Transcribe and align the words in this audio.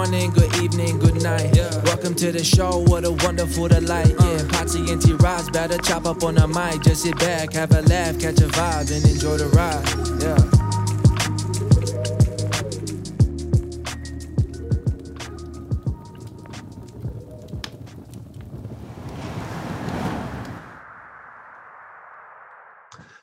morning, 0.00 0.30
good 0.30 0.56
evening, 0.56 0.98
good 0.98 1.22
night. 1.22 1.54
Welcome 1.84 2.14
to 2.14 2.32
the 2.32 2.42
show, 2.42 2.78
what 2.86 3.04
a 3.04 3.12
wonderful 3.12 3.68
delight. 3.68 4.14
Uh. 4.18 4.24
Yeah, 4.24 4.48
Patsy 4.48 4.90
and 4.90 5.02
T 5.02 5.12
Ross 5.12 5.50
better 5.50 5.76
chop 5.76 6.06
up 6.06 6.24
on 6.24 6.36
the 6.36 6.48
mic. 6.48 6.80
Just 6.80 7.02
sit 7.02 7.18
back, 7.18 7.52
have 7.52 7.70
a 7.72 7.82
laugh, 7.82 8.18
catch 8.18 8.40
a 8.40 8.48
vibe, 8.48 8.90
and 8.96 9.04
enjoy 9.04 9.36
the 9.36 9.48
ride. 9.48 10.22
Yeah. 10.22 10.49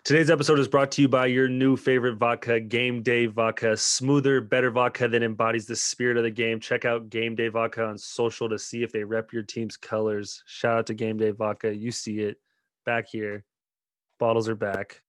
Today's 0.08 0.30
episode 0.30 0.58
is 0.58 0.70
brought 0.70 0.90
to 0.92 1.02
you 1.02 1.10
by 1.10 1.26
your 1.26 1.50
new 1.50 1.76
favorite 1.76 2.16
vodka, 2.16 2.62
Game 2.62 3.04
Day 3.04 3.26
Vodka. 3.26 3.76
Smoother, 3.76 4.40
better 4.40 4.72
vodka 4.72 5.10
that 5.10 5.22
embodies 5.22 5.66
the 5.66 5.76
spirit 5.76 6.16
of 6.16 6.24
the 6.24 6.32
game. 6.32 6.62
Check 6.62 6.86
out 6.86 7.10
Game 7.10 7.36
Day 7.36 7.50
Vodka 7.50 7.84
on 7.84 7.98
social 7.98 8.48
to 8.48 8.58
see 8.58 8.84
if 8.84 8.94
they 8.94 9.04
rep 9.04 9.34
your 9.34 9.44
team's 9.44 9.76
colors. 9.76 10.44
Shout 10.46 10.78
out 10.78 10.88
to 10.88 10.94
Game 10.94 11.18
Day 11.18 11.32
Vodka. 11.32 11.76
You 11.76 11.92
see 11.92 12.22
it 12.22 12.38
back 12.86 13.10
here. 13.10 13.44
Bottles 14.18 14.48
are 14.48 14.56
back. 14.56 15.02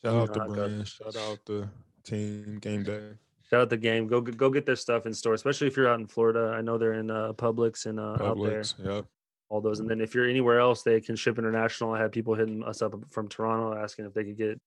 Shout 0.00 0.14
out 0.14 0.28
know 0.28 0.32
the 0.32 0.38
how 0.38 0.46
it 0.46 0.48
goes. 0.54 0.68
brand. 0.68 0.86
Shout 0.86 1.16
out 1.16 1.38
the 1.44 1.68
team. 2.04 2.58
Game 2.60 2.84
day. 2.84 3.14
Shout 3.50 3.62
out 3.62 3.70
the 3.70 3.76
game. 3.76 4.06
Go 4.06 4.20
go 4.20 4.48
get 4.48 4.64
their 4.64 4.76
stuff 4.76 5.06
in 5.06 5.12
store, 5.12 5.34
especially 5.34 5.66
if 5.66 5.76
you're 5.76 5.88
out 5.88 5.98
in 5.98 6.06
Florida. 6.06 6.54
I 6.56 6.60
know 6.60 6.78
they're 6.78 6.92
in 6.92 7.10
uh, 7.10 7.32
Publix 7.32 7.86
and 7.86 7.98
uh, 7.98 8.12
out 8.20 8.40
there. 8.40 8.60
Publix. 8.60 8.74
Yep. 8.78 9.06
All 9.48 9.60
those. 9.60 9.80
And 9.80 9.88
then 9.88 10.00
if 10.00 10.14
you're 10.14 10.28
anywhere 10.28 10.60
else, 10.60 10.82
they 10.82 11.00
can 11.00 11.16
ship 11.16 11.38
international. 11.38 11.92
I 11.92 12.00
had 12.00 12.12
people 12.12 12.34
hitting 12.34 12.62
us 12.64 12.82
up 12.82 12.94
from 13.10 13.28
Toronto 13.28 13.76
asking 13.76 14.06
if 14.06 14.14
they 14.14 14.24
could 14.24 14.36
get 14.36 14.60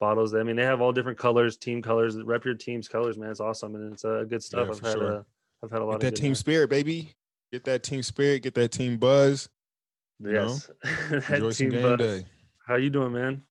bottles. 0.00 0.34
I 0.34 0.42
mean, 0.42 0.56
they 0.56 0.64
have 0.64 0.80
all 0.80 0.92
different 0.92 1.18
colors, 1.18 1.56
team 1.56 1.82
colors. 1.82 2.16
Rep 2.16 2.44
your 2.44 2.54
team's 2.54 2.88
colors, 2.88 3.18
man. 3.18 3.30
It's 3.30 3.40
awesome 3.40 3.74
and 3.74 3.92
it's 3.92 4.04
uh, 4.04 4.24
good 4.28 4.42
stuff. 4.42 4.66
Yeah, 4.66 4.74
I've 4.74 4.80
had 4.80 4.92
sure. 4.92 5.16
uh, 5.18 5.22
I've 5.62 5.70
had 5.70 5.80
a 5.80 5.84
lot 5.84 6.00
Get 6.00 6.08
of 6.08 6.14
that 6.14 6.20
team 6.20 6.34
spirit, 6.34 6.70
baby. 6.70 7.14
Get 7.52 7.64
that 7.64 7.82
team 7.82 8.02
spirit. 8.02 8.42
Get 8.42 8.54
that 8.54 8.72
team 8.72 8.96
buzz. 8.96 9.48
you 10.18 10.32
know? 10.32 10.42
Yes, 10.42 10.70
Enjoy 11.30 11.50
some 11.50 11.52
team 11.52 11.70
game 11.70 11.82
buzz. 11.82 11.98
day. 11.98 12.26
How 12.66 12.76
you 12.76 12.90
doing, 12.90 13.12
man? 13.12 13.42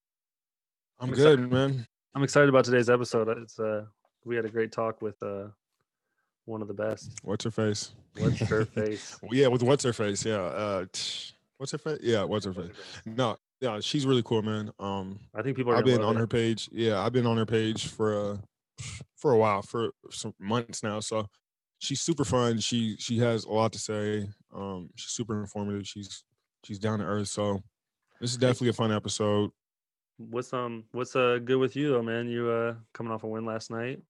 I'm 1.00 1.10
I'm 1.10 1.16
good, 1.16 1.52
man. 1.52 1.86
I'm 2.14 2.24
excited 2.24 2.50
about 2.50 2.66
today's 2.66 2.90
episode. 2.90 3.30
It's 3.38 3.60
uh, 3.60 3.86
we 4.26 4.36
had 4.36 4.46
a 4.46 4.50
great 4.50 4.72
talk 4.72 5.02
with 5.02 5.22
uh, 5.24 5.48
one 6.52 6.62
of 6.62 6.68
the 6.68 6.74
best. 6.74 7.20
What's 7.24 7.44
her 7.44 7.52
face? 7.52 7.92
What's 8.18 8.40
her 8.40 8.66
face? 8.78 9.18
Yeah, 9.32 9.48
with 9.48 9.64
what's 9.64 9.84
her 9.84 9.94
face? 9.94 10.26
Yeah. 10.26 10.42
Uh, 10.42 10.86
what's 11.58 11.72
her 11.72 11.78
face? 11.78 12.00
Yeah, 12.02 12.24
what's 12.24 12.46
her 12.46 12.54
face? 12.54 12.72
No, 13.06 13.38
yeah, 13.62 13.80
she's 13.80 14.06
really 14.06 14.24
cool, 14.24 14.42
man. 14.42 14.72
Um, 14.80 15.20
I 15.36 15.42
think 15.42 15.56
people 15.56 15.72
are. 15.72 15.78
I've 15.78 15.86
been 15.86 16.04
on 16.04 16.16
it. 16.16 16.20
her 16.20 16.28
page. 16.28 16.70
Yeah, 16.72 17.02
I've 17.02 17.14
been 17.14 17.26
on 17.28 17.38
her 17.38 17.46
page 17.46 17.88
for 17.88 18.32
uh 18.34 18.38
for 19.16 19.32
a 19.32 19.38
while, 19.38 19.62
for 19.62 19.92
some 20.10 20.34
months 20.40 20.84
now. 20.84 21.00
So 21.00 21.28
she's 21.80 22.02
super 22.02 22.26
fun. 22.26 22.60
She 22.60 22.96
she 22.98 23.20
has 23.20 23.46
a 23.46 23.52
lot 23.52 23.72
to 23.74 23.80
say. 23.80 24.28
Um, 24.54 24.90
she's 24.96 25.12
super 25.12 25.40
informative. 25.40 25.88
She's 25.88 26.24
she's 26.64 26.80
down 26.80 27.00
to 27.00 27.06
earth. 27.06 27.28
So 27.28 27.62
this 28.20 28.32
is 28.32 28.38
definitely 28.38 28.70
a 28.70 28.74
fun 28.74 28.92
episode. 28.92 29.52
What's 30.18 30.54
um 30.54 30.84
what's 30.92 31.16
uh 31.16 31.40
good 31.44 31.58
with 31.58 31.76
you 31.76 31.90
though, 31.90 32.04
man? 32.04 32.28
You 32.30 32.50
uh 32.50 32.76
coming 32.94 33.12
off 33.12 33.24
a 33.24 33.28
win 33.28 33.46
last 33.46 33.72
night, 33.72 34.02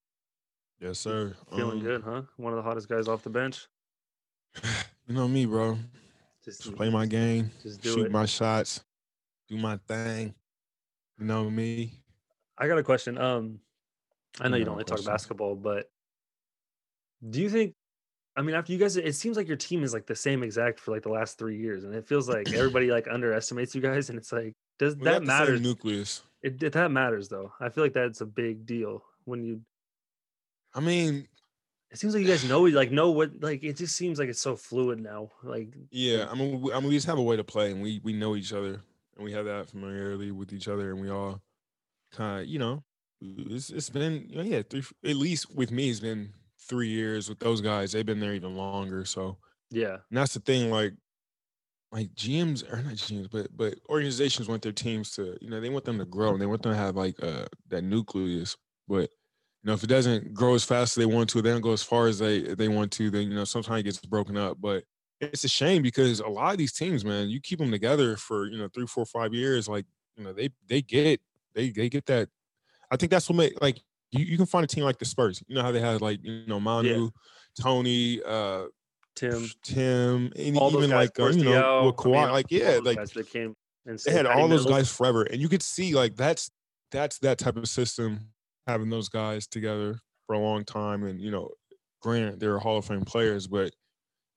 Yes, 0.82 0.98
sir. 1.00 1.36
feeling 1.56 1.78
Um, 1.78 1.84
good, 1.84 2.02
huh? 2.04 2.24
One 2.38 2.54
of 2.54 2.58
the 2.58 2.64
hottest 2.64 2.90
guys 2.90 3.08
off 3.08 3.24
the 3.24 3.30
bench. 3.30 3.68
You 5.08 5.16
know 5.18 5.28
me, 5.28 5.46
bro. 5.46 5.78
Just 6.46 6.62
Just 6.64 6.76
play 6.76 6.90
my 6.90 7.06
game, 7.06 7.52
Just 7.62 7.82
do 7.82 7.92
shoot 7.94 8.06
it. 8.06 8.12
my 8.12 8.26
shots, 8.26 8.82
do 9.50 9.58
my 9.58 9.78
thing. 9.86 10.34
You 11.20 11.26
know 11.26 11.50
me. 11.50 11.92
I 12.58 12.68
got 12.68 12.78
a 12.78 12.84
question. 12.84 13.18
Um, 13.18 13.60
I 14.40 14.48
know 14.48 14.56
You 14.56 14.64
don't 14.64 14.78
like 14.78 14.86
talk 14.86 15.04
basketball, 15.04 15.56
but 15.56 15.92
do 17.30 17.42
you 17.42 17.50
think? 17.50 17.74
I 18.38 18.42
mean, 18.42 18.56
after 18.56 18.72
you 18.72 18.78
guys, 18.78 18.96
it 18.96 19.16
seems 19.16 19.36
like 19.36 19.50
your 19.50 19.58
team 19.58 19.84
is 19.84 19.94
like 19.94 20.06
the 20.08 20.16
same 20.16 20.44
exact 20.44 20.80
for 20.80 20.92
like 20.92 21.04
the 21.04 21.10
last 21.10 21.38
three 21.38 21.58
years, 21.58 21.84
and 21.84 21.94
it 21.94 22.08
feels 22.08 22.30
like 22.30 22.48
everybody 22.54 22.90
like 22.90 23.08
underestimates 23.10 23.76
you 23.76 23.82
guys, 23.82 24.10
and 24.10 24.18
it's 24.18 24.32
like, 24.32 24.54
does 24.80 24.96
We 24.96 25.04
that 25.06 25.24
matter? 25.24 25.58
nucleus. 25.58 26.22
It, 26.42 26.62
it 26.64 26.74
that 26.74 26.90
matters 26.92 27.28
though. 27.28 27.52
I 27.60 27.68
feel 27.70 27.84
like 27.84 27.94
that's 27.94 28.22
a 28.22 28.26
big 28.26 28.66
deal 28.66 29.04
when 29.26 29.44
you. 29.44 29.62
I 30.74 30.80
mean, 30.80 31.28
It 31.92 32.00
seems 32.00 32.14
like 32.14 32.22
you 32.24 32.28
guys 32.28 32.44
know 32.44 32.62
like 32.64 32.92
know 32.92 33.12
what 33.12 33.42
like 33.42 33.64
it 33.64 33.76
just 33.76 33.96
seems 33.96 34.18
like 34.18 34.30
it's 34.30 34.40
so 34.42 34.56
fluid 34.56 35.00
now. 35.00 35.32
Like 35.44 35.76
Yeah, 35.90 36.28
I 36.30 36.36
mean, 36.36 36.62
we, 36.62 36.72
I 36.74 36.80
mean, 36.80 36.90
we 36.90 36.96
just 36.96 37.08
have 37.08 37.18
a 37.18 37.22
way 37.24 37.36
to 37.36 37.44
play, 37.44 37.72
and 37.72 37.82
we 37.82 38.00
we 38.04 38.14
know 38.14 38.36
each 38.36 38.54
other, 38.54 38.82
and 39.16 39.26
we 39.26 39.34
have 39.34 39.46
that 39.46 39.70
familiarity 39.70 40.32
with 40.32 40.54
each 40.54 40.68
other, 40.68 40.92
and 40.92 41.02
we 41.02 41.10
all 41.10 41.42
kind 42.12 42.42
of, 42.44 42.48
you 42.48 42.60
know, 42.60 42.84
it's 43.22 43.70
it's 43.72 43.90
been, 43.90 44.28
you 44.30 44.38
know, 44.38 44.44
yeah, 44.44 44.64
three, 44.64 44.84
at 45.06 45.18
least 45.18 45.54
with 45.56 45.72
me, 45.72 45.90
it's 45.90 46.00
been 46.02 46.34
three 46.60 46.90
years. 46.90 47.30
With 47.30 47.40
those 47.40 47.62
guys, 47.62 47.92
they've 47.94 48.06
been 48.06 48.20
there 48.22 48.36
even 48.36 48.56
longer. 48.56 49.06
So, 49.06 49.40
yeah, 49.72 50.00
and 50.12 50.18
that's 50.18 50.34
the 50.36 50.42
thing, 50.42 50.72
like, 50.72 50.94
like 51.92 52.14
GMs 52.16 52.64
or 52.72 52.82
not 52.84 52.98
GMs, 52.98 53.30
but 53.32 53.56
but 53.56 53.76
organizations 53.90 54.48
want 54.50 54.62
their 54.64 54.72
teams 54.72 55.12
to, 55.16 55.38
you 55.42 55.50
know, 55.50 55.62
they 55.62 55.70
want 55.70 55.86
them 55.86 56.00
to 56.00 56.06
grow, 56.06 56.32
and 56.34 56.42
they 56.42 56.46
want 56.46 56.64
them 56.64 56.74
to 56.74 56.78
have 56.78 56.96
like 56.96 57.22
uh 57.24 57.48
that 57.68 57.84
nucleus, 57.84 58.58
but. 58.88 59.10
You 59.64 59.68
know, 59.68 59.74
if 59.74 59.84
it 59.84 59.88
doesn't 59.88 60.34
grow 60.34 60.56
as 60.56 60.64
fast 60.64 60.98
as 60.98 61.02
they 61.02 61.06
want 61.06 61.30
to, 61.30 61.42
they 61.42 61.52
don't 61.52 61.62
go 61.62 61.74
as 61.74 61.84
far 61.84 62.08
as 62.08 62.18
they 62.18 62.42
they 62.42 62.68
want 62.68 62.92
to. 62.94 63.12
Then 63.12 63.30
you 63.30 63.36
know, 63.36 63.44
sometimes 63.44 63.82
it 63.82 63.84
gets 63.84 64.00
broken 64.00 64.36
up. 64.36 64.58
But 64.60 64.84
it's 65.20 65.44
a 65.44 65.48
shame 65.48 65.84
because 65.84 66.20
a 66.20 66.28
lot 66.28 66.52
of 66.52 66.58
these 66.58 66.74
teams, 66.74 67.06
man, 67.06 67.30
you 67.30 67.40
keep 67.40 67.60
them 67.60 67.70
together 67.70 68.18
for 68.18 68.48
you 68.48 68.58
know 68.58 68.68
three, 68.74 68.88
four, 68.88 69.06
five 69.06 69.34
years. 69.34 69.70
Like 69.70 69.86
you 70.18 70.24
know, 70.24 70.34
they 70.34 70.50
they 70.68 70.82
get 70.82 71.22
they 71.54 71.70
they 71.70 71.90
get 71.90 72.08
that. 72.08 72.30
I 72.90 72.98
think 72.98 73.12
that's 73.12 73.30
what 73.30 73.36
make 73.36 73.62
like 73.62 73.82
you, 74.12 74.26
you 74.26 74.38
can 74.38 74.48
find 74.48 74.64
a 74.64 74.68
team 74.68 74.84
like 74.84 74.98
the 74.98 75.06
Spurs. 75.06 75.44
You 75.48 75.56
know 75.56 75.62
how 75.62 75.72
they 75.72 75.80
had 75.80 76.02
like 76.02 76.20
you 76.24 76.44
know 76.48 76.60
Manu, 76.60 77.12
Tony, 77.62 78.20
uh, 78.26 78.66
Tim, 79.16 79.48
Tim, 79.64 80.34
and 80.36 80.58
all 80.58 80.76
even 80.76 80.90
like 80.90 81.20
uh, 81.20 81.28
you 81.28 81.44
know 81.44 81.86
with 81.86 82.06
I 82.08 82.10
mean, 82.10 82.16
Kawhi. 82.16 82.32
Like 82.32 82.46
yeah, 82.50 82.80
like 82.82 82.98
guys 82.98 83.14
came 83.32 83.56
and 83.86 84.00
they 84.00 84.12
had 84.12 84.26
all 84.26 84.48
those 84.48 84.66
guys 84.66 84.92
forever, 84.92 85.22
and 85.22 85.40
you 85.40 85.50
could 85.50 85.62
see 85.62 85.94
like 85.94 86.16
that's 86.16 86.50
that's 86.90 87.20
that 87.20 87.38
type 87.38 87.58
of 87.58 87.68
system 87.68 88.32
having 88.68 88.90
those 88.90 89.10
guys 89.10 89.48
together 89.48 90.00
for 90.28 90.36
a 90.36 90.40
long 90.40 90.64
time. 90.64 91.04
And 91.04 91.20
you 91.20 91.32
know, 91.32 91.50
granted, 92.02 92.40
they're 92.40 92.60
Hall 92.60 92.78
of 92.78 92.86
Fame 92.86 93.04
players, 93.06 93.48
but 93.48 93.74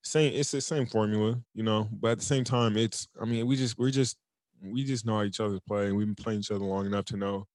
same 0.03 0.33
it's 0.33 0.51
the 0.51 0.61
same 0.61 0.85
formula, 0.85 1.39
you 1.53 1.63
know. 1.63 1.87
But 1.91 2.11
at 2.11 2.17
the 2.19 2.25
same 2.25 2.43
time, 2.43 2.77
it's 2.77 3.07
I 3.21 3.25
mean, 3.25 3.45
we 3.47 3.55
just 3.55 3.77
we're 3.77 3.91
just 3.91 4.17
we 4.61 4.83
just 4.83 5.05
know 5.05 5.17
how 5.17 5.23
each 5.23 5.39
other's 5.39 5.59
play, 5.67 5.87
and 5.87 5.95
we've 5.97 6.07
been 6.07 6.15
playing 6.15 6.39
each 6.39 6.51
other 6.51 6.63
long 6.63 6.85
enough 6.85 7.05
to 7.05 7.17
know, 7.17 7.45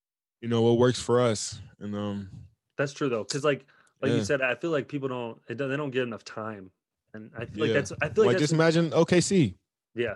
you 0.40 0.48
know, 0.48 0.62
what 0.62 0.78
works 0.78 1.00
for 1.00 1.20
us. 1.20 1.60
And 1.80 1.94
um, 1.94 2.28
That's 2.76 2.92
true 2.92 3.08
though, 3.08 3.24
because 3.24 3.44
like 3.44 3.66
like 4.02 4.10
Yeah. 4.10 4.16
you 4.18 4.24
said, 4.24 4.42
I 4.42 4.54
feel 4.54 4.70
like 4.70 4.88
people 4.88 5.08
don't 5.08 5.40
it, 5.48 5.58
they 5.58 5.76
don't 5.76 5.90
get 5.90 6.02
enough 6.02 6.24
time, 6.24 6.70
and 7.14 7.30
I 7.36 7.44
feel 7.46 7.64
like 7.66 7.72
that's 7.74 7.92
I 8.02 8.08
feel 8.08 8.24
like, 8.24 8.34
like 8.34 8.38
just 8.38 8.52
imagine 8.52 8.90
OKC, 8.90 9.54
yeah. 9.94 10.14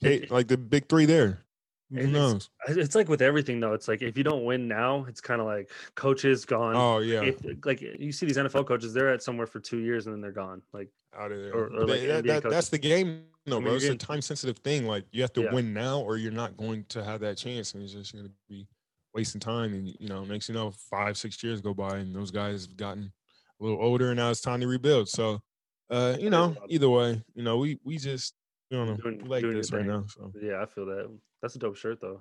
It- 0.00 0.30
like 0.30 0.48
the 0.48 0.56
big 0.58 0.88
three 0.88 1.06
there. 1.06 1.44
Who 1.92 1.98
it's- 1.98 2.12
knows? 2.12 2.50
I- 2.66 2.72
It's 2.72 2.94
like 2.94 3.08
with 3.08 3.22
everything 3.22 3.60
though. 3.60 3.74
It's 3.74 3.86
like 3.88 4.02
if 4.02 4.16
you 4.16 4.24
don't 4.24 4.44
win 4.44 4.66
now, 4.68 5.04
it's 5.08 5.20
kind 5.20 5.40
of 5.40 5.46
like 5.46 5.70
coaches 5.94 6.44
gone. 6.44 6.74
Oh 6.76 6.98
yeah, 6.98 7.22
If, 7.22 7.42
like 7.64 7.80
you 7.80 8.12
see 8.12 8.26
these 8.26 8.36
NFL 8.38 8.66
coaches, 8.66 8.92
they're 8.94 9.12
at 9.12 9.22
somewhere 9.22 9.46
for 9.46 9.60
two 9.60 9.78
years 9.78 10.06
and 10.06 10.14
then 10.14 10.20
they're 10.20 10.32
gone. 10.32 10.62
Like 10.72 10.88
out 11.14 11.30
of 11.32 11.38
there. 11.38 11.52
or- 11.54 11.66
or 11.66 11.86
like 11.86 12.00
that- 12.06 12.24
that- 12.24 12.42
that's 12.44 12.70
the 12.70 12.78
game, 12.78 13.24
no, 13.46 13.56
mean, 13.56 13.64
bro. 13.64 13.74
It's 13.74 13.84
a 13.84 13.94
time 13.96 14.22
sensitive 14.22 14.58
thing. 14.60 14.86
Like 14.86 15.04
you 15.12 15.20
have 15.22 15.32
to 15.34 15.42
Yeah. 15.42 15.52
win 15.54 15.74
now, 15.74 16.00
or 16.00 16.16
you're 16.16 16.32
not 16.32 16.56
going 16.56 16.84
to 16.90 17.04
have 17.04 17.20
that 17.20 17.36
chance, 17.36 17.74
and 17.74 17.82
it's 17.82 17.92
just 17.92 18.12
going 18.14 18.24
to 18.26 18.32
be 18.48 18.66
wasting 19.14 19.40
time. 19.40 19.74
And 19.74 19.88
you 20.00 20.08
know, 20.08 20.24
next 20.24 20.48
you 20.48 20.54
know, 20.54 20.70
five 20.70 21.18
six 21.18 21.42
years 21.42 21.60
go 21.60 21.74
by, 21.74 21.98
and 21.98 22.14
those 22.14 22.30
guys 22.30 22.64
have 22.66 22.76
gotten 22.78 23.12
a 23.60 23.62
little 23.64 23.82
older, 23.82 24.08
and 24.08 24.16
now 24.16 24.30
it's 24.30 24.40
time 24.40 24.60
to 24.62 24.66
rebuild. 24.66 25.08
So, 25.10 25.42
uh, 25.90 26.16
you 26.18 26.30
know, 26.30 26.56
either 26.68 26.88
way, 26.88 27.22
you 27.34 27.42
know, 27.42 27.58
we 27.58 27.78
we 27.84 27.98
just 27.98 28.34
you 28.70 28.78
know 28.82 28.96
Doing- 28.96 29.24
like 29.26 29.42
doing 29.42 29.56
this 29.56 29.70
right 29.70 29.80
thing. 29.80 29.88
now. 29.88 30.06
So, 30.08 30.32
yeah, 30.40 30.62
I 30.62 30.64
feel 30.66 30.86
that. 30.86 31.10
That's 31.42 31.56
a 31.56 31.58
dope 31.58 31.76
shirt 31.76 32.00
though. 32.00 32.20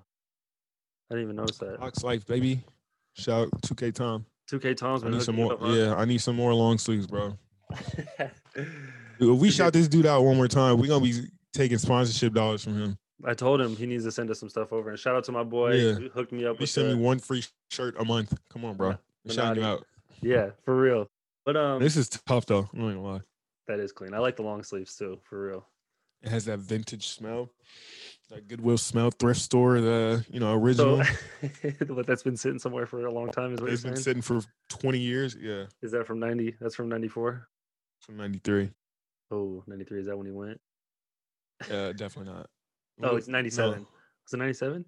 I 1.09 1.15
didn't 1.15 1.23
even 1.25 1.35
notice 1.37 1.57
that. 1.59 1.79
Fox 1.79 2.03
Life, 2.03 2.25
baby. 2.25 2.63
Shout 3.15 3.43
out 3.47 3.61
2K 3.61 3.93
Tom. 3.93 4.25
2K 4.51 4.75
Tom's 4.75 5.03
I 5.03 5.05
been 5.05 5.13
need 5.13 5.23
some 5.23 5.35
more. 5.35 5.53
up, 5.53 5.59
huh? 5.61 5.67
Yeah, 5.71 5.95
I 5.95 6.05
need 6.05 6.19
some 6.19 6.35
more 6.35 6.53
long 6.53 6.77
sleeves, 6.77 7.05
bro. 7.07 7.37
Dude, 8.55 9.35
if 9.35 9.39
we 9.39 9.51
shout 9.51 9.73
this 9.73 9.87
dude 9.87 10.05
out 10.05 10.23
one 10.23 10.35
more 10.35 10.47
time, 10.47 10.77
we're 10.79 10.87
gonna 10.87 11.03
be 11.03 11.13
taking 11.53 11.77
sponsorship 11.77 12.33
dollars 12.33 12.63
from 12.63 12.79
him. 12.81 12.97
I 13.23 13.33
told 13.35 13.61
him 13.61 13.75
he 13.75 13.85
needs 13.85 14.03
to 14.05 14.11
send 14.11 14.31
us 14.31 14.39
some 14.39 14.49
stuff 14.49 14.73
over. 14.73 14.89
And 14.89 14.97
shout 14.97 15.15
out 15.15 15.23
to 15.25 15.31
my 15.31 15.43
boy 15.43 15.73
Yeah. 15.75 15.93
who 15.93 16.09
hooked 16.09 16.31
me 16.31 16.45
up 16.45 16.57
He 16.57 16.65
the, 16.65 16.83
me 16.83 16.95
one 16.95 17.19
free 17.19 17.43
shirt 17.69 17.95
a 17.99 18.03
month. 18.05 18.33
Come 18.49 18.65
on, 18.65 18.75
bro. 18.75 18.97
Yeah, 19.25 19.43
I'm 19.43 19.57
you 19.57 19.63
out. 19.63 19.85
Yeah, 20.21 20.49
for 20.65 20.75
real. 20.75 21.07
But 21.45 21.55
um 21.55 21.79
This 21.81 21.97
is 21.97 22.09
tough 22.09 22.45
though. 22.47 22.67
I'm 22.73 22.79
not 22.79 22.87
gonna 22.87 23.01
lie. 23.03 23.21
that 23.67 23.79
is 23.79 23.91
clean. 23.91 24.13
I 24.13 24.19
like 24.19 24.37
the 24.37 24.41
long 24.43 24.63
sleeves 24.63 24.95
too, 24.95 25.19
for 25.23 25.47
real. 25.47 25.65
It 26.23 26.29
has 26.29 26.45
that 26.45 26.59
vintage 26.59 27.07
smell, 27.09 27.51
that 28.31 28.47
Goodwill 28.47 28.77
smell, 28.77 29.11
thrift 29.11 29.39
store, 29.41 29.79
the 29.81 30.25
you 30.29 30.39
know 30.39 30.53
original. 30.53 31.03
So 31.03 31.71
but 31.87 32.07
that's 32.07 32.23
been 32.23 32.37
sitting 32.37 32.59
somewhere 32.59 32.85
for 32.85 33.05
a 33.05 33.11
long 33.11 33.29
time 33.29 33.53
is 33.53 33.61
what 33.61 33.71
it's 33.71 33.83
been 33.83 33.95
saying? 33.95 34.03
sitting 34.03 34.21
for 34.21 34.41
20 34.69 34.97
years. 34.97 35.37
Yeah, 35.39 35.65
Is 35.81 35.91
that 35.91 36.07
from 36.07 36.19
90? 36.19 36.55
That's 36.59 36.75
from 36.75 36.89
94? 36.89 37.47
from 37.99 38.17
'93. 38.17 38.71
Oh, 39.29 39.63
93. 39.67 39.99
Is 39.99 40.05
that 40.07 40.17
when 40.17 40.25
he 40.25 40.31
went? 40.31 40.59
Uh, 41.69 41.91
definitely 41.93 42.33
not. 42.33 42.49
Oh, 43.03 43.15
it's 43.15 43.27
97. 43.27 43.85
Was 44.25 44.33
it 44.33 44.37
97? 44.37 44.85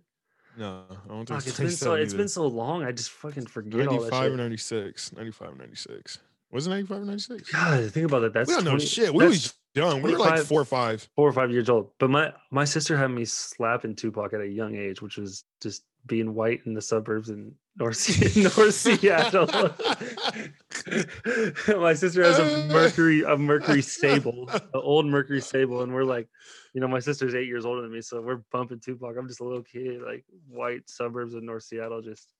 No, 0.58 0.66
no, 0.66 0.84
I 0.90 1.08
don't 1.08 1.18
think 1.18 1.28
Fuck, 1.28 1.38
it's 1.38 1.48
it's 1.48 1.60
been 1.60 1.70
so 1.72 1.92
97 1.92 2.02
it's 2.04 2.14
been 2.14 2.28
so 2.28 2.48
long. 2.48 2.84
I 2.84 2.92
just 2.92 3.12
fucking 3.12 3.48
forget 3.48 3.88
all 3.88 4.00
that 4.02 4.12
95 4.12 4.26
or 4.26 4.30
shit. 4.30 4.38
96. 4.38 5.14
95 5.14 5.48
or 5.50 5.56
96. 5.56 6.20
Was 6.54 6.68
it 6.68 6.70
95 6.70 7.02
or 7.02 7.06
96? 7.06 7.52
God, 7.52 7.92
think 7.92 8.06
about 8.06 8.20
that. 8.20 8.34
That's 8.34 8.48
we 8.48 8.56
don't 8.56 8.66
know 8.66 8.78
shit. 8.78 9.14
We 9.14 9.26
was 9.26 9.56
young. 9.74 10.04
We 10.04 10.12
were 10.12 10.20
like 10.20 10.42
four 10.42 10.62
or 10.62 10.66
five. 10.66 11.10
four 11.16 11.28
or 11.28 11.34
five 11.34 11.52
years 11.52 11.68
old. 11.68 11.90
But 12.00 12.12
my 12.12 12.32
my 12.52 12.64
sister 12.64 12.96
had 12.96 13.08
me 13.08 13.26
slapping 13.26 13.96
Tupac 13.96 14.34
at 14.34 14.42
a 14.42 14.48
young 14.48 14.76
age, 14.76 15.02
which 15.02 15.18
was 15.18 15.46
just 15.62 15.84
being 16.06 16.36
white 16.36 16.62
in 16.66 16.76
the 16.76 16.82
suburbs 16.82 17.30
in 17.30 17.56
North, 17.78 18.36
North 18.38 18.76
Seattle. 18.76 19.48
my 21.80 21.94
sister 21.94 22.24
has 22.24 22.38
a 22.38 22.68
Mercury 22.68 23.24
a 23.24 23.36
Mercury 23.36 23.82
Sable, 23.82 24.48
an 24.52 24.62
old 24.76 25.08
Mercury 25.08 25.42
Sable, 25.42 25.82
and 25.82 25.92
we're 25.92 26.04
like, 26.04 26.30
you 26.76 26.82
know, 26.82 26.88
my 26.88 27.00
sister's 27.00 27.34
eight 27.34 27.48
years 27.48 27.66
older 27.66 27.82
than 27.82 27.92
me, 27.92 28.02
so 28.02 28.22
we're 28.22 28.44
bumping 28.52 28.80
Tupac. 28.80 29.16
I'm 29.18 29.28
just 29.28 29.42
a 29.42 29.44
little 29.44 29.64
kid, 29.64 30.04
like 30.04 30.24
white 30.48 30.88
suburbs 30.88 31.34
of 31.34 31.42
North 31.42 31.64
Seattle, 31.64 32.04
just 32.04 32.32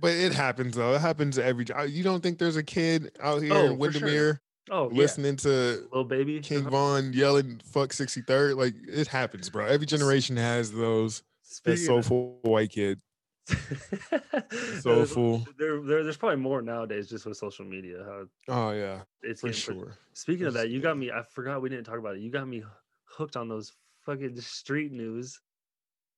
But 0.00 0.12
it 0.12 0.32
happens 0.32 0.74
though. 0.76 0.94
It 0.94 1.00
happens 1.00 1.38
every. 1.38 1.66
uh, 1.70 1.82
You 1.84 2.02
don't 2.02 2.22
think 2.22 2.38
there's 2.38 2.56
a 2.56 2.62
kid 2.62 3.10
out 3.20 3.42
here 3.42 3.52
Oh, 3.52 3.58
in 3.58 3.62
for 3.64 3.68
sure. 3.68 3.76
Windermere 3.76 4.40
oh 4.70 4.90
yeah, 4.90 4.96
listening 4.98 5.36
to 5.36 5.48
little 5.48 6.04
baby. 6.04 6.40
King 6.40 6.60
Uh-huh. 6.60 6.70
Von 6.70 7.12
yelling 7.12 7.60
"fuck 7.64 7.90
63rd"? 7.90 8.56
Like 8.56 8.74
it 8.88 9.06
happens, 9.08 9.50
bro. 9.50 9.66
Every 9.66 9.86
generation 9.86 10.36
has 10.36 10.72
those. 10.72 11.20
That 11.64 11.76
Speaking 11.78 11.96
of- 11.98 12.04
soulful 12.04 12.38
white 12.42 12.70
kid. 12.70 13.00
Soulful. 14.80 15.46
There, 15.58 15.80
there, 15.82 16.02
there's 16.04 16.16
probably 16.16 16.36
more 16.38 16.62
nowadays 16.62 17.08
just 17.08 17.26
with 17.26 17.36
social 17.36 17.64
media. 17.64 18.04
Oh 18.48 18.70
yeah, 18.72 19.02
it's 19.22 19.40
for 19.40 19.52
sure. 19.52 19.96
Speaking 20.14 20.46
of 20.46 20.54
There's- 20.54 20.68
that, 20.68 20.72
you 20.72 20.80
got 20.80 20.96
me. 20.98 21.10
I 21.10 21.22
forgot 21.32 21.62
we 21.62 21.68
didn't 21.68 21.84
talk 21.84 21.98
about 21.98 22.16
it. 22.16 22.20
You 22.20 22.30
got 22.30 22.48
me 22.48 22.62
hooked 23.04 23.36
on 23.36 23.48
those 23.48 23.72
fucking 24.04 24.40
street 24.40 24.92
news. 24.92 25.40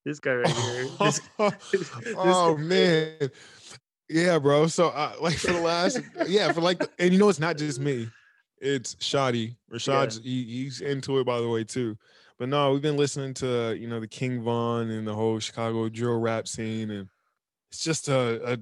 This 0.08 0.20
guy 0.20 0.36
right 0.36 0.48
here. 0.48 0.86
This, 1.00 1.20
this 1.70 2.14
oh 2.16 2.54
guy- 2.54 2.62
man, 2.62 3.30
yeah, 4.08 4.38
bro. 4.38 4.66
So 4.66 4.88
uh, 4.88 5.12
like 5.20 5.36
for 5.36 5.52
the 5.52 5.60
last, 5.60 6.00
yeah, 6.26 6.50
for 6.50 6.62
like, 6.62 6.78
the, 6.78 6.88
and 6.98 7.12
you 7.12 7.18
know, 7.18 7.28
it's 7.28 7.38
not 7.38 7.58
just 7.58 7.78
me. 7.78 8.08
It's 8.58 8.96
Shoddy. 9.00 9.58
Rashad's 9.70 10.22
he, 10.24 10.44
he's 10.44 10.80
into 10.80 11.18
it 11.18 11.24
by 11.24 11.42
the 11.42 11.48
way 11.48 11.62
too. 11.62 11.98
But 12.38 12.48
no, 12.48 12.72
we've 12.72 12.80
been 12.80 12.96
listening 12.96 13.34
to 13.34 13.76
you 13.78 13.86
know 13.86 14.00
the 14.00 14.08
King 14.08 14.40
Von 14.40 14.88
and 14.88 15.06
the 15.06 15.12
whole 15.12 15.38
Chicago 15.40 15.90
drill 15.90 16.18
rap 16.18 16.48
scene, 16.48 16.90
and 16.90 17.10
it's 17.70 17.84
just 17.84 18.08
a, 18.08 18.54
a 18.54 18.58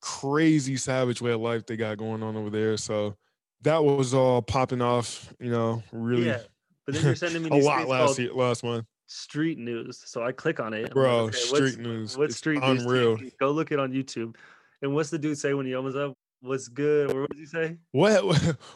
crazy 0.00 0.78
savage 0.78 1.20
way 1.20 1.32
of 1.32 1.42
life 1.42 1.66
they 1.66 1.76
got 1.76 1.98
going 1.98 2.22
on 2.22 2.36
over 2.36 2.48
there. 2.48 2.78
So 2.78 3.18
that 3.60 3.84
was 3.84 4.14
all 4.14 4.40
popping 4.40 4.80
off, 4.80 5.30
you 5.38 5.50
know, 5.50 5.82
really 5.92 6.28
yeah, 6.28 6.40
but 6.86 6.94
then 6.94 7.04
you're 7.04 7.16
sending 7.16 7.42
me 7.42 7.50
a 7.50 7.62
lot 7.62 7.86
last 7.86 8.18
year, 8.18 8.32
last 8.32 8.64
month. 8.64 8.86
Street 9.06 9.58
news. 9.58 10.02
So 10.04 10.22
I 10.24 10.32
click 10.32 10.60
on 10.60 10.72
it. 10.74 10.78
I'm 10.78 10.82
like, 10.84 10.92
Bro, 10.94 11.18
okay, 11.26 11.36
street 11.38 11.78
news. 11.78 12.16
What 12.16 12.24
It's 12.26 12.36
street 12.36 12.60
news? 12.60 12.82
unreal. 12.82 13.18
Go 13.38 13.50
look 13.50 13.72
it 13.72 13.78
on 13.78 13.92
YouTube. 13.92 14.36
And 14.82 14.94
what's 14.94 15.10
the 15.10 15.18
dude 15.18 15.38
say 15.38 15.54
when 15.54 15.66
he 15.66 15.74
opens 15.74 15.96
up? 15.96 16.14
What's 16.40 16.68
good? 16.68 17.10
Or 17.10 17.22
what 17.22 17.30
does 17.30 17.40
he 17.40 17.46
say? 17.46 17.78
What 17.92 18.22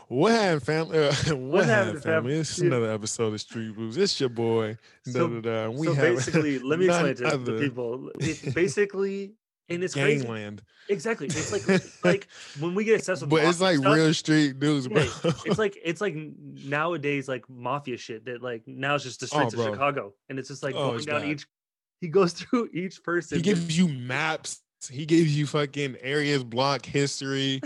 what 0.09 0.33
happened, 0.33 0.63
family? 0.63 0.99
Uh, 0.99 1.13
what, 1.35 1.67
happened, 1.67 1.69
happened, 1.69 2.03
family? 2.03 2.35
It's 2.35 2.59
Yeah. 2.59 2.69
another 2.69 2.91
episode 2.93 3.35
of 3.35 3.41
Street 3.43 3.75
Blues. 3.75 3.97
It's 3.99 4.19
your 4.19 4.31
boy. 4.31 4.79
So- 5.05 5.29
da, 5.29 5.41
da, 5.41 5.65
da. 5.67 5.71
We 5.71 5.87
so 5.89 5.95
basically, 5.95 6.59
let 6.61 6.79
me 6.79 6.87
explain 6.89 7.15
to 7.17 7.37
the 7.37 7.59
people. 7.61 8.11
It's 8.21 8.41
basically, 8.55 9.35
and 9.69 9.85
it's 9.85 9.95
crazy. 9.95 10.21
Gangland, 10.25 10.63
Exactly. 10.89 11.27
It's 11.27 11.53
like 11.53 11.83
like 12.05 12.29
when 12.59 12.75
we 12.75 12.85
get 12.85 12.97
obsessed 12.97 13.23
with 13.23 13.31
but 13.31 13.45
it's 13.45 13.61
like 13.61 13.79
stuff, 13.79 13.95
real 13.95 14.15
street 14.15 14.57
news, 14.59 14.89
bro. 14.89 15.03
Yeah, 15.03 15.33
it's 15.45 15.59
like 15.59 15.79
it's 15.85 16.01
like 16.01 16.15
nowadays 16.17 17.29
like 17.29 17.49
mafia 17.49 17.97
shit 17.97 18.25
that 18.25 18.43
like 18.43 18.63
now 18.67 18.95
it's 18.95 19.05
just 19.05 19.21
the 19.21 19.27
oh, 19.33 19.39
streets 19.39 19.55
of 19.55 19.61
Oh, 19.61 19.65
bro. 19.65 19.73
Chicago 19.75 20.15
and 20.29 20.39
it's 20.39 20.49
just 20.49 20.63
like 20.63 20.75
Oh, 20.75 20.93
going 20.93 21.05
down 21.05 21.21
bad. 21.23 21.31
each 21.31 21.47
he 22.01 22.09
goes 22.09 22.33
through 22.35 22.69
each 22.73 23.03
person 23.03 23.39
he 23.39 23.43
gives 23.43 23.77
you 23.77 23.89
maps. 23.89 24.63
He 24.89 25.07
gives 25.07 25.37
you 25.37 25.45
fucking 25.47 25.97
areas, 26.01 26.45
block 26.45 26.87
history. 26.87 27.61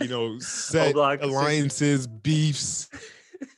You 0.00 0.08
know, 0.08 0.38
set 0.38 0.94
alliances, 0.94 2.06
beefs. 2.06 2.88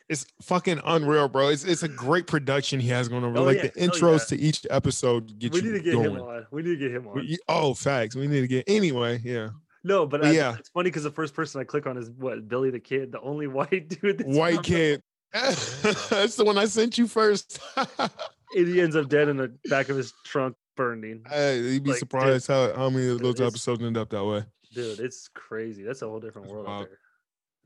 It's 0.08 0.26
fucking 0.42 0.80
unreal, 0.84 1.28
bro. 1.28 1.48
It's 1.48 1.64
it's 1.64 1.82
a 1.82 1.88
great 1.88 2.26
production 2.26 2.80
he 2.80 2.88
has 2.88 3.08
going 3.08 3.24
over. 3.24 3.38
Oh, 3.38 3.42
like 3.42 3.56
yeah. 3.56 3.62
the 3.74 3.80
intros 3.80 4.30
yeah. 4.30 4.36
to 4.36 4.42
each 4.42 4.66
episode 4.70 5.38
get 5.38 5.54
you. 5.54 5.62
we 5.62 5.68
need 5.68 5.78
to 5.78 5.82
get 5.84 5.92
going. 5.94 6.10
him 6.16 6.20
on. 6.22 6.46
We 6.50 6.62
need 6.62 6.70
to 6.70 6.76
get 6.76 6.90
him 6.90 7.08
on. 7.08 7.16
y- 7.16 7.36
Oh, 7.48 7.74
facts. 7.74 8.14
We 8.16 8.26
need 8.26 8.40
to 8.42 8.48
get 8.48 8.64
anyway. 8.68 9.20
Yeah, 9.24 9.50
No, 9.84 10.06
but 10.06 10.20
but 10.22 10.28
I, 10.30 10.32
yeah. 10.32 10.56
it's 10.58 10.68
funny 10.68 10.90
because 10.90 11.02
the 11.04 11.10
first 11.10 11.34
person 11.34 11.60
I 11.60 11.64
click 11.64 11.86
on 11.86 11.96
is 11.96 12.10
what 12.10 12.48
Billy 12.48 12.70
the 12.70 12.80
Kid, 12.80 13.12
the 13.12 13.20
only 13.20 13.46
white 13.48 13.88
dude. 13.88 14.22
White 14.26 14.62
kid. 14.62 15.02
That's 15.32 16.36
the 16.36 16.44
one 16.44 16.56
I 16.56 16.64
sent 16.66 16.96
you 16.98 17.06
first. 17.06 17.58
and 17.76 18.10
he 18.54 18.80
ends 18.80 18.96
up 18.96 19.08
dead 19.08 19.28
in 19.28 19.36
the 19.36 19.54
back 19.68 19.88
of 19.88 19.96
his 19.96 20.12
trunk, 20.24 20.56
burning. 20.76 21.22
hey, 21.28 21.58
you'd 21.58 21.82
be 21.82 21.90
Like, 21.90 21.96
dude, 21.96 21.98
surprised 21.98 22.46
how, 22.48 22.72
how 22.74 22.90
many 22.90 23.08
of 23.08 23.18
those 23.18 23.40
episodes 23.40 23.82
end 23.82 23.96
up 23.96 24.08
that 24.10 24.24
way. 24.24 24.44
Dude, 24.72 25.00
it's 25.00 25.28
crazy. 25.34 25.82
That's 25.82 26.02
a 26.02 26.06
whole 26.08 26.20
different 26.20 26.46
That's 26.48 26.54
world 26.54 26.68
out 26.68 26.88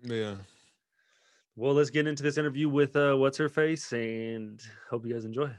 there. 0.03 0.17
Yeah. 0.17 0.35
Well, 1.61 1.75
let's 1.75 1.91
get 1.91 2.07
into 2.07 2.23
this 2.23 2.39
interview 2.39 2.71
with 2.71 2.97
uh, 2.97 3.17
what's 3.17 3.37
her 3.37 3.51
face, 3.51 3.93
and 3.93 4.59
hope 4.89 5.05
you 5.05 5.13
guys 5.13 5.27
enjoy. 5.27 5.51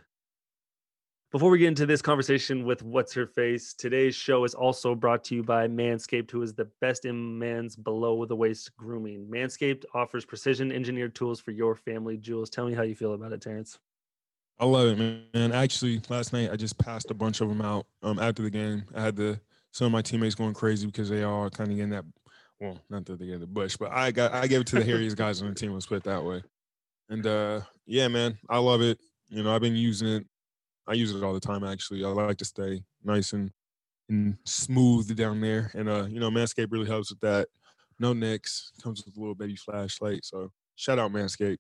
Before 1.32 1.52
we 1.52 1.60
get 1.60 1.68
into 1.68 1.86
this 1.86 2.02
conversation 2.02 2.66
with 2.66 2.82
what's 2.82 3.14
her 3.14 3.28
face, 3.28 3.76
today's 3.76 4.16
show 4.16 4.44
is 4.44 4.56
also 4.56 4.96
brought 4.96 5.24
to 5.26 5.36
you 5.36 5.44
by 5.44 5.68
Manscaped, 5.68 6.32
who 6.32 6.42
is 6.42 6.56
the 6.56 6.66
best 6.82 7.06
in 7.06 7.38
man's 7.38 7.76
below 7.76 8.26
the 8.26 8.36
waist 8.36 8.76
grooming. 8.76 9.28
Manscaped 9.32 9.86
offers 9.94 10.26
precision 10.26 10.72
engineered 10.72 11.14
tools 11.14 11.40
for 11.40 11.52
your 11.52 11.76
family 11.76 12.18
jewels. 12.18 12.50
Tell 12.50 12.66
me 12.66 12.74
how 12.74 12.82
you 12.82 12.96
feel 12.96 13.14
about 13.14 13.32
it, 13.32 13.42
Terrence. 13.42 13.78
I 14.58 14.66
love 14.66 15.00
it, 15.00 15.28
man. 15.36 15.52
Actually, 15.52 16.02
last 16.10 16.34
night 16.34 16.50
I 16.52 16.56
just 16.56 16.80
passed 16.80 17.12
a 17.12 17.14
bunch 17.14 17.42
of 17.42 17.50
them 17.50 17.62
out 17.62 17.86
um, 18.02 18.18
after 18.18 18.42
the 18.42 18.50
game. 18.50 18.86
I 18.96 19.02
had 19.04 19.16
the 19.16 19.40
some 19.70 19.86
of 19.86 19.92
my 19.92 20.02
teammates 20.02 20.34
going 20.34 20.56
crazy 20.56 20.88
because 20.88 21.10
they 21.10 21.22
are 21.22 21.52
kind 21.52 21.70
of 21.70 21.76
getting 21.76 21.92
that. 21.92 22.06
Well, 22.62 22.78
not 22.92 23.06
that 23.06 23.18
they 23.18 23.26
get 23.26 23.40
the 23.40 23.48
bush, 23.48 23.76
but 23.76 23.92
I 23.92 24.12
got 24.12 24.34
I 24.34 24.46
gave 24.46 24.62
it 24.62 24.68
to 24.68 24.76
the 24.76 24.84
hairiest 24.84 25.18
guys 25.18 25.42
on 25.42 25.50
the 25.50 25.56
team. 25.56 25.74
Let's 25.74 25.88
put 25.88 25.98
it 25.98 26.04
that 26.04 26.24
way. 26.24 26.44
And 27.10 27.26
uh, 27.26 27.62
yeah, 27.88 28.08
man, 28.08 28.38
I 28.50 28.60
love 28.60 28.82
it. 28.82 29.00
You 29.30 29.42
know, 29.42 29.54
I've 29.54 29.62
been 29.62 29.76
using 29.76 30.08
it. 30.08 30.28
I 30.88 30.94
use 30.94 31.12
it 31.14 31.24
all 31.24 31.34
the 31.34 31.40
time. 31.40 31.64
Actually, 31.64 32.06
I 32.06 32.10
like 32.10 32.38
to 32.38 32.46
stay 32.46 32.84
nice 33.04 33.34
and 33.34 33.50
and 34.10 34.38
smooth 34.46 35.16
down 35.18 35.42
there. 35.42 35.72
And 35.74 35.90
uh, 35.90 36.06
you 36.08 36.20
know, 36.20 36.30
Manscaped 36.30 36.72
really 36.72 36.88
helps 36.88 37.10
with 37.10 37.20
that. 37.22 37.48
No 38.00 38.14
nicks. 38.14 38.72
Comes 38.84 39.04
with 39.04 39.18
a 39.18 39.20
little 39.20 39.36
baby 39.36 39.56
flashlight. 39.56 40.24
So 40.24 40.52
shout 40.76 41.00
out 41.00 41.12
Manscaped. 41.12 41.58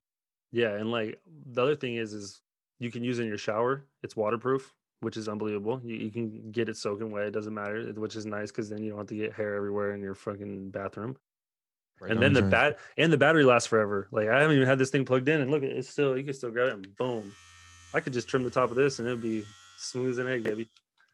Yeah, 0.51 0.75
and 0.75 0.91
like 0.91 1.19
the 1.47 1.63
other 1.63 1.75
thing 1.75 1.95
is, 1.95 2.13
is 2.13 2.41
you 2.77 2.91
can 2.91 3.03
use 3.03 3.17
it 3.17 3.23
in 3.23 3.27
your 3.27 3.39
shower. 3.39 3.87
It's 4.03 4.15
waterproof, 4.15 4.71
which 5.01 5.17
is 5.17 5.27
unbelievable. 5.27 5.81
You, 5.83 5.95
you 5.95 6.11
can 6.11 6.51
get 6.51 6.69
it 6.69 6.77
soaking 6.77 7.11
wet; 7.11 7.25
it 7.25 7.31
doesn't 7.31 7.53
matter, 7.53 7.91
which 7.95 8.15
is 8.15 8.25
nice 8.25 8.49
because 8.51 8.69
then 8.69 8.81
you 8.83 8.89
don't 8.91 8.99
have 8.99 9.07
to 9.07 9.15
get 9.15 9.33
hair 9.33 9.55
everywhere 9.55 9.93
in 9.93 10.01
your 10.01 10.15
fucking 10.15 10.69
bathroom. 10.69 11.17
Right 11.99 12.11
and 12.11 12.21
then 12.21 12.33
the 12.33 12.41
bat 12.41 12.79
and 12.97 13.13
the 13.13 13.17
battery 13.17 13.43
lasts 13.43 13.67
forever. 13.67 14.07
Like 14.11 14.27
I 14.27 14.39
haven't 14.41 14.55
even 14.55 14.67
had 14.67 14.79
this 14.79 14.89
thing 14.89 15.05
plugged 15.05 15.27
in, 15.29 15.41
and 15.41 15.51
look, 15.51 15.61
it's 15.63 15.89
still 15.89 16.17
you 16.17 16.23
can 16.23 16.33
still 16.33 16.49
grab 16.49 16.69
it 16.69 16.73
and 16.73 16.95
boom. 16.95 17.31
I 17.93 17.99
could 17.99 18.13
just 18.13 18.27
trim 18.27 18.43
the 18.43 18.49
top 18.49 18.69
of 18.71 18.75
this, 18.75 18.99
and 18.99 19.07
it'd 19.07 19.21
be 19.21 19.43
smooth 19.77 20.11
as 20.11 20.17
an 20.17 20.27
egg, 20.27 20.43
baby. 20.43 20.69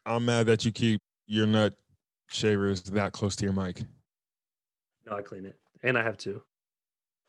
I'm 0.06 0.24
mad 0.24 0.46
that 0.46 0.64
you 0.64 0.70
keep 0.72 1.00
your 1.26 1.46
nut 1.46 1.74
shavers 2.28 2.82
that 2.82 3.12
close 3.12 3.36
to 3.36 3.44
your 3.44 3.52
mic. 3.52 3.82
No, 5.06 5.16
I 5.16 5.22
clean 5.22 5.44
it, 5.44 5.56
and 5.82 5.98
I 5.98 6.02
have 6.02 6.16
two. 6.16 6.42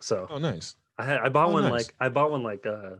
So 0.01 0.27
Oh, 0.29 0.37
nice. 0.37 0.75
I 0.97 1.03
had 1.05 1.19
I 1.19 1.29
bought 1.29 1.49
Oh, 1.49 1.53
one 1.53 1.63
nice. 1.63 1.71
like 1.71 1.95
I 1.99 2.09
bought 2.09 2.31
one 2.31 2.43
like 2.43 2.65
uh 2.65 2.97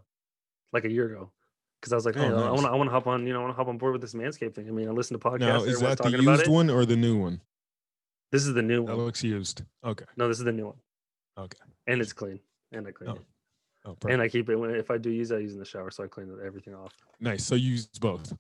like 0.74 0.86
a 0.86 0.92
year 0.92 1.06
ago 1.14 1.32
because 1.80 1.94
I 1.94 1.96
was 1.96 2.06
like, 2.06 2.18
Oh, 2.18 2.22
hey, 2.22 2.28
I 2.28 2.52
want 2.52 2.62
to 2.62 2.70
I 2.70 2.76
want 2.76 2.88
to 2.90 2.92
hop 2.92 3.08
on, 3.08 3.26
you 3.26 3.34
know, 3.34 3.40
I 3.40 3.44
want 3.44 3.54
to 3.54 3.58
hop 3.58 3.68
on 3.68 3.78
board 3.78 3.94
with 3.94 4.02
this 4.02 4.14
Manscaped 4.14 4.56
thing. 4.56 4.68
I 4.68 4.72
mean, 4.72 4.88
I 4.88 4.92
listen 4.92 5.18
to 5.20 5.24
podcasts. 5.30 5.40
Now, 5.40 5.64
is 5.64 5.80
that 5.80 5.98
the 5.98 6.10
used 6.10 6.48
one 6.48 6.70
or 6.70 6.86
the 6.86 6.96
new 6.96 7.18
one? 7.18 7.42
This 8.32 8.46
is 8.46 8.54
the 8.54 8.62
new 8.62 8.86
That 8.86 8.96
one. 8.96 9.06
looks 9.06 9.24
used. 9.24 9.64
Okay. 9.84 10.06
No, 10.18 10.28
this 10.28 10.38
is 10.40 10.44
the 10.46 10.52
new 10.52 10.68
one, 10.68 10.78
Okay. 11.38 11.58
and 11.88 12.02
it's 12.02 12.14
clean, 12.14 12.40
and 12.72 12.88
I 12.88 12.92
clean 12.92 13.10
Oh, 13.10 13.14
it, 13.16 13.22
Oh, 13.86 13.96
and. 14.10 14.22
I 14.22 14.28
keep 14.28 14.50
it 14.50 14.56
when 14.56 14.72
if 14.72 14.92
I 14.92 14.98
do 14.98 15.10
use 15.10 15.32
it, 15.32 15.36
I 15.36 15.40
use 15.40 15.52
it 15.52 15.56
in 15.56 15.60
the 15.60 15.66
shower, 15.66 15.90
so 15.90 16.04
I 16.04 16.08
clean 16.08 16.32
everything 16.46 16.76
off. 16.76 16.94
nice. 17.20 17.44
So 17.46 17.56
you 17.56 17.72
used 17.72 18.00
both. 18.02 18.34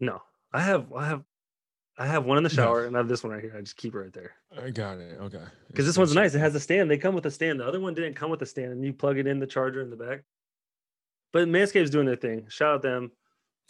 No, 0.00 0.22
I 0.52 0.60
have 0.62 0.92
I 0.92 1.06
have 1.06 1.22
I 1.96 2.06
have 2.06 2.24
one 2.24 2.38
in 2.38 2.42
the 2.42 2.48
No. 2.48 2.54
shower, 2.54 2.86
and 2.86 2.96
I 2.96 2.98
have 2.98 3.06
this 3.08 3.22
one 3.22 3.32
right 3.32 3.42
here. 3.42 3.54
I 3.56 3.60
just 3.60 3.76
keep 3.76 3.94
it 3.94 3.98
right 3.98 4.12
there 4.12 4.32
I 4.60 4.70
got 4.70 4.98
it. 4.98 5.18
Okay. 5.20 5.44
because 5.68 5.86
this 5.86 5.96
one's 5.96 6.14
nice. 6.14 6.34
It 6.34 6.40
has 6.40 6.54
a 6.56 6.60
stand. 6.60 6.90
They 6.90 6.98
come 6.98 7.14
with 7.14 7.26
a 7.26 7.30
stand. 7.30 7.60
The 7.60 7.66
other 7.66 7.78
one 7.78 7.94
didn't 7.94 8.14
come 8.14 8.30
with 8.30 8.42
a 8.42 8.46
stand, 8.46 8.72
and 8.72 8.84
you 8.84 8.92
plug 8.92 9.18
it 9.18 9.26
in 9.28 9.38
the 9.38 9.46
charger 9.46 9.80
in 9.82 9.90
the 9.90 9.96
back. 9.96 10.24
But 11.34 11.48
Manscaped's 11.48 11.90
doing 11.90 12.06
their 12.06 12.14
thing. 12.16 12.46
Shout 12.48 12.76
out 12.76 12.82
them. 12.82 13.10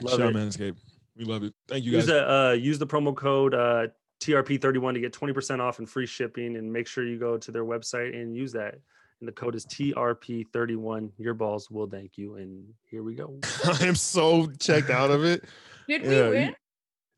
Love 0.02 0.18
Shout 0.18 0.28
out. 0.28 0.35
Manscaped. 0.35 0.76
We 1.16 1.25
love 1.25 1.42
it. 1.44 1.54
Thank 1.66 1.85
you 1.85 1.92
use 1.92 2.02
guys. 2.06 2.09
the 2.09 2.30
uh, 2.30 2.52
use 2.52 2.78
the 2.78 2.87
promo 2.87 3.16
code 3.16 3.54
uh, 3.54 3.87
TRP31 4.23 4.92
to 4.94 5.00
get 5.00 5.14
20% 5.14 5.61
off 5.61 5.78
and 5.78 5.88
free 5.88 6.04
shipping. 6.06 6.56
And 6.56 6.71
make 6.71 6.87
sure 6.87 7.06
you 7.06 7.18
go 7.18 7.38
to 7.38 7.50
their 7.50 7.64
website 7.64 8.14
and 8.14 8.37
use 8.37 8.52
that. 8.52 8.75
And 9.21 9.26
the 9.28 9.33
code 9.33 9.54
is 9.54 9.64
TRP31. 9.64 11.11
Your 11.16 11.33
balls 11.33 11.71
will 11.71 11.88
thank 11.88 12.18
you. 12.18 12.35
And 12.37 12.64
here 12.90 13.02
we 13.02 13.14
go. 13.14 13.38
I 13.64 13.87
am 13.87 13.94
so 13.94 14.47
checked 14.61 14.90
out 14.90 15.11
of 15.11 15.25
it. 15.25 15.44
Did 15.88 16.02
Yeah, 16.04 16.28
we 16.28 16.30
win? 16.30 16.54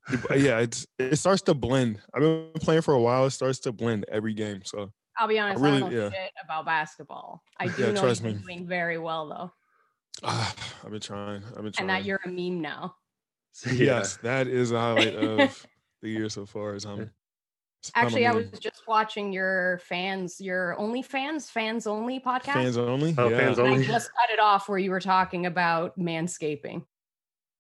yeah, 0.45 0.59
it's 0.61 0.87
it 1.01 1.17
starts 1.17 1.43
to 1.43 1.55
blend. 1.55 1.99
I've 2.15 2.21
been 2.23 2.51
playing 2.61 2.83
for 2.83 2.95
a 2.95 3.01
while. 3.01 3.27
It 3.27 3.31
starts 3.33 3.59
to 3.61 3.73
blend 3.73 4.05
every 4.13 4.35
game. 4.35 4.61
So 4.65 4.93
I'll 5.19 5.27
be 5.27 5.41
honest, 5.41 5.61
I, 5.61 5.65
really- 5.67 5.81
don't 5.81 5.93
know 5.93 6.03
yeah. 6.05 6.11
shit 6.11 6.31
about 6.45 6.65
basketball. 6.67 7.43
I 7.59 7.67
do 7.67 7.83
Yeah, 7.83 7.91
know 7.91 8.01
trust 8.03 8.23
me. 8.23 8.35
doing 8.35 8.69
very 8.69 8.99
well 8.99 9.29
though, 9.29 9.53
ah, 10.23 10.55
I've 10.85 10.91
been 10.91 11.01
trying. 11.01 11.43
I've 11.57 11.63
been 11.63 11.73
trying. 11.73 11.75
and 11.81 11.91
that 11.91 12.05
you're 12.05 12.21
a 12.25 12.29
meme 12.29 12.61
now. 12.61 12.97
So, 13.59 13.71
yeah. 13.71 13.85
Yes, 14.01 14.19
that 14.19 14.49
is 14.49 14.71
a 14.71 14.79
highlight 14.79 15.15
of 15.15 15.67
the 16.03 16.11
year 16.11 16.29
so 16.29 16.45
far. 16.45 16.75
Is 16.75 16.85
I'm 16.85 17.11
Actually, 17.95 18.27
I 18.27 18.33
mean, 18.33 18.51
was 18.51 18.61
just 18.61 18.83
watching 18.87 19.33
your 19.33 19.81
fans, 19.85 20.41
your 20.41 20.77
OnlyFans, 20.79 21.51
fans 21.51 21.87
only 21.87 22.21
podcast. 22.21 22.53
fans 22.53 22.77
only. 22.77 23.15
Oh, 23.17 23.29
yeah. 23.29 23.39
fans 23.39 23.59
and 23.59 23.69
I 23.69 23.83
just 23.83 24.11
cut 24.13 24.31
it 24.31 24.41
off 24.41 24.69
where 24.69 24.79
you 24.79 24.91
were 24.91 25.01
talking 25.01 25.47
about 25.47 25.99
manscaping. 25.99 26.85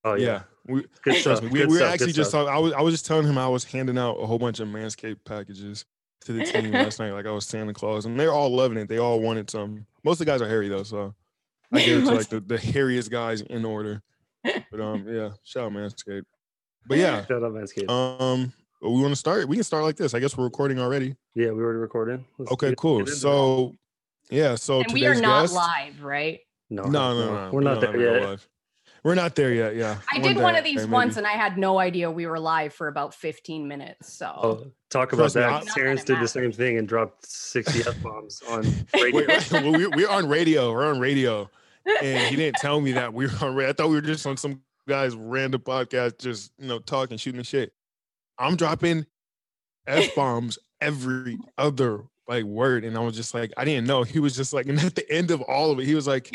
Oh 0.05 0.15
yeah. 0.15 0.25
yeah. 0.25 0.43
We, 0.67 0.85
Good 1.03 1.23
trust 1.23 1.23
stuff. 1.23 1.43
me. 1.43 1.49
We, 1.49 1.61
we 1.61 1.67
were 1.67 1.77
stuff, 1.79 1.95
actually 1.95 2.13
just 2.13 2.31
stuff. 2.31 2.47
talking. 2.47 2.55
I 2.55 2.59
was 2.59 2.73
I 2.73 2.81
was 2.81 2.95
just 2.95 3.07
telling 3.07 3.27
him 3.27 3.39
I 3.39 3.49
was 3.49 3.65
handing 3.65 3.99
out 3.99 4.17
a 4.17 4.27
whole 4.27 4.39
bunch 4.39 4.61
of 4.61 4.69
Manscaped 4.69 5.25
packages 5.25 5.85
to 6.25 6.33
the 6.33 6.45
team 6.45 6.73
last 6.73 6.99
night, 7.01 7.13
like 7.13 7.27
I 7.27 7.31
was 7.31 7.47
Santa 7.47 7.73
Claus, 7.73 8.05
and 8.05 8.19
they're 8.19 8.33
all 8.33 8.55
loving 8.55 8.79
it. 8.79 8.89
They 8.89 8.99
all 8.99 9.21
wanted 9.21 9.51
some. 9.51 9.87
Most 10.05 10.21
of 10.21 10.27
the 10.27 10.33
guys 10.33 10.43
are 10.43 10.49
hairy 10.49 10.69
though, 10.69 10.83
so 10.83 11.15
I 11.73 11.79
gave 11.85 11.99
it 11.99 12.07
to 12.07 12.15
like 12.15 12.29
the, 12.31 12.41
the 12.41 12.57
hairiest 12.57 13.11
guys 13.11 13.41
in 13.43 13.65
order. 13.65 14.03
But 14.45 14.81
um, 14.81 15.07
yeah, 15.09 15.31
shout 15.45 15.65
out 15.67 15.73
Manscaped. 15.73 16.23
But 16.89 16.99
yeah, 16.99 17.25
shout 17.27 17.43
out 17.43 17.53
Manscaped. 17.53 17.91
um, 17.91 18.53
we 18.81 18.91
want 19.01 19.09
to 19.13 19.17
start. 19.17 19.49
We 19.49 19.57
can 19.57 19.65
start 19.65 19.83
like 19.83 19.97
this. 19.97 20.15
I 20.15 20.21
guess 20.21 20.37
we're 20.37 20.45
recording 20.45 20.79
already. 20.79 21.17
yeah, 21.35 21.51
we 21.51 21.63
already 21.63 21.79
recorded. 21.79 22.25
Let's 22.39 22.53
Okay, 22.53 22.69
get- 22.71 22.79
cool. 22.79 23.03
get. 23.05 23.15
So 23.15 23.75
yeah, 24.31 24.55
so 24.55 24.81
and 24.83 24.93
we 24.93 25.07
are 25.07 25.15
not 25.15 25.43
guest- 25.43 25.55
live, 25.55 26.03
right? 26.03 26.41
no, 26.71 26.83
No, 26.85 27.15
no, 27.15 27.35
no, 27.47 27.51
we're 27.53 27.61
not 27.63 27.81
don't 27.81 27.93
there 27.99 28.19
yet. 28.21 28.29
live. 28.29 28.49
We're 29.05 29.15
not 29.15 29.35
there 29.37 29.53
yet. 29.53 29.77
Yeah, 29.77 29.99
I 30.13 30.19
did 30.19 30.37
one 30.37 30.57
of 30.57 30.65
these 30.65 30.79
maybe. 30.81 30.91
once 30.91 31.17
and 31.17 31.27
I 31.27 31.33
had 31.33 31.57
no 31.59 31.79
idea 31.79 32.11
we 32.11 32.27
were 32.27 32.41
live 32.41 32.73
for 32.75 32.89
about 32.89 33.15
15 33.15 33.69
minutes. 33.69 34.13
So 34.13 34.27
Oh, 34.27 34.73
talk 34.91 35.13
about 35.13 35.33
Trust 35.33 35.37
me, 35.37 35.43
that. 35.43 35.63
I- 35.63 35.75
Terrence 35.75 36.05
did 36.05 36.21
the 36.21 36.29
same 36.29 36.53
thing 36.53 36.79
and 36.79 36.89
dropped 36.89 37.27
60 37.27 37.81
F 37.81 38.03
bombs 38.03 38.43
on 38.49 38.63
radio. 38.95 39.13
Wait, 39.13 39.29
wait, 39.29 39.51
well, 39.51 39.73
we're, 39.73 39.91
we're 39.91 40.11
on 40.11 40.29
radio. 40.29 40.73
We're 40.73 40.87
on 40.87 41.01
radio. 41.01 41.51
And 42.03 42.29
he 42.29 42.37
didn't 42.37 42.57
tell 42.57 42.81
me 42.81 42.93
that 42.93 43.15
we 43.15 43.27
were 43.27 43.33
on 43.41 43.55
radio. 43.55 43.71
I 43.71 43.73
thought 43.73 43.89
we 43.89 43.95
were 43.95 44.01
just 44.01 44.27
on 44.27 44.37
some 44.37 44.61
guy's 44.89 45.15
random 45.15 45.61
podcast, 45.61 46.19
just, 46.19 46.53
you 46.59 46.67
know, 46.67 46.79
talking, 46.79 47.17
shooting 47.17 47.39
the 47.39 47.45
shit. 47.45 47.73
I'm 48.39 48.57
dropping 48.57 49.07
F 49.87 50.15
bombs 50.17 50.59
every 50.81 51.39
other 51.57 52.05
like 52.29 52.45
word. 52.45 52.85
And 52.85 52.97
I 52.97 53.01
was 53.01 53.15
just 53.15 53.35
like, 53.35 53.53
I 53.57 53.65
didn't 53.65 53.87
know. 53.87 54.03
He 54.03 54.19
was 54.19 54.35
just 54.37 54.53
like, 54.53 54.67
and 54.67 54.79
at 54.81 54.95
the 54.97 55.11
end 55.11 55.31
of 55.31 55.41
all 55.43 55.71
of 55.71 55.79
it, 55.79 55.87
he 55.87 55.95
was 55.95 56.07
like, 56.09 56.35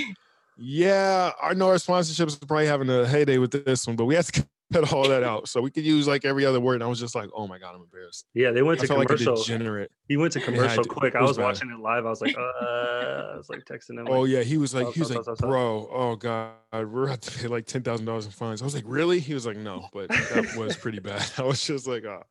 yeah, 0.58 1.31
I 1.41 1.53
know 1.53 1.67
our 1.70 1.75
sponsorships 1.75 2.41
are 2.41 2.46
probably 2.46 2.67
having 2.67 2.89
a 2.89 3.05
heyday 3.05 3.38
with 3.38 3.51
this 3.51 3.86
one, 3.88 3.96
but 3.96 4.05
we 4.05 4.15
have 4.15 4.31
to 4.31 4.46
cut 4.71 4.91
all 4.93 5.07
that 5.09 5.23
out. 5.23 5.47
So 5.47 5.61
we 5.61 5.71
could 5.71 5.83
use 5.85 6.07
like 6.07 6.25
every 6.25 6.45
other 6.45 6.59
word. 6.59 6.75
And 6.75 6.83
I 6.83 6.87
was 6.87 6.99
just 6.99 7.15
like, 7.15 7.29
oh 7.35 7.47
my 7.47 7.57
God, 7.59 7.75
I'm 7.75 7.81
embarrassed. 7.81 8.25
Yeah, 8.33 8.51
they 8.51 8.61
went 8.61 8.79
I 8.79 8.83
to 8.83 8.87
felt 8.87 8.99
like 8.99 9.09
a 9.11 9.15
commercial. 9.17 9.35
degenerate. 9.35 9.91
he 10.07 10.17
went 10.17 10.33
to 10.33 10.39
I 10.41 10.43
commercial 10.43 10.83
did. 10.83 10.89
quick. 10.91 11.15
It 11.15 11.17
I 11.17 11.21
was 11.21 11.29
was 11.31 11.37
bad. 11.37 11.43
watching 11.43 11.71
it 11.71 11.79
live. 11.79 12.05
I 12.05 12.09
was 12.09 12.21
like, 12.21 12.35
uh, 12.37 12.41
I 12.41 13.35
was 13.37 13.49
like 13.49 13.65
texting 13.65 13.99
him. 13.99 14.07
Oh 14.09 14.21
like, 14.21 14.31
yeah, 14.31 14.41
he 14.43 14.57
was 14.57 14.73
like, 14.73 14.83
Stop, 14.83 14.93
he 14.93 14.99
was 15.01 15.09
stop, 15.11 15.27
like, 15.27 15.37
bro, 15.37 15.89
oh 15.91 16.15
god, 16.15 16.53
we're 16.73 17.05
about 17.05 17.21
to 17.21 17.39
pay 17.39 17.47
like 17.47 17.65
ten 17.65 17.83
thousand 17.83 18.05
dollars 18.05 18.25
in 18.25 18.31
fines. 18.31 18.61
I 18.61 18.65
was 18.65 18.75
like, 18.75 18.85
really? 18.87 19.19
He 19.19 19.33
was 19.33 19.45
like, 19.45 19.57
no, 19.57 19.87
but 19.93 20.09
that 20.09 20.55
was 20.57 20.75
pretty 20.75 20.99
bad. 21.09 21.29
I 21.37 21.43
was 21.43 21.61
just 21.63 21.87
like, 21.87 22.03
oh, 22.05 22.23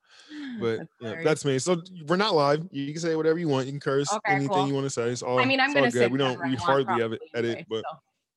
but 0.60 0.78
That's 0.78 0.88
yeah, 1.00 1.22
that's 1.22 1.44
me. 1.44 1.58
So 1.58 1.80
we're 2.06 2.16
not 2.16 2.34
live. 2.34 2.66
You 2.70 2.92
can 2.92 3.00
say 3.00 3.14
whatever 3.16 3.38
you 3.38 3.48
want. 3.48 3.66
You 3.66 3.72
can 3.72 3.80
curse 3.80 4.12
Okay, 4.12 4.32
anything 4.32 4.48
cool. 4.50 4.66
you 4.68 4.74
want 4.74 4.86
to 4.86 4.90
say. 4.90 5.10
It's 5.10 5.22
all. 5.22 5.38
I 5.40 5.44
mean, 5.44 5.60
I'm 5.60 5.66
it's 5.70 5.74
gonna 5.74 5.90
good. 5.90 5.98
say 5.98 6.06
We 6.08 6.18
don't. 6.18 6.40
We 6.48 6.56
hardly 6.56 7.00
have 7.00 7.12
it 7.12 7.20
edit, 7.34 7.50
anyway, 7.58 7.66
but 7.68 7.84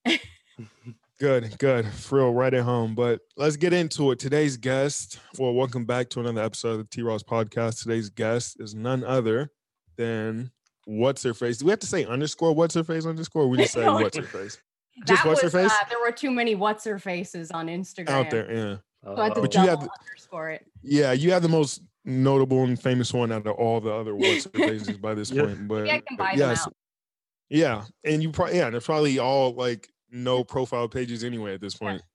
so. 0.07 0.17
Good, 1.23 1.57
good. 1.57 1.87
For 1.87 2.17
real, 2.19 2.33
right 2.33 2.53
at 2.53 2.63
home. 2.63 2.95
But 2.95 3.21
let's 3.37 3.55
get 3.55 3.71
into 3.71 4.11
it. 4.11 4.19
Today's 4.19 4.57
guest. 4.57 5.19
Well, 5.39 5.53
welcome 5.53 5.85
back 5.85 6.09
to 6.09 6.19
another 6.19 6.41
episode 6.43 6.71
of 6.71 6.77
the 6.79 6.83
T 6.83 7.01
Ross 7.01 7.23
Podcast. 7.23 7.81
Today's 7.81 8.09
guest 8.09 8.57
is 8.59 8.75
none 8.75 9.05
other 9.05 9.49
than 9.95 10.51
what's 10.83 11.23
her 11.23 11.33
face. 11.33 11.59
Do 11.59 11.65
we 11.65 11.69
have 11.71 11.79
to 11.79 11.87
say 11.87 12.03
underscore 12.03 12.51
what's 12.53 12.75
her 12.75 12.83
face 12.83 13.05
underscore? 13.05 13.47
We 13.47 13.57
just 13.57 13.71
say 13.71 13.81
No. 13.85 13.93
what's 13.93 14.17
her 14.17 14.23
face 14.23 14.57
Just 15.07 15.23
that 15.23 15.29
what's 15.29 15.41
her 15.41 15.49
face? 15.49 15.71
Uh, 15.71 15.85
there 15.87 15.99
were 16.01 16.11
too 16.11 16.29
many 16.29 16.55
what's 16.55 16.83
her 16.83 16.99
faces 16.99 17.51
on 17.51 17.67
Instagram. 17.67 18.09
out 18.09 18.29
there. 18.29 18.51
Yeah. 18.51 18.75
So 19.05 19.15
I 19.17 19.23
had 19.25 19.35
to 19.35 19.41
But 19.41 19.53
you 19.53 19.59
double 19.65 19.69
have 19.69 19.79
the- 19.79 19.89
underscore 20.01 20.49
it. 20.49 20.65
Yeah, 20.81 21.13
you 21.13 21.31
have 21.31 21.41
the 21.41 21.47
most 21.47 21.83
notable 22.03 22.63
and 22.65 22.77
famous 22.77 23.13
one 23.13 23.31
out 23.31 23.47
of 23.47 23.55
all 23.55 23.79
the 23.79 23.93
other 23.93 24.13
what's 24.13 24.43
her 24.43 24.49
faces 24.51 24.97
by 24.97 25.13
this 25.13 25.31
Yeah. 25.31 25.43
point. 25.43 25.69
But 25.69 25.83
Maybe 25.83 25.91
I 25.91 25.99
can 26.05 26.17
buy 26.17 26.31
them 26.31 26.49
yes, 26.49 26.67
out. 26.67 26.73
yeah, 27.49 27.85
and 28.03 28.21
you 28.21 28.29
probably 28.31 28.57
yeah, 28.57 28.69
they're 28.69 28.81
probably 28.81 29.19
all 29.19 29.53
like 29.53 29.87
no 30.13 30.43
profile 30.43 30.87
pages 30.87 31.23
anyway 31.23 31.53
at 31.55 31.61
this 31.61 31.75
point. 31.75 32.01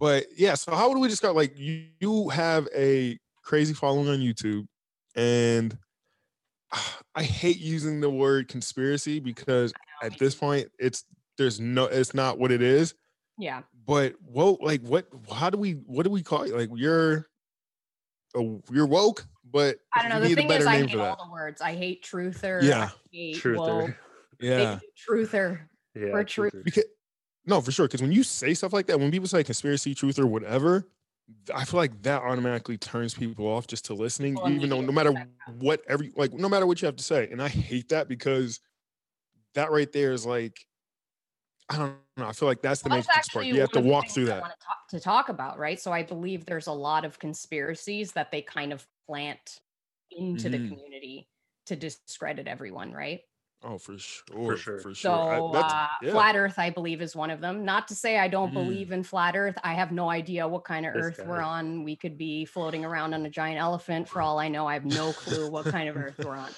But 0.00 0.24
yeah, 0.36 0.54
so 0.54 0.74
how 0.74 0.88
would 0.88 0.98
we 0.98 1.06
describe 1.06 1.36
like 1.36 1.56
you, 1.56 1.84
you 2.00 2.28
have 2.30 2.66
a 2.76 3.16
crazy 3.44 3.74
following 3.74 4.08
on 4.08 4.18
YouTube, 4.18 4.66
and 5.14 5.78
I 7.14 7.22
hate 7.22 7.58
using 7.58 8.00
the 8.00 8.10
word 8.10 8.48
conspiracy 8.48 9.20
because 9.20 9.72
at 10.02 10.18
this 10.18 10.34
point 10.34 10.68
it's 10.80 11.04
there's 11.38 11.60
no 11.60 11.84
it's 11.84 12.12
not 12.12 12.40
what 12.40 12.50
it 12.50 12.60
is. 12.60 12.94
Yeah. 13.38 13.62
But 13.86 14.14
what 14.20 14.60
like 14.60 14.82
what 14.82 15.06
how 15.32 15.48
do 15.48 15.58
we 15.58 15.72
what 15.86 16.02
do 16.02 16.10
we 16.10 16.24
call 16.24 16.42
it? 16.42 16.52
Like 16.52 16.70
you're 16.74 17.28
a, 18.34 18.42
you're 18.72 18.86
woke, 18.86 19.24
but 19.48 19.76
I 19.94 20.02
don't 20.02 20.10
know. 20.10 20.20
The 20.28 20.34
thing 20.34 20.46
is, 20.46 20.48
better 20.64 20.68
I 20.68 20.78
name 20.78 20.88
hate 20.88 20.96
for 20.96 21.02
all 21.02 21.16
that. 21.16 21.18
the 21.24 21.30
words. 21.30 21.60
I 21.60 21.74
hate 21.74 22.02
truther. 22.04 22.62
Yeah. 22.64 22.86
I 22.90 22.92
hate 23.12 23.36
Truther. 23.36 23.56
woke, 23.58 23.90
Yeah. 24.40 24.80
hate 24.80 24.90
truther. 25.08 25.60
Yeah, 25.94 26.06
Or 26.08 26.24
true, 26.24 26.50
true. 26.50 26.50
true. 26.50 26.62
Because 26.64 26.84
no, 27.46 27.60
for 27.60 27.72
sure. 27.72 27.86
Because 27.86 28.02
when 28.02 28.12
you 28.12 28.22
say 28.22 28.54
stuff 28.54 28.72
like 28.72 28.86
that, 28.86 28.98
when 28.98 29.10
people 29.10 29.28
say 29.28 29.44
conspiracy, 29.44 29.94
truth, 29.94 30.18
or 30.18 30.26
whatever, 30.26 30.88
I 31.54 31.64
feel 31.64 31.78
like 31.78 32.02
that 32.02 32.22
automatically 32.22 32.78
turns 32.78 33.14
people 33.14 33.46
off 33.46 33.66
just 33.66 33.84
to 33.86 33.94
listening, 33.94 34.38
People 34.38 34.48
even 34.48 34.70
though 34.70 34.80
no 34.80 34.92
matter 34.92 35.12
what 35.46 35.82
every 35.88 36.12
like 36.16 36.32
no 36.32 36.48
matter 36.48 36.66
what 36.66 36.82
you 36.82 36.86
have 36.86 36.96
to 36.96 37.04
say. 37.04 37.28
And 37.30 37.42
I 37.42 37.48
hate 37.48 37.88
that 37.90 38.08
because 38.08 38.60
that 39.54 39.70
right 39.72 39.90
there 39.92 40.12
is 40.12 40.26
like 40.26 40.66
I 41.68 41.78
don't 41.78 41.96
know. 42.16 42.26
I 42.26 42.32
feel 42.32 42.48
like 42.48 42.60
that's 42.62 42.82
the 42.82 42.90
Well, 42.90 42.90
main 42.90 43.04
that's 43.14 43.28
part. 43.32 43.46
You 43.46 43.60
have 43.60 43.72
to 43.72 43.80
the 43.80 43.80
walk 43.80 44.10
through 44.10 44.26
that. 44.26 44.42
wanna 44.42 44.54
talk- 44.60 44.88
to 44.90 45.00
talk 45.00 45.28
about, 45.28 45.58
right? 45.58 45.80
So 45.80 45.92
I 45.92 46.02
believe 46.02 46.44
there's 46.44 46.66
a 46.66 46.72
lot 46.72 47.04
of 47.04 47.18
conspiracies 47.18 48.12
that 48.12 48.30
they 48.30 48.42
kind 48.42 48.72
of 48.72 48.86
plant 49.06 49.60
into 50.10 50.50
the 50.50 50.58
Mhm. 50.58 50.68
community 50.68 51.30
to 51.66 51.76
discredit 51.76 52.46
everyone, 52.46 52.92
right? 52.92 53.22
Oh, 53.66 53.78
for 53.78 53.98
sure. 53.98 54.24
For 54.28 54.56
sure. 54.58 54.78
For 54.78 54.94
sure. 54.94 54.94
So 54.94 55.12
I- 55.14 55.52
that's- 55.52 55.72
uh, 55.72 55.86
yeah. 56.02 56.10
flat 56.12 56.36
Earth, 56.36 56.58
I 56.58 56.68
believe, 56.68 57.00
is 57.00 57.16
one 57.16 57.30
of 57.30 57.40
them. 57.40 57.64
Not 57.64 57.88
to 57.88 57.94
say 57.94 58.18
I 58.18 58.28
don't 58.28 58.50
Mm. 58.50 58.54
believe 58.54 58.92
in 58.92 59.02
flat 59.02 59.34
Earth. 59.36 59.56
I 59.64 59.72
have 59.74 59.90
no 59.90 60.10
idea 60.10 60.46
what 60.46 60.64
kind 60.64 60.84
of 60.84 60.92
This 60.92 61.02
Earth 61.18 61.26
we're 61.26 61.40
on. 61.40 61.82
We 61.82 61.96
could 61.96 62.18
be 62.18 62.44
floating 62.44 62.84
around 62.84 63.14
on 63.14 63.24
a 63.24 63.30
giant 63.30 63.58
elephant 63.58 64.06
for 64.08 64.20
all 64.20 64.38
I 64.38 64.48
know. 64.48 64.66
I 64.66 64.74
have 64.74 64.84
no 64.84 65.12
clue 65.14 65.50
what 65.50 65.64
kind 65.64 65.88
of 65.88 65.96
Earth 65.96 66.18
we're 66.18 66.36
on. 66.36 66.50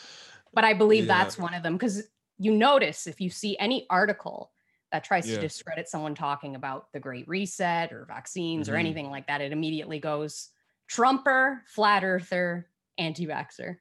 But 0.52 0.64
I 0.64 0.72
believe 0.82 1.06
Yeah. 1.06 1.18
that's 1.18 1.38
one 1.38 1.54
of 1.54 1.62
them 1.62 1.74
because 1.74 2.02
you 2.38 2.52
notice 2.52 3.06
if 3.06 3.20
you 3.20 3.30
see 3.30 3.56
any 3.58 3.86
article 3.88 4.50
that 4.90 5.04
tries 5.04 5.28
Yeah. 5.28 5.36
to 5.36 5.40
discredit 5.42 5.88
someone 5.88 6.14
talking 6.16 6.56
about 6.56 6.92
the 6.92 7.00
Great 7.00 7.28
Reset 7.28 7.92
or 7.92 8.04
vaccines 8.06 8.68
or 8.68 8.72
Mhm. 8.74 8.78
anything 8.80 9.10
like 9.10 9.28
that, 9.28 9.40
it 9.40 9.52
immediately 9.52 10.00
goes 10.00 10.50
Trumper, 10.88 11.62
flat 11.66 12.02
Earther, 12.04 12.68
anti-vaxxer. 12.98 13.78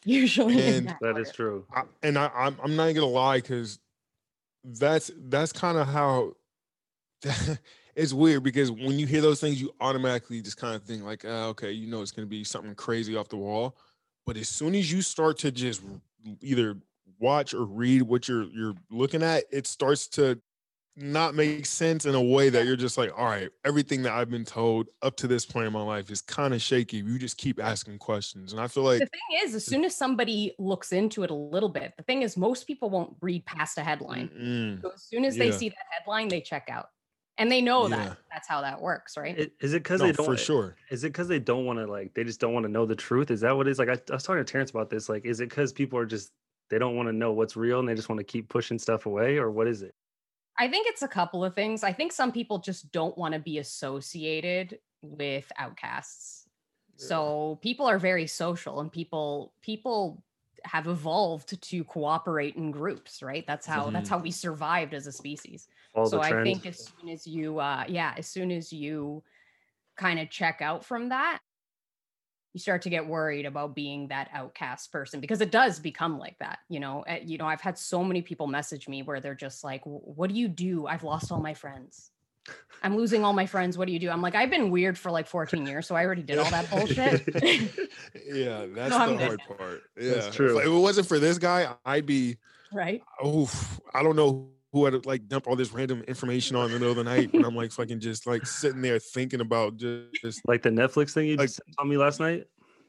Usually, 0.04 0.62
And 0.62 0.88
that 0.88 0.98
That 1.00 1.18
is 1.18 1.32
true. 1.32 1.64
I, 1.74 1.82
and 2.02 2.18
I, 2.18 2.30
I'm 2.34 2.56
I'm 2.62 2.76
not 2.76 2.94
gonna 2.94 3.06
lie 3.06 3.38
because 3.38 3.78
that's 4.64 5.10
that's 5.28 5.52
kind 5.52 5.78
of 5.78 5.86
how 5.86 6.32
it's 7.96 8.12
weird 8.12 8.42
because 8.42 8.70
when 8.70 8.98
you 8.98 9.06
hear 9.06 9.20
those 9.20 9.40
things, 9.40 9.60
you 9.60 9.72
automatically 9.80 10.40
just 10.42 10.58
kind 10.58 10.76
of 10.76 10.82
think 10.82 11.02
like, 11.02 11.24
ah, 11.26 11.46
okay, 11.46 11.72
you 11.72 11.88
know, 11.88 12.02
it's 12.02 12.12
gonna 12.12 12.26
be 12.26 12.44
something 12.44 12.74
crazy 12.74 13.16
off 13.16 13.28
the 13.28 13.36
wall. 13.36 13.76
But 14.24 14.36
as 14.36 14.48
soon 14.48 14.74
as 14.74 14.92
you 14.92 15.02
start 15.02 15.38
to 15.38 15.50
just 15.50 15.82
either 16.40 16.76
watch 17.18 17.54
or 17.54 17.64
read 17.64 18.02
what 18.02 18.28
you're 18.28 18.44
you're 18.44 18.74
looking 18.90 19.22
at, 19.22 19.44
it 19.50 19.66
starts 19.66 20.06
to 20.08 20.40
not 20.96 21.34
make 21.34 21.66
sense 21.66 22.06
in 22.06 22.14
a 22.14 22.22
way 22.22 22.48
that 22.48 22.64
you're 22.64 22.76
just 22.76 22.96
like, 22.96 23.12
all 23.16 23.26
right, 23.26 23.50
everything 23.64 24.02
that 24.02 24.12
I've 24.14 24.30
been 24.30 24.44
told 24.44 24.88
up 25.02 25.16
to 25.18 25.26
this 25.26 25.44
point 25.44 25.66
in 25.66 25.72
my 25.72 25.82
life 25.82 26.10
is 26.10 26.22
kind 26.22 26.54
of 26.54 26.62
shaky. 26.62 26.98
You 26.98 27.18
just 27.18 27.36
keep 27.36 27.60
asking 27.62 27.98
questions, 27.98 28.52
and 28.52 28.60
I 28.60 28.66
feel 28.68 28.82
like 28.82 29.00
the 29.00 29.06
thing 29.06 29.40
is, 29.44 29.54
as 29.54 29.64
soon 29.64 29.84
as 29.84 29.94
somebody 29.94 30.54
looks 30.58 30.92
into 30.92 31.22
it 31.22 31.30
a 31.30 31.34
little 31.34 31.68
bit, 31.68 31.92
the 31.96 32.02
thing 32.02 32.22
is, 32.22 32.36
most 32.36 32.66
people 32.66 32.88
won't 32.88 33.14
read 33.20 33.44
past 33.44 33.76
a 33.78 33.82
headline. 33.82 34.28
mm-mm. 34.28 34.82
So 34.82 34.90
as 34.92 35.02
soon 35.02 35.24
as 35.24 35.36
they 35.36 35.46
Yeah. 35.48 35.56
see 35.56 35.68
that 35.68 35.76
headline, 35.90 36.28
they 36.28 36.40
check 36.40 36.68
out, 36.70 36.88
and 37.36 37.52
they 37.52 37.60
know 37.60 37.88
Yeah. 37.88 37.96
that 37.96 38.18
that's 38.32 38.48
how 38.48 38.62
that 38.62 38.80
works, 38.80 39.16
right? 39.18 39.38
I- 39.38 39.50
Is 39.60 39.74
it 39.74 39.82
because 39.82 40.00
no, 40.00 40.06
they 40.06 40.12
don't? 40.12 40.26
for 40.26 40.36
sure. 40.36 40.76
Is 40.90 41.04
it 41.04 41.08
because 41.08 41.28
they 41.28 41.38
don't 41.38 41.66
want 41.66 41.78
to 41.78 41.86
like? 41.86 42.14
They 42.14 42.24
just 42.24 42.40
don't 42.40 42.54
want 42.54 42.64
to 42.64 42.72
know 42.72 42.86
the 42.86 42.96
truth. 42.96 43.30
Is 43.30 43.40
that 43.42 43.54
what 43.56 43.66
it 43.66 43.70
is? 43.70 43.78
Like 43.78 43.88
I, 43.90 43.98
I 44.10 44.14
was 44.14 44.22
talking 44.22 44.42
to 44.44 44.50
Terrence 44.50 44.70
about 44.70 44.88
this. 44.88 45.08
Like, 45.10 45.26
is 45.26 45.40
it 45.40 45.50
because 45.50 45.72
people 45.74 45.98
are 45.98 46.06
just 46.06 46.32
they 46.70 46.78
don't 46.78 46.96
want 46.96 47.08
to 47.08 47.12
know 47.12 47.32
what's 47.32 47.54
real 47.54 47.78
and 47.80 47.88
they 47.88 47.94
just 47.94 48.08
want 48.08 48.18
to 48.18 48.24
keep 48.24 48.48
pushing 48.48 48.78
stuff 48.78 49.04
away, 49.06 49.36
or 49.36 49.50
what 49.50 49.68
is 49.68 49.82
it? 49.82 49.94
I 50.58 50.68
think 50.68 50.86
it's 50.86 51.02
a 51.02 51.08
couple 51.08 51.44
of 51.44 51.54
things. 51.54 51.84
I 51.84 51.92
think 51.92 52.12
some 52.12 52.32
people 52.32 52.58
just 52.58 52.90
don't 52.92 53.16
want 53.18 53.34
to 53.34 53.40
be 53.40 53.58
associated 53.58 54.80
with 55.02 55.50
outcasts. 55.58 56.48
So 56.96 57.58
people 57.62 57.86
are 57.86 57.98
very 57.98 58.26
social, 58.26 58.80
and 58.80 58.90
people 58.90 59.54
people 59.60 60.24
have 60.64 60.86
evolved 60.88 61.60
to 61.62 61.84
cooperate 61.84 62.56
in 62.56 62.70
groups, 62.70 63.22
right? 63.22 63.46
That's 63.46 63.66
how 63.66 63.90
that's 63.90 64.08
Mhm. 64.08 64.08
how 64.08 64.18
we 64.18 64.30
survived 64.30 64.94
as 64.94 65.06
a 65.06 65.12
species. 65.12 65.68
All 65.94 66.08
so 66.08 66.22
I 66.22 66.34
think 66.34 66.64
as 66.66 66.80
soon 66.82 67.10
as 67.10 67.26
you 67.26 67.58
uh 67.58 67.84
yeah, 67.88 68.14
as 68.16 68.26
soon 68.26 68.50
as 68.50 68.72
you 68.72 69.22
kind 69.96 70.18
of 70.20 70.30
check 70.30 70.62
out 70.62 70.84
from 70.84 71.10
that, 71.10 71.40
you 72.56 72.60
start 72.60 72.80
to 72.80 72.88
get 72.88 73.06
worried 73.06 73.44
about 73.44 73.74
being 73.74 74.08
that 74.08 74.30
outcast 74.32 74.90
person 74.90 75.20
because 75.20 75.42
it 75.42 75.50
does 75.50 75.78
become 75.78 76.18
like 76.18 76.38
that, 76.38 76.60
you 76.70 76.80
know. 76.80 77.04
Uh, 77.06 77.16
you 77.22 77.36
know, 77.36 77.44
I've 77.44 77.60
had 77.60 77.76
so 77.76 78.02
many 78.02 78.22
people 78.22 78.46
message 78.46 78.88
me 78.88 79.02
where 79.02 79.20
they're 79.20 79.34
just 79.34 79.62
like, 79.62 79.82
"What 79.84 80.30
do 80.30 80.34
you 80.34 80.48
do? 80.48 80.86
I've 80.86 81.04
lost 81.04 81.30
all 81.30 81.38
my 81.38 81.52
friends." 81.52 82.12
I'm 82.82 82.96
losing 82.96 83.24
all 83.26 83.34
my 83.34 83.44
friends. 83.44 83.76
What 83.76 83.88
do 83.88 83.92
you 83.92 83.98
do? 83.98 84.08
I'm 84.08 84.22
like, 84.22 84.34
I've 84.34 84.48
been 84.48 84.70
weird 84.70 84.96
for 84.96 85.10
like 85.10 85.26
14 85.26 85.66
years, 85.66 85.86
so 85.86 85.94
I 85.96 86.06
already 86.06 86.22
did 86.22 86.38
all 86.38 86.48
that 86.50 86.70
bullshit. 86.70 87.28
yeah, 88.24 88.64
that's 88.70 88.90
No, 88.90 88.98
I'm 88.98 89.10
the 89.10 89.16
good. 89.28 89.40
hard 89.46 89.58
part. 89.58 89.82
Yeah, 90.00 90.30
true. 90.30 90.58
If 90.60 90.64
it 90.66 90.70
wasn't 90.70 91.06
for 91.08 91.18
this 91.18 91.36
guy, 91.36 91.74
I'd 91.84 92.06
be. 92.06 92.38
right? 92.72 93.02
Oh, 93.22 93.50
I 93.92 94.02
don't 94.02 94.16
know 94.16 94.48
who 94.76 94.84
had 94.84 95.02
to 95.02 95.08
like 95.08 95.26
dump 95.26 95.46
all 95.48 95.56
this 95.56 95.72
random 95.72 96.02
information 96.02 96.54
on 96.54 96.66
in 96.66 96.72
the 96.72 96.78
middle 96.78 96.90
of 96.90 96.96
the 96.98 97.04
night 97.04 97.32
and 97.32 97.46
I'm 97.46 97.56
like 97.56 97.72
fucking 97.72 97.98
just 97.98 98.26
like 98.26 98.44
sitting 98.46 98.82
there 98.82 98.98
thinking 98.98 99.40
about 99.40 99.78
just, 99.78 100.12
just 100.22 100.40
Like 100.46 100.60
the 100.62 100.68
Netflix 100.68 101.12
thing 101.14 101.28
you 101.28 101.36
Like- 101.36 101.48
sent 101.48 101.62
on 101.78 101.88
me 101.88 101.96
last 101.96 102.20
night. 102.20 102.44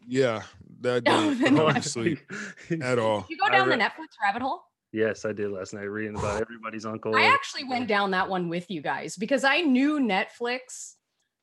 yeah, 0.06 0.44
that 0.82 1.04
Oh, 1.08 1.34
didn't 1.34 1.56
the 1.56 1.62
put 1.62 1.68
me 1.68 1.74
to 1.74 1.80
Netflix. 1.80 1.84
sleep 1.86 2.20
at 2.84 3.00
all. 3.00 3.22
Did 3.22 3.30
you 3.30 3.38
go 3.38 3.46
I 3.46 3.52
down 3.52 3.70
the 3.70 3.76
Netflix 3.78 4.08
rabbit 4.22 4.42
hole? 4.42 4.64
yes, 4.92 5.24
I 5.24 5.32
did 5.32 5.50
last 5.52 5.74
night, 5.74 5.84
reading 5.84 6.18
about 6.18 6.42
everybody's 6.42 6.86
uncle. 6.86 7.16
I 7.16 7.24
actually 7.24 7.64
went 7.64 7.88
down 7.88 8.12
that 8.12 8.28
one 8.30 8.50
with 8.50 8.70
you 8.70 8.82
guys 8.82 9.16
because 9.16 9.46
I 9.46 9.62
knew 9.62 10.00
Netflix 10.02 10.96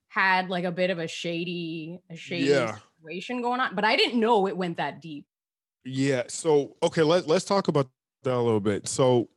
had 0.08 0.50
like 0.50 0.64
a 0.64 0.72
bit 0.72 0.90
of 0.90 0.98
a 0.98 1.08
shady, 1.08 2.00
a 2.10 2.16
shady 2.16 2.46
Yeah. 2.50 2.76
situation 3.00 3.40
going 3.40 3.60
on, 3.60 3.74
but 3.74 3.84
I 3.84 3.96
didn't 3.96 4.20
know 4.20 4.46
it 4.46 4.56
went 4.58 4.76
that 4.76 5.00
deep. 5.00 5.26
Yeah. 5.86 6.24
So 6.28 6.76
okay, 6.82 7.02
let 7.02 7.26
let's 7.28 7.44
talk 7.46 7.68
about 7.68 7.88
that 8.24 8.34
a 8.34 8.40
little 8.40 8.60
bit. 8.60 8.88
So 8.88 9.28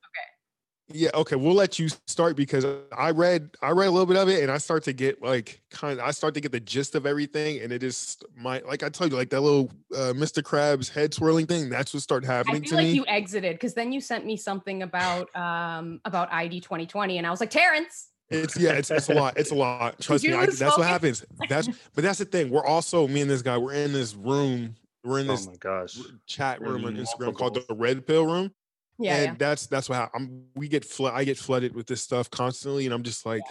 yeah, 0.89 1.10
okay, 1.13 1.36
we'll 1.36 1.53
let 1.53 1.79
you 1.79 1.89
start 2.08 2.36
because 2.38 2.65
I 2.98 3.12
read 3.12 3.50
I 3.62 3.72
read 3.72 3.88
a 3.88 3.91
little 3.91 4.06
bit 4.06 4.15
of 4.17 4.29
it 4.29 4.41
and 4.41 4.51
I 4.51 4.58
start 4.58 4.84
to 4.86 4.94
get 4.94 5.22
like 5.22 5.62
kind 5.70 6.00
of 6.00 6.06
I 6.06 6.12
start 6.12 6.34
to 6.36 6.39
get 6.41 6.51
the 6.51 6.60
gist 6.60 6.96
of 6.96 7.06
everything 7.06 7.60
and 7.60 7.72
it 7.74 7.84
is 7.84 8.17
my 8.36 8.60
like 8.60 8.84
I 8.84 8.89
told 8.89 9.12
you 9.12 9.17
like 9.17 9.29
that 9.32 9.41
little 9.41 9.70
uh, 9.94 10.13
Mr. 10.15 10.41
Krabs 10.41 10.89
head 10.89 11.13
swirling 11.13 11.46
thing 11.46 11.70
that's 11.70 11.94
what 11.94 12.03
started 12.03 12.29
I 12.29 12.36
happening 12.36 12.62
feel 12.62 12.70
to 12.72 12.75
like 12.77 12.86
me. 12.86 12.94
you 12.94 13.06
exited 13.08 13.56
because 13.56 13.74
then 13.74 13.91
you 13.91 14.00
sent 14.00 14.25
me 14.25 14.38
something 14.38 14.84
about 14.84 15.34
um 15.36 16.00
about 16.06 16.32
ID 16.32 16.62
2020, 16.62 17.17
and 17.17 17.27
I 17.27 17.32
was 17.32 17.39
like, 17.41 17.50
Terrence, 17.50 18.10
It's 18.29 18.58
yeah, 18.58 18.72
it's 18.72 18.89
it's 18.91 19.10
a 19.10 19.13
lot. 19.13 19.38
It's 19.38 19.51
a 19.51 19.56
lot. 19.56 20.00
Trust 20.01 20.24
me. 20.25 20.34
I, 20.34 20.46
lose 20.46 20.60
that's 20.60 20.77
what 20.77 20.88
happens. 20.88 21.25
That's 21.50 21.67
but 21.96 22.03
that's 22.03 22.20
the 22.20 22.25
thing. 22.25 22.50
We're 22.50 22.65
also 22.65 23.08
me 23.08 23.22
and 23.22 23.29
this 23.29 23.41
guy. 23.41 23.58
We're 23.58 23.74
in 23.74 23.91
this 23.94 24.15
room. 24.15 24.75
We're 25.03 25.20
in 25.20 25.27
this 25.27 25.48
Oh 25.48 25.51
my 25.51 25.58
gosh. 25.58 25.98
chat 26.25 26.62
room 26.62 26.86
on 26.86 26.96
Instagram 26.96 27.36
called 27.36 27.53
the 27.56 27.74
Red 27.74 28.06
Pill 28.08 28.25
Room. 28.25 28.53
Yeah, 29.00 29.16
and 29.16 29.34
yeah. 29.34 29.36
that's 29.38 29.68
that's 29.68 29.89
what 29.89 30.10
I'm. 30.13 30.48
We 30.56 30.68
get 30.68 30.84
flood. 30.86 31.13
I 31.13 31.24
get 31.24 31.38
flooded 31.38 31.75
with 31.75 31.88
this 31.88 32.01
stuff 32.01 32.30
constantly, 32.32 32.86
and 32.86 32.94
I'm 32.94 33.04
just 33.04 33.25
like, 33.25 33.44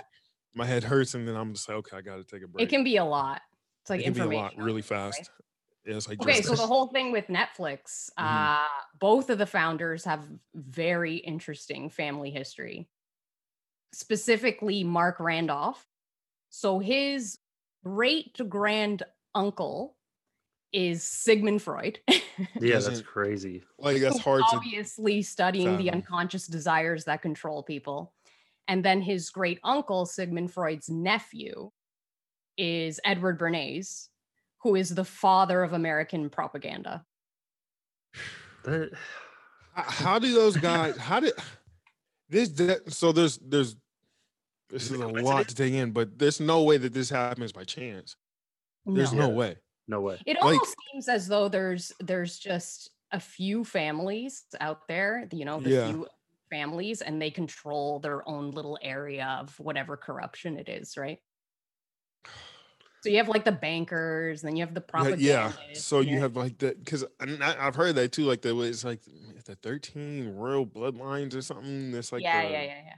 my 0.54 0.66
head 0.66 0.84
hurts, 0.84 1.14
and 1.14 1.26
then 1.26 1.36
I'm 1.36 1.54
just 1.54 1.68
like, 1.68 1.78
okay, 1.78 1.96
I 1.98 2.00
got 2.02 2.16
to 2.16 2.24
take 2.24 2.42
a 2.42 2.48
break. 2.48 2.66
it 2.66 2.70
can 2.70 2.84
be 2.84 2.96
a 2.96 3.04
lot. 3.04 3.42
It's 3.82 3.90
like 3.90 4.00
It 4.00 4.04
can 4.04 4.12
be 4.12 4.20
a 4.20 4.24
information. 4.24 4.44
lot 4.56 4.56
really 4.56 4.80
it, 4.80 4.84
right? 4.84 4.88
fast. 4.88 5.30
Yeah, 5.84 5.96
it's 5.96 6.08
like 6.08 6.18
Okay, 6.22 6.42
so 6.42 6.56
the 6.56 6.66
whole 6.66 6.88
thing 6.88 7.12
with 7.12 7.26
Netflix, 7.28 8.10
Mhm. 8.18 8.50
uh, 8.52 8.68
both 8.98 9.30
of 9.30 9.38
the 9.38 9.46
founders 9.46 10.04
have 10.04 10.28
very 10.54 11.16
interesting 11.16 11.90
family 11.90 12.30
history. 12.30 12.88
Specifically, 13.92 14.84
Marc 14.84 15.20
Randolph. 15.20 15.86
So 16.50 16.78
his 16.78 17.38
great 17.84 18.38
grand 18.48 19.04
uncle 19.34 19.96
is 20.76 21.02
Sigmund 21.02 21.62
Freud. 21.62 21.98
Yeah, 22.60 22.80
that's 22.80 23.00
crazy. 23.00 23.62
like 23.78 23.98
that's 23.98 24.16
who's 24.16 24.22
hard 24.24 24.42
to. 24.50 24.56
obviously 24.56 25.22
studying 25.22 25.78
the 25.78 25.90
unconscious 25.90 26.46
desires 26.46 27.04
that 27.04 27.22
control 27.22 27.62
people. 27.62 28.12
And 28.68 28.84
then 28.84 29.00
his 29.00 29.30
great 29.30 29.58
uncle, 29.64 30.04
Sigmund 30.04 30.52
Freud's 30.52 30.90
nephew, 30.90 31.70
is 32.58 33.00
Edward 33.06 33.38
Bernays, 33.38 34.08
who 34.62 34.74
is 34.76 34.90
the 34.94 35.04
father 35.04 35.62
of 35.62 35.72
American 35.72 36.28
propaganda. 36.28 37.06
That, 38.64 38.90
How 39.72 40.18
do 40.18 40.30
those 40.34 40.56
guys? 40.70 40.96
How 40.98 41.20
did 41.20 41.32
this? 42.28 42.50
that- 42.50 42.92
So 42.92 43.12
there's 43.12 43.38
there's 43.38 43.76
this 44.68 44.84
Is 44.90 44.92
is 44.92 45.00
a 45.00 45.06
lot 45.08 45.48
to 45.48 45.54
take 45.54 45.72
in, 45.72 45.92
but 45.92 46.18
there's 46.18 46.38
no 46.40 46.64
way 46.64 46.76
that 46.76 46.92
this 46.92 47.08
happens 47.08 47.52
by 47.52 47.64
chance. 47.64 48.14
There's 48.84 49.14
no 49.14 49.28
Yeah. 49.28 49.34
way. 49.34 49.56
No 49.88 50.00
way. 50.00 50.20
It 50.26 50.36
Like- 50.36 50.44
almost 50.54 50.76
seems 50.92 51.08
as 51.08 51.28
though 51.28 51.48
there's 51.48 51.92
there's 52.00 52.38
just 52.38 52.90
a 53.12 53.20
few 53.20 53.64
families 53.64 54.44
out 54.60 54.88
there, 54.88 55.28
you 55.32 55.44
know, 55.44 55.60
the 55.60 55.70
Yeah. 55.70 55.86
few 55.92 56.08
families, 56.50 57.02
and 57.02 57.20
they 57.22 57.30
control 57.30 58.00
their 58.00 58.28
own 58.28 58.50
little 58.50 58.78
area 58.82 59.38
of 59.40 59.58
whatever 59.60 59.96
corruption 59.96 60.58
it 60.58 60.68
is, 60.68 60.96
right? 60.96 61.20
So 63.02 63.10
you 63.10 63.18
have 63.18 63.28
like 63.28 63.44
the 63.44 63.52
bankers, 63.52 64.42
and 64.42 64.48
then 64.48 64.56
you 64.56 64.64
have 64.66 64.74
the 64.74 64.80
Yeah, 64.80 64.90
propaganda. 64.90 65.22
yeah. 65.68 65.74
So 65.74 66.00
you 66.00 66.18
have 66.18 66.34
like 66.34 66.58
the 66.58 66.74
because 66.74 67.04
I've 67.20 67.76
heard 67.76 67.94
that 67.94 68.10
too. 68.10 68.24
Like 68.24 68.42
the 68.42 68.58
it's 68.62 68.84
like 68.84 69.00
the 69.44 69.54
thirteen 69.54 70.34
royal 70.34 70.66
bloodlines 70.66 71.34
or 71.36 71.42
something. 71.42 71.92
That's 71.92 72.10
like 72.10 72.22
yeah, 72.22 72.44
the, 72.46 72.52
yeah, 72.52 72.62
yeah, 72.62 72.82
yeah. 72.86 72.94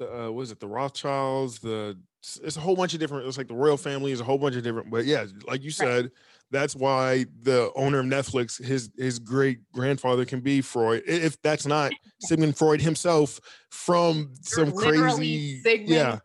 The 0.00 0.26
uh, 0.26 0.30
what 0.30 0.42
is 0.42 0.50
it 0.50 0.58
the 0.58 0.66
Rothschilds? 0.66 1.60
The 1.60 1.96
it's 2.42 2.56
a 2.56 2.60
whole 2.60 2.74
bunch 2.76 2.92
of 2.92 3.00
different. 3.00 3.26
It's 3.26 3.38
like 3.38 3.48
the 3.48 3.54
royal 3.54 3.76
family 3.76 4.12
is 4.12 4.20
a 4.20 4.24
whole 4.24 4.36
bunch 4.38 4.56
of 4.56 4.62
different. 4.62 4.90
But 4.90 5.04
yeah, 5.04 5.24
like 5.46 5.62
you 5.62 5.70
said, 5.70 6.10
that's 6.50 6.74
why 6.74 7.26
the 7.42 7.70
owner 7.76 8.00
of 8.00 8.06
Netflix, 8.06 8.62
his 8.62 8.90
his 8.98 9.18
great 9.18 9.60
grandfather 9.72 10.24
can 10.24 10.40
be 10.40 10.60
Freud. 10.60 11.04
If 11.06 11.40
that's 11.42 11.66
not 11.66 11.92
Sigmund 12.20 12.58
Freud 12.58 12.80
himself 12.80 13.40
from 13.70 14.32
some 14.42 14.72
crazy 14.72 15.62
Sigmund 15.62 15.88
yeah 15.88 16.18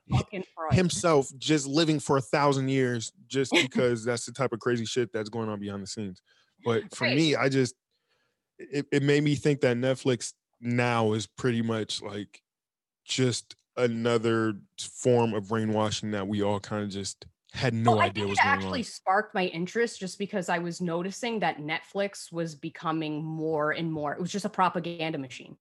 Freud. 0.57 0.73
himself 0.73 1.27
just 1.37 1.67
living 1.67 1.99
for 1.99 2.17
a 2.17 2.21
thousand 2.21 2.69
years 2.69 3.11
just 3.27 3.51
because 3.61 4.03
that's 4.03 4.25
the 4.25 4.31
type 4.31 4.51
of 4.53 4.59
crazy 4.59 4.85
shit 4.85 5.11
that's 5.13 5.29
going 5.29 5.49
on 5.49 5.59
behind 5.59 5.83
the 5.83 5.87
scenes. 5.87 6.21
But 6.63 6.93
for 6.95 7.05
Right. 7.05 7.15
me, 7.15 7.35
I 7.35 7.49
just 7.49 7.75
it, 8.57 8.85
it 8.91 9.03
made 9.03 9.23
me 9.23 9.35
think 9.35 9.61
that 9.61 9.77
Netflix 9.77 10.33
now 10.61 11.13
is 11.13 11.27
pretty 11.27 11.61
much 11.61 12.01
like 12.01 12.41
just 13.05 13.55
another 13.77 14.59
form 14.79 15.33
of 15.33 15.49
brainwashing 15.49 16.11
that 16.11 16.27
we 16.27 16.41
all 16.41 16.59
kind 16.59 16.83
of 16.83 16.89
just 16.89 17.25
had 17.53 17.73
no 17.73 17.97
Well, 17.97 17.99
I 18.01 18.07
idea 18.07 18.27
think 18.27 18.27
was 18.27 18.41
it 18.43 18.43
actually 18.43 18.81
on. 18.81 18.83
sparked 18.83 19.35
my 19.35 19.45
interest 19.45 19.99
just 19.99 20.17
because 20.17 20.49
I 20.49 20.57
was 20.57 20.81
noticing 20.81 21.39
that 21.39 21.57
Netflix 21.57 22.31
was 22.31 22.55
becoming 22.55 23.23
more 23.23 23.71
and 23.71 23.91
more. 23.93 24.13
It 24.13 24.19
was 24.19 24.31
just 24.31 24.45
a 24.45 24.49
propaganda 24.49 25.19
machine. 25.19 25.57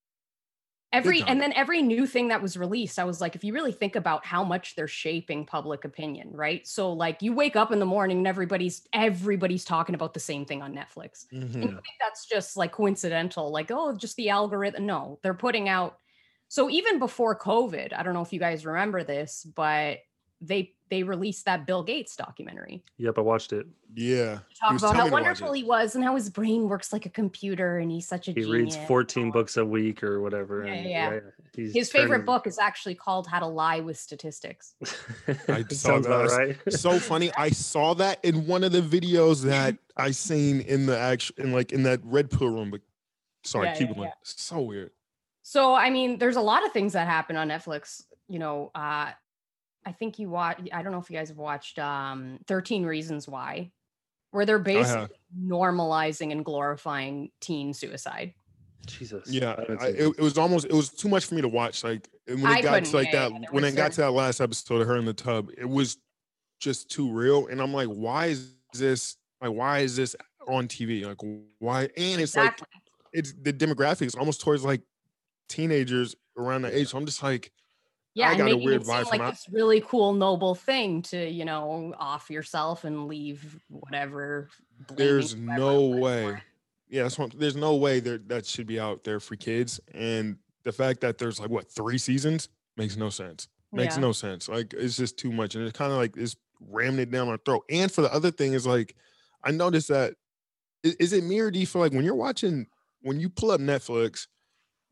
Every 0.93 1.27
and 1.27 1.41
then 1.41 1.53
every 1.53 1.81
new 1.81 2.07
thing 2.07 2.29
that 2.29 2.41
was 2.41 2.57
released, 2.57 2.99
I 2.99 3.03
was 3.05 3.21
like, 3.21 3.35
if 3.35 3.43
you 3.43 3.53
really 3.53 3.73
think 3.73 3.95
about 3.97 4.25
how 4.25 4.43
much 4.45 4.75
they're 4.75 4.87
shaping 4.87 5.45
public 5.45 5.85
opinion, 5.85 6.31
right? 6.33 6.65
So 6.67 6.93
like 6.93 7.21
you 7.21 7.33
wake 7.33 7.55
up 7.57 7.71
in 7.71 7.79
the 7.79 7.85
morning 7.85 8.19
and 8.19 8.27
everybody's 8.27 8.87
everybody's 8.93 9.65
talking 9.65 9.95
about 9.95 10.13
the 10.13 10.21
same 10.21 10.45
thing 10.45 10.61
on 10.61 10.73
Netflix. 10.73 11.25
And 11.61 11.69
Mhm. 11.69 11.77
you 11.77 11.81
think 11.85 11.97
that's 12.01 12.25
just 12.27 12.57
like 12.57 12.71
coincidental, 12.71 13.51
like, 13.51 13.71
oh, 13.71 13.95
just 13.97 14.15
the 14.17 14.29
algorithm. 14.29 14.85
No, 14.85 15.19
they're 15.23 15.33
putting 15.33 15.69
out. 15.69 15.99
So 16.55 16.69
even 16.69 16.99
before 16.99 17.37
COVID, 17.37 17.91
I 17.91 18.01
don't 18.01 18.13
know 18.13 18.21
if 18.21 18.31
you 18.31 18.39
guys 18.39 18.65
remember 18.65 19.03
this, 19.03 19.43
but 19.43 19.97
they 20.39 20.71
they 20.89 21.03
released 21.03 21.43
that 21.47 21.67
Bill 21.67 21.83
Gates 21.83 22.15
documentary. 22.15 22.81
Yep, 22.97 23.17
I 23.17 23.21
watched 23.21 23.51
it. 23.51 23.67
Yeah. 23.93 24.39
Talk 24.57 24.77
about 24.77 24.95
how 24.95 25.03
me 25.03 25.09
to 25.09 25.11
watch 25.11 25.11
wonderful 25.11 25.51
he 25.51 25.63
was 25.63 25.95
and 25.95 26.03
how 26.03 26.15
his 26.15 26.29
brain 26.29 26.69
works 26.69 26.93
like 26.93 27.05
a 27.05 27.09
computer 27.09 27.79
and 27.79 27.91
he's 27.91 28.07
such 28.07 28.29
a 28.29 28.31
He 28.31 28.43
genius. 28.43 28.75
reads 28.77 28.87
14 28.87 29.31
books 29.31 29.57
a 29.57 29.65
week 29.65 30.01
or 30.01 30.21
whatever. 30.21 30.65
Yeah, 30.65 30.73
and 30.75 30.89
yeah, 30.89 31.19
he's 31.53 31.73
His 31.73 31.91
favorite 31.91 32.09
turning- 32.19 32.25
book 32.25 32.47
is 32.47 32.57
actually 32.57 32.95
called 32.95 33.27
How 33.27 33.39
to 33.39 33.47
Lie 33.47 33.81
with 33.81 33.97
Statistics. 33.97 34.75
I 35.49 35.63
saw 35.63 35.99
Sounds 35.99 36.07
that. 36.07 36.29
right. 36.37 36.73
so 36.73 36.99
funny. 36.99 37.33
I 37.37 37.49
saw 37.49 37.95
that 37.95 38.23
in 38.23 38.47
one 38.47 38.63
of 38.63 38.71
the 38.71 38.81
videos 38.81 39.43
that 39.43 39.77
I 39.97 40.11
seen 40.11 40.61
in 40.61 40.85
the 40.85 40.97
actual 40.97 41.35
in 41.37 41.51
like 41.51 41.73
in 41.73 41.83
that 41.83 41.99
red 42.05 42.29
pill 42.29 42.47
room. 42.47 42.71
But 42.71 42.79
sorry, 43.43 43.67
Yeah, 43.67 43.73
keep 43.75 43.89
yeah, 43.89 43.95
going. 43.95 44.07
yeah. 44.07 44.13
So 44.23 44.61
weird. 44.61 44.91
So 45.47 45.75
I 45.75 45.91
mean, 45.91 46.17
there's 46.17 46.37
a 46.37 46.41
lot 46.41 46.65
of 46.65 46.71
things 46.71 46.93
that 46.93 47.07
happen 47.07 47.35
on 47.37 47.49
Netflix. 47.49 48.01
You 48.27 48.39
know, 48.39 48.71
uh, 48.73 49.11
I 49.85 49.91
think 49.91 50.17
you 50.17 50.27
watch. 50.27 50.59
I 50.73 50.81
don't 50.81 50.91
know 50.91 50.97
if 50.97 51.07
you 51.07 51.15
guys 51.15 51.29
have 51.29 51.37
watched 51.37 51.77
um, 51.77 52.39
13 52.47 52.83
Reasons 52.83 53.27
Why, 53.27 53.71
where 54.31 54.47
they're 54.47 54.57
basically 54.57 55.01
have. 55.01 55.11
normalizing 55.39 56.31
and 56.31 56.43
glorifying 56.43 57.29
teen 57.41 57.75
suicide. 57.75 58.33
Jesus. 58.87 59.29
Yeah, 59.29 59.53
I 59.55 59.61
haven't 59.61 59.81
I, 59.83 59.85
seen 59.91 59.95
it, 59.97 60.15
it 60.17 60.19
was 60.19 60.39
almost 60.39 60.65
it 60.65 60.73
was 60.73 60.89
too 60.89 61.09
much 61.09 61.25
for 61.25 61.35
me 61.35 61.43
to 61.43 61.47
watch. 61.47 61.83
Like 61.83 62.09
and 62.27 62.41
when 62.41 62.51
I 62.51 62.57
it 62.57 62.63
got 62.63 62.83
to 62.83 62.95
like 62.95 63.13
yeah, 63.13 63.29
that 63.29 63.41
yeah, 63.41 63.47
when 63.51 63.61
were 63.61 63.69
it 63.69 63.75
got 63.75 63.91
to 63.91 64.01
that 64.01 64.11
last 64.13 64.41
episode 64.41 64.81
of 64.81 64.87
her 64.87 64.97
in 64.97 65.05
the 65.05 65.13
tub, 65.13 65.51
it 65.55 65.69
was 65.69 65.99
just 66.59 66.89
too 66.89 67.11
real. 67.11 67.45
And 67.45 67.61
I'm 67.61 67.71
like, 67.71 67.89
why 67.89 68.27
is 68.27 68.55
this 68.73 69.15
like 69.43 69.51
why 69.51 69.81
is 69.81 69.95
this 69.95 70.15
on 70.47 70.67
TV? 70.67 71.05
Like 71.05 71.21
why? 71.59 71.83
And 71.95 72.19
it's 72.19 72.35
like 72.35 72.59
it's 73.13 73.31
the 73.39 73.53
demographics 73.53 74.17
almost 74.17 74.41
towards 74.41 74.65
like 74.65 74.81
teenagers 75.47 76.15
around 76.37 76.63
that 76.63 76.73
age. 76.73 76.89
So 76.89 76.97
I'm 76.97 77.05
just 77.05 77.23
like, 77.23 77.51
yeah, 78.13 78.29
I 78.29 78.37
got 78.37 78.51
a 78.51 78.57
weird 78.57 78.83
vibe 78.83 79.09
from 79.09 79.19
like 79.19 79.31
this 79.31 79.45
really 79.51 79.81
cool, 79.81 80.13
noble 80.13 80.55
thing 80.55 81.01
to 81.03 81.29
you 81.29 81.45
know 81.45 81.93
off 81.99 82.29
yourself 82.29 82.83
and 82.83 83.07
leave 83.07 83.59
whatever. 83.69 84.49
there's 84.95 85.35
no 85.35 85.81
way. 85.87 86.23
for. 86.23 86.41
Yeah, 86.87 87.03
that's 87.03 87.17
what, 87.17 87.37
there's 87.37 87.55
no 87.55 87.75
way 87.75 87.99
that 88.01 88.29
that 88.29 88.45
should 88.45 88.67
be 88.67 88.79
out 88.79 89.03
there 89.03 89.19
for 89.19 89.35
kids. 89.35 89.79
And 89.93 90.37
the 90.63 90.71
fact 90.71 91.01
that 91.01 91.17
there's 91.17 91.39
like 91.39 91.49
what 91.49 91.69
three 91.69 91.97
seasons 91.97 92.47
makes 92.77 92.95
no 92.95 93.09
sense. 93.09 93.47
Makes 93.71 93.95
Yeah. 93.95 94.01
no 94.01 94.11
sense. 94.11 94.47
Like 94.47 94.73
it's 94.73 94.95
just 94.95 95.17
too 95.17 95.31
much, 95.31 95.55
and 95.55 95.65
it's 95.67 95.77
kind 95.77 95.91
of 95.91 95.97
like 95.97 96.15
it's 96.15 96.35
ramming 96.61 96.99
it 97.01 97.11
down 97.11 97.27
our 97.27 97.37
throat. 97.37 97.63
And 97.69 97.91
for 97.91 98.01
the 98.01 98.13
other 98.13 98.31
thing 98.31 98.53
is 98.53 98.65
like, 98.65 98.95
I 99.43 99.51
noticed 99.51 99.89
that 99.89 100.13
is, 100.83 100.93
is 100.95 101.13
it 101.13 101.23
me 101.23 101.39
or 101.39 101.51
do 101.51 101.59
you 101.59 101.67
feel 101.67 101.81
like 101.81 101.91
when 101.91 102.05
you're 102.05 102.15
watching 102.15 102.67
when 103.01 103.19
you 103.19 103.29
pull 103.29 103.51
up 103.51 103.59
Netflix 103.59 104.27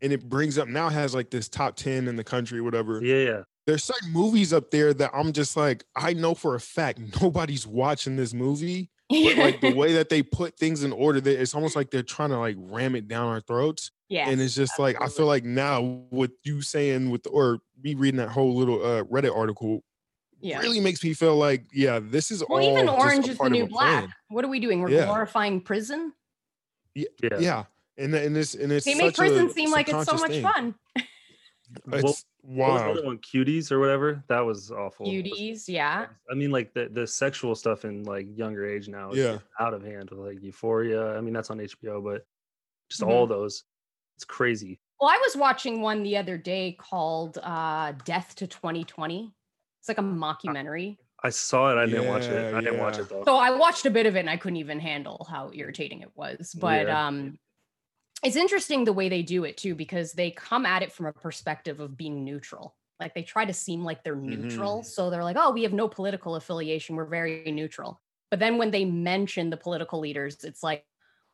and 0.03 0.13
it 0.13 0.27
brings 0.29 0.57
up 0.59 0.67
now 0.67 0.89
has 0.89 1.15
like 1.15 1.31
this 1.31 1.49
top 1.49 1.75
ten 1.75 2.07
in 2.07 2.15
the 2.17 2.23
country 2.23 2.61
whatever, 2.61 3.03
Yeah, 3.03 3.15
yeah. 3.15 3.41
there's 3.65 3.83
certain 3.83 4.11
movies 4.11 4.53
up 4.53 4.69
there 4.69 4.93
that 4.93 5.09
I'm 5.13 5.31
just 5.33 5.57
like, 5.57 5.85
I 5.95 6.13
know 6.13 6.35
for 6.35 6.53
a 6.53 6.59
fact 6.59 6.99
nobody's 7.21 7.65
watching 7.65 8.15
this 8.17 8.33
movie. 8.33 8.89
But 9.09 9.37
like 9.37 9.61
the 9.61 9.73
way 9.73 9.93
that 9.97 10.09
they 10.09 10.23
put 10.23 10.57
things 10.57 10.83
in 10.83 10.91
order, 10.91 11.19
that 11.21 11.39
it's 11.41 11.53
almost 11.55 11.75
like 11.75 11.91
they're 11.91 12.03
trying 12.03 12.29
to 12.29 12.37
like 12.37 12.55
ram 12.59 12.95
it 12.95 13.07
down 13.07 13.27
our 13.27 13.41
throats. 13.41 13.91
yeah. 14.09 14.29
and 14.29 14.41
it's 14.41 14.55
just 14.55 14.77
like 14.79 14.99
I 15.01 15.07
feel 15.07 15.25
like 15.27 15.43
now 15.43 16.01
with 16.11 16.31
you 16.43 16.61
saying 16.61 17.09
with 17.11 17.25
or 17.31 17.59
me 17.83 17.93
reading 17.95 18.17
that 18.17 18.29
whole 18.29 18.55
little 18.55 18.83
uh, 18.83 19.03
Reddit 19.03 19.35
article 19.35 19.83
yeah. 20.39 20.59
really 20.59 20.79
makes 20.79 21.03
me 21.03 21.13
feel 21.13 21.35
like 21.35 21.65
yeah, 21.73 21.99
this 22.01 22.31
is 22.31 22.43
well, 22.49 22.59
all 22.63 22.71
even 22.71 22.87
just 22.87 22.99
Orange 22.99 23.27
a 23.27 23.31
is 23.31 23.37
the 23.37 23.49
new 23.49 23.67
black. 23.67 23.99
plan. 24.03 24.13
What 24.29 24.43
are 24.45 24.49
we 24.49 24.59
doing? 24.59 24.81
We're 24.81 24.89
Yeah. 24.89 25.05
glorifying 25.05 25.61
prison. 25.61 26.13
Yeah. 26.95 27.05
Yeah, 27.39 27.63
and 27.97 28.13
and 28.15 28.35
it's 28.37 28.55
and 28.55 28.71
it's 28.71 28.85
They 28.85 28.95
make 28.95 29.15
such 29.15 29.27
a 29.27 29.29
prison 29.29 29.49
seem 29.49 29.71
like 29.71 29.89
it's 29.89 30.05
so 30.05 30.17
much 30.17 30.31
thing. 30.31 30.43
fun. 30.43 30.75
Well, 31.87 32.01
It's 32.05 32.25
What 32.41 32.73
was 32.73 32.81
the 32.81 32.85
wild. 32.85 32.97
other 32.97 33.05
one? 33.07 33.17
Cuties 33.19 33.71
or 33.71 33.79
whatever. 33.79 34.23
That 34.27 34.41
was 34.41 34.71
awful. 34.71 35.07
Cuties, 35.07 35.63
yeah. 35.67 36.07
I 36.29 36.35
mean, 36.35 36.51
like 36.51 36.73
the 36.73 36.89
the 36.91 37.07
sexual 37.07 37.55
stuff 37.55 37.85
in 37.85 38.03
like 38.03 38.27
younger 38.35 38.65
age 38.67 38.87
now 38.89 39.11
is 39.11 39.17
Yeah. 39.17 39.37
out 39.59 39.73
of 39.73 39.83
hand 39.83 40.09
with 40.11 40.19
like 40.19 40.43
Euphoria. 40.43 41.17
I 41.17 41.21
mean, 41.21 41.33
that's 41.33 41.49
on 41.49 41.59
HBO, 41.59 42.03
but 42.03 42.25
just 42.89 43.01
Mhm. 43.01 43.07
all 43.07 43.25
those. 43.27 43.63
It's 44.17 44.25
crazy. 44.25 44.79
Well, 44.99 45.09
I 45.09 45.17
was 45.17 45.35
watching 45.35 45.81
one 45.81 46.03
the 46.03 46.17
other 46.17 46.37
day 46.37 46.77
called 46.79 47.39
uh, 47.41 47.93
Death 48.05 48.35
to 48.35 48.47
2020. 48.47 49.33
It's 49.79 49.87
like 49.87 49.97
a 49.97 50.01
mockumentary. 50.01 50.97
I 51.23 51.29
saw 51.29 51.71
it. 51.71 51.81
I 51.81 51.85
didn't 51.85 52.07
watch 52.07 52.23
it. 52.25 52.51
Yeah, 52.51 52.57
I 52.57 52.61
didn't 52.61 52.79
watch 52.79 52.99
it 52.99 53.09
though. 53.09 53.23
So 53.25 53.35
I 53.37 53.49
watched 53.51 53.85
a 53.85 53.89
bit 53.89 54.05
of 54.05 54.15
it 54.15 54.19
and 54.19 54.29
I 54.29 54.37
couldn't 54.37 54.57
even 54.57 54.79
handle 54.79 55.25
how 55.29 55.49
irritating 55.53 56.01
it 56.01 56.11
was. 56.15 56.53
But 56.53 56.87
Yeah. 56.87 57.07
um 57.07 57.39
it's 58.23 58.35
interesting 58.35 58.83
the 58.83 58.93
way 58.93 59.09
they 59.09 59.21
do 59.21 59.43
it 59.43 59.57
too, 59.57 59.75
because 59.75 60.13
they 60.13 60.31
come 60.31 60.65
at 60.65 60.81
it 60.81 60.91
from 60.91 61.07
a 61.07 61.13
perspective 61.13 61.79
of 61.79 61.97
being 61.97 62.23
neutral. 62.23 62.75
Like 62.99 63.13
they 63.13 63.23
try 63.23 63.45
to 63.45 63.53
seem 63.53 63.83
like 63.83 64.03
they're 64.03 64.15
neutral. 64.15 64.81
Mhm. 64.81 64.85
So 64.85 65.09
they're 65.09 65.23
like, 65.23 65.35
oh, 65.37 65.51
we 65.51 65.63
have 65.63 65.73
no 65.73 65.87
political 65.87 66.35
affiliation. 66.35 66.95
We're 66.95 67.05
very 67.05 67.51
neutral. 67.51 68.01
But 68.29 68.39
then 68.39 68.57
when 68.57 68.71
they 68.71 68.85
mention 68.85 69.49
the 69.49 69.57
political 69.57 69.99
leaders, 69.99 70.43
it's 70.43 70.63
like 70.63 70.85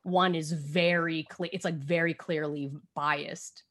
one 0.04 0.36
is 0.36 0.52
very 0.52 1.24
clear, 1.24 1.50
it's 1.54 1.66
like 1.66 1.76
very 1.78 2.14
clearly 2.14 2.72
biased. 2.96 3.64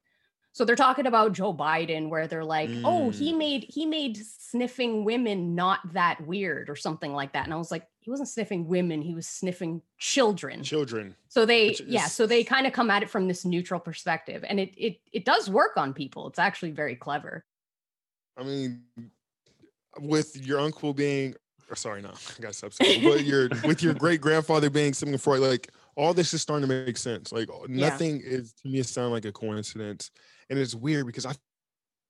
So 0.59 0.65
they're 0.65 0.75
talking 0.75 1.07
about 1.07 1.35
Joe 1.35 1.55
Biden, 1.55 2.09
where 2.09 2.27
they're 2.27 2.43
like, 2.43 2.69
"Oh, 2.83 3.11
he 3.11 3.33
mm. 3.33 3.39
made 3.39 3.67
he 3.69 3.87
made 3.87 4.17
sniffing 4.17 5.05
women 5.05 5.55
not 5.55 5.79
that 5.93 6.21
weird, 6.27 6.69
or 6.69 6.75
something 6.75 7.13
like 7.13 7.35
that." 7.35 7.45
And 7.45 7.55
I 7.55 7.57
was 7.57 7.71
like, 7.71 7.87
"He 8.01 8.11
wasn't 8.11 8.29
sniffing 8.29 8.67
women; 8.67 9.01
he 9.01 9.15
was 9.15 9.29
sniffing 9.29 9.83
children." 9.99 10.65
Children. 10.65 11.15
So 11.29 11.47
they, 11.47 11.69
Which 11.69 11.83
yeah, 11.83 12.07
so 12.07 12.27
they 12.27 12.43
kind 12.43 12.67
of 12.67 12.73
come 12.73 12.91
at 12.91 13.05
it 13.05 13.09
from 13.09 13.29
this 13.29 13.45
neutral 13.45 13.79
perspective, 13.79 14.45
and 14.49 14.59
it 14.59 14.75
it 14.77 14.99
it 15.13 15.25
does 15.25 15.49
work 15.49 15.77
on 15.77 15.95
people. 15.95 16.27
It's 16.27 16.41
actually 16.41 16.73
very 16.73 16.97
clever. 16.97 17.45
I 18.37 18.43
mean, 18.43 18.83
with 20.01 20.45
your 20.45 20.59
uncle 20.59 20.93
being, 20.93 21.37
or 21.71 21.77
sorry, 21.77 22.03
no, 22.03 22.11
I 22.11 22.43
got 22.43 22.57
substitute. 22.57 23.05
But 23.05 23.25
your 23.25 23.49
with 23.65 23.81
your 23.81 23.95
great 23.95 24.21
grandfather 24.21 24.71
being 24.71 24.93
Sigmund 24.93 25.23
Freud, 25.23 25.41
like 25.41 25.71
all 25.95 26.15
this 26.15 26.35
is 26.35 26.43
starting 26.43 26.69
to 26.69 26.85
make 26.85 26.97
sense. 26.97 27.31
Like 27.31 27.49
nothing 27.69 28.21
is 28.25 28.55
to 28.55 28.69
me 28.69 28.81
it 28.81 28.87
sound 28.87 29.13
like 29.13 29.25
a 29.25 29.31
coincidence, 29.31 30.11
and 30.51 30.59
it's 30.59 30.75
weird 30.75 31.07
because 31.07 31.27
I 31.27 31.35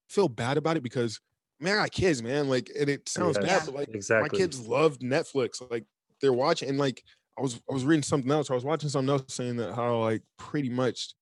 feel 0.08 0.28
bad 0.28 0.56
about 0.56 0.76
it 0.76 0.82
because 0.82 1.20
man, 1.60 1.74
I 1.78 1.82
got 1.82 1.92
kids, 1.92 2.22
man. 2.22 2.48
Like, 2.48 2.70
and 2.78 2.88
it 2.88 3.08
sounds 3.08 3.38
Yes, 3.38 3.38
bad, 3.38 3.64
but 3.66 3.74
like 3.74 3.90
exactly. 3.94 4.18
my 4.20 4.28
kids 4.28 4.60
love 4.60 4.98
Netflix. 4.98 5.68
Like 5.70 5.86
they're 6.20 6.32
watching, 6.32 6.68
and 6.68 6.78
like 6.78 7.04
I 7.38 7.42
was 7.42 7.60
I 7.70 7.74
was 7.74 7.84
reading 7.84 8.02
something 8.02 8.30
else. 8.30 8.50
I 8.50 8.54
was 8.54 8.64
watching 8.64 8.88
something 8.90 9.10
else 9.10 9.34
saying 9.34 9.56
that 9.56 9.74
how 9.74 10.00
like 10.00 10.22
pretty 10.38 10.70
much 10.70 11.14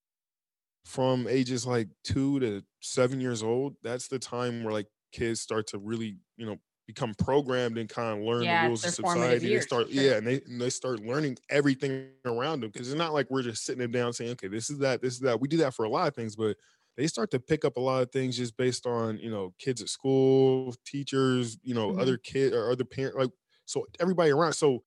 from 0.84 1.26
ages 1.26 1.66
like 1.66 1.88
two 2.04 2.40
to 2.40 2.62
seven 2.80 3.20
years 3.20 3.42
old, 3.42 3.76
that's 3.82 4.08
the 4.08 4.18
time 4.18 4.62
where 4.64 4.72
like 4.72 4.88
kids 5.12 5.40
start 5.40 5.66
to 5.68 5.78
really, 5.78 6.18
you 6.36 6.46
know, 6.46 6.56
become 6.86 7.14
programmed 7.14 7.78
and 7.78 7.88
kind 7.88 8.16
of 8.18 8.24
learn 8.24 8.48
Yeah, 8.48 8.50
the 8.50 8.56
rules 8.56 8.84
of 8.86 8.90
their 8.90 8.94
formative 9.00 9.42
society. 9.42 9.48
They 9.48 9.60
start, 9.60 9.88
sure. 9.88 9.90
yeah, 9.90 10.16
and 10.16 10.26
they 10.26 10.40
and 10.42 10.60
they 10.60 10.70
start 10.70 11.00
learning 11.00 11.38
everything 11.50 12.12
around 12.24 12.60
them 12.60 12.70
because 12.70 12.88
it's 12.88 12.98
not 12.98 13.12
like 13.12 13.28
we're 13.30 13.42
just 13.42 13.64
sitting 13.64 13.80
them 13.80 13.90
down 13.90 14.12
saying, 14.12 14.32
okay, 14.32 14.48
this 14.48 14.70
is 14.70 14.78
that, 14.78 15.02
this 15.02 15.14
is 15.14 15.20
that. 15.20 15.40
We 15.40 15.48
do 15.48 15.56
that 15.58 15.74
for 15.74 15.84
a 15.84 15.88
lot 15.88 16.06
of 16.06 16.14
things, 16.14 16.36
but 16.36 16.56
they 16.96 17.06
start 17.06 17.30
to 17.32 17.40
pick 17.40 17.64
up 17.64 17.76
a 17.76 17.80
lot 17.80 18.02
of 18.02 18.10
things 18.10 18.36
just 18.36 18.56
based 18.56 18.86
on 18.86 19.18
you 19.18 19.30
know 19.30 19.54
kids 19.58 19.82
at 19.82 19.88
school, 19.88 20.74
teachers, 20.86 21.58
you 21.62 21.74
know, 21.74 21.92
Mhm. 21.92 22.00
other 22.00 22.16
kid 22.16 22.52
or 22.54 22.70
other 22.70 22.84
parent, 22.84 23.16
like 23.16 23.30
so 23.64 23.86
everybody 24.00 24.30
around. 24.30 24.54
So 24.54 24.82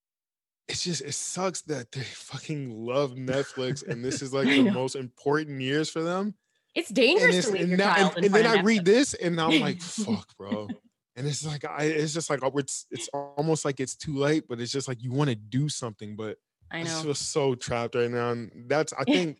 it's 0.67 0.83
just 0.83 1.01
it 1.01 1.13
sucks 1.13 1.61
that 1.63 1.91
they 1.91 2.01
fucking 2.13 2.71
love 2.85 3.11
Netflix 3.13 3.85
and 3.87 4.03
this 4.03 4.21
is 4.21 4.33
like 4.37 4.47
the 4.47 4.69
most 4.71 4.95
important 4.95 5.61
years 5.61 5.89
for 5.89 6.01
them. 6.01 6.35
It's 6.75 6.89
dangerous 6.89 7.35
it's, 7.35 7.47
to 7.47 7.53
leave 7.53 7.61
and, 7.61 7.69
your 7.69 7.77
now- 7.79 7.95
child 7.95 8.15
and, 8.17 8.25
and 8.25 8.35
then 8.35 8.45
I 8.45 8.55
of 8.59 8.65
read 8.65 8.85
this 8.85 9.13
and 9.15 9.39
I'm 9.41 9.59
like, 9.59 9.81
fuck, 9.81 10.35
bro. 10.37 10.67
And 11.15 11.27
it's 11.27 11.45
like 11.45 11.65
I 11.65 11.83
it's 11.85 12.13
just 12.13 12.29
like 12.29 12.39
it's 12.43 12.85
it's 12.91 13.09
almost 13.13 13.65
like 13.65 13.79
it's 13.79 13.95
too 13.95 14.15
late, 14.15 14.43
but 14.47 14.61
it's 14.61 14.71
just 14.71 14.87
like 14.87 15.01
you 15.03 15.11
want 15.11 15.29
to 15.29 15.35
do 15.35 15.67
something, 15.67 16.15
but 16.15 16.37
I 16.71 16.79
I 16.79 16.83
just 16.83 16.97
know, 16.99 17.03
feel 17.05 17.15
so 17.15 17.55
trapped 17.55 17.95
right 17.95 18.09
now. 18.09 18.29
And 18.31 18.51
that's 18.67 18.93
I 18.93 19.03
think 19.03 19.39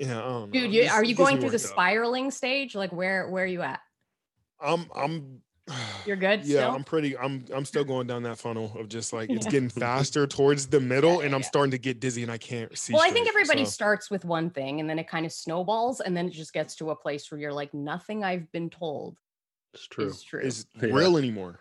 yeah, 0.00 0.18
I 0.18 0.22
don't 0.28 0.46
know. 0.46 0.60
dude. 0.60 0.72
You, 0.72 0.82
This- 0.82 0.92
are 0.92 1.04
you 1.04 1.14
going 1.14 1.38
through 1.38 1.50
the 1.50 1.54
worked 1.56 1.64
up. 1.66 1.70
spiraling 1.70 2.30
stage? 2.32 2.74
Like 2.74 2.92
where 2.92 3.28
where 3.28 3.44
are 3.44 3.46
you 3.46 3.62
at? 3.62 3.80
I'm 4.60 4.86
I'm 4.94 5.42
You're 6.04 6.16
good. 6.16 6.44
yeah, 6.44 6.62
still? 6.62 6.70
I'm 6.74 6.82
pretty 6.84 7.16
I'm 7.16 7.44
I'm 7.54 7.64
still 7.64 7.84
going 7.84 8.06
down 8.08 8.24
that 8.24 8.38
funnel 8.38 8.72
of 8.78 8.88
just 8.88 9.12
like 9.12 9.30
it's 9.30 9.46
Yeah. 9.46 9.52
getting 9.52 9.68
faster 9.68 10.26
towards 10.26 10.66
the 10.66 10.80
middle 10.80 11.20
yeah, 11.20 11.26
and 11.26 11.34
I'm 11.34 11.42
yeah. 11.42 11.46
starting 11.46 11.70
to 11.70 11.78
get 11.78 12.00
dizzy 12.00 12.22
and 12.22 12.32
I 12.32 12.38
can't 12.38 12.76
see. 12.76 12.92
Well, 12.92 13.02
I 13.02 13.10
think 13.10 13.28
everybody 13.28 13.64
so- 13.64 13.70
starts 13.70 14.10
with 14.10 14.24
one 14.24 14.50
thing 14.50 14.80
and 14.80 14.90
then 14.90 14.98
it 14.98 15.06
kind 15.08 15.24
of 15.24 15.32
snowballs 15.32 16.00
and 16.00 16.16
then 16.16 16.26
it 16.26 16.32
just 16.32 16.52
gets 16.52 16.74
to 16.76 16.90
a 16.90 16.96
place 16.96 17.30
where 17.30 17.40
you're 17.40 17.52
like, 17.52 17.72
nothing 17.72 18.24
I've 18.24 18.50
been 18.52 18.68
told 18.70 19.16
It's 19.74 19.86
true. 19.86 20.06
is 20.08 20.22
true. 20.22 20.40
is 20.40 20.66
Yeah. 20.82 20.88
real 20.92 21.16
anymore. 21.16 21.60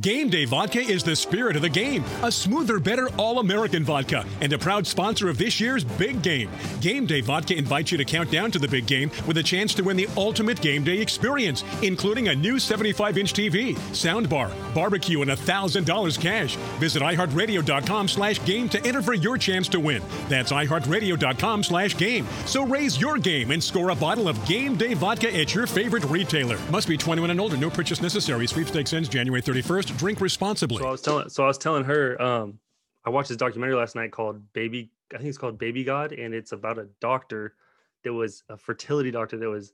Game 0.00 0.28
Day 0.28 0.44
Vodka 0.44 0.80
is 0.80 1.04
the 1.04 1.14
spirit 1.14 1.54
of 1.54 1.62
the 1.62 1.68
game, 1.68 2.02
a 2.24 2.32
smoother, 2.32 2.80
better 2.80 3.08
All 3.16 3.38
American 3.38 3.84
vodka, 3.84 4.26
and 4.40 4.52
a 4.52 4.58
proud 4.58 4.88
sponsor 4.88 5.28
of 5.28 5.38
this 5.38 5.60
year's 5.60 5.84
big 5.84 6.20
game. 6.20 6.50
Game 6.80 7.06
Day 7.06 7.20
Vodka 7.20 7.54
invites 7.54 7.92
you 7.92 7.98
to 7.98 8.04
count 8.04 8.28
down 8.28 8.50
to 8.50 8.58
the 8.58 8.66
big 8.66 8.86
game 8.86 9.08
with 9.24 9.38
a 9.38 9.42
chance 9.42 9.72
to 9.74 9.84
win 9.84 9.96
the 9.96 10.08
ultimate 10.16 10.60
game 10.60 10.82
day 10.82 10.98
experience, 10.98 11.62
including 11.82 12.26
a 12.26 12.34
new 12.34 12.58
75 12.58 13.18
inch 13.18 13.34
TV, 13.34 13.76
soundbar, 13.92 14.50
barbecue, 14.74 15.22
and 15.22 15.30
$1,000 15.30 16.20
cash. 16.20 16.56
Visit 16.80 17.00
iHeartRadio.com 17.00 18.08
slash 18.08 18.44
game 18.44 18.68
to 18.70 18.84
enter 18.84 19.00
for 19.00 19.14
your 19.14 19.38
chance 19.38 19.68
to 19.68 19.78
win. 19.78 20.02
That's 20.28 20.50
iHeartRadio.com 20.50 21.62
slash 21.62 21.96
game. 21.96 22.26
So 22.46 22.66
raise 22.66 23.00
your 23.00 23.16
game 23.16 23.52
and 23.52 23.62
score 23.62 23.90
a 23.90 23.94
bottle 23.94 24.26
of 24.26 24.44
Game 24.44 24.74
Day 24.74 24.94
Vodka 24.94 25.32
at 25.32 25.54
your 25.54 25.68
favorite 25.68 26.04
retailer. 26.06 26.58
Must 26.72 26.88
be 26.88 26.96
21 26.96 27.30
and 27.30 27.40
older. 27.40 27.56
No 27.56 27.70
purchase 27.70 28.02
necessary. 28.02 28.48
Sweepstakes 28.48 28.92
ends 28.92 29.08
January 29.08 29.40
31st. 29.40 29.83
Drink 29.84 30.20
responsibly. 30.20 30.78
So 30.78 30.86
I 30.88 30.90
was 30.90 31.02
telling 31.02 31.28
so 31.28 31.44
I 31.44 31.46
was 31.46 31.58
telling 31.58 31.84
her, 31.84 32.20
um, 32.20 32.58
I 33.04 33.10
watched 33.10 33.28
this 33.28 33.36
documentary 33.36 33.76
last 33.76 33.94
night 33.94 34.10
called 34.12 34.40
Baby, 34.52 34.90
I 35.12 35.18
think 35.18 35.28
it's 35.28 35.38
called 35.38 35.58
Baby 35.58 35.84
God, 35.84 36.12
and 36.12 36.34
it's 36.34 36.52
about 36.52 36.78
a 36.78 36.88
doctor 37.00 37.54
that 38.02 38.12
was 38.12 38.42
a 38.48 38.56
fertility 38.56 39.10
doctor 39.10 39.36
that 39.36 39.48
was 39.48 39.72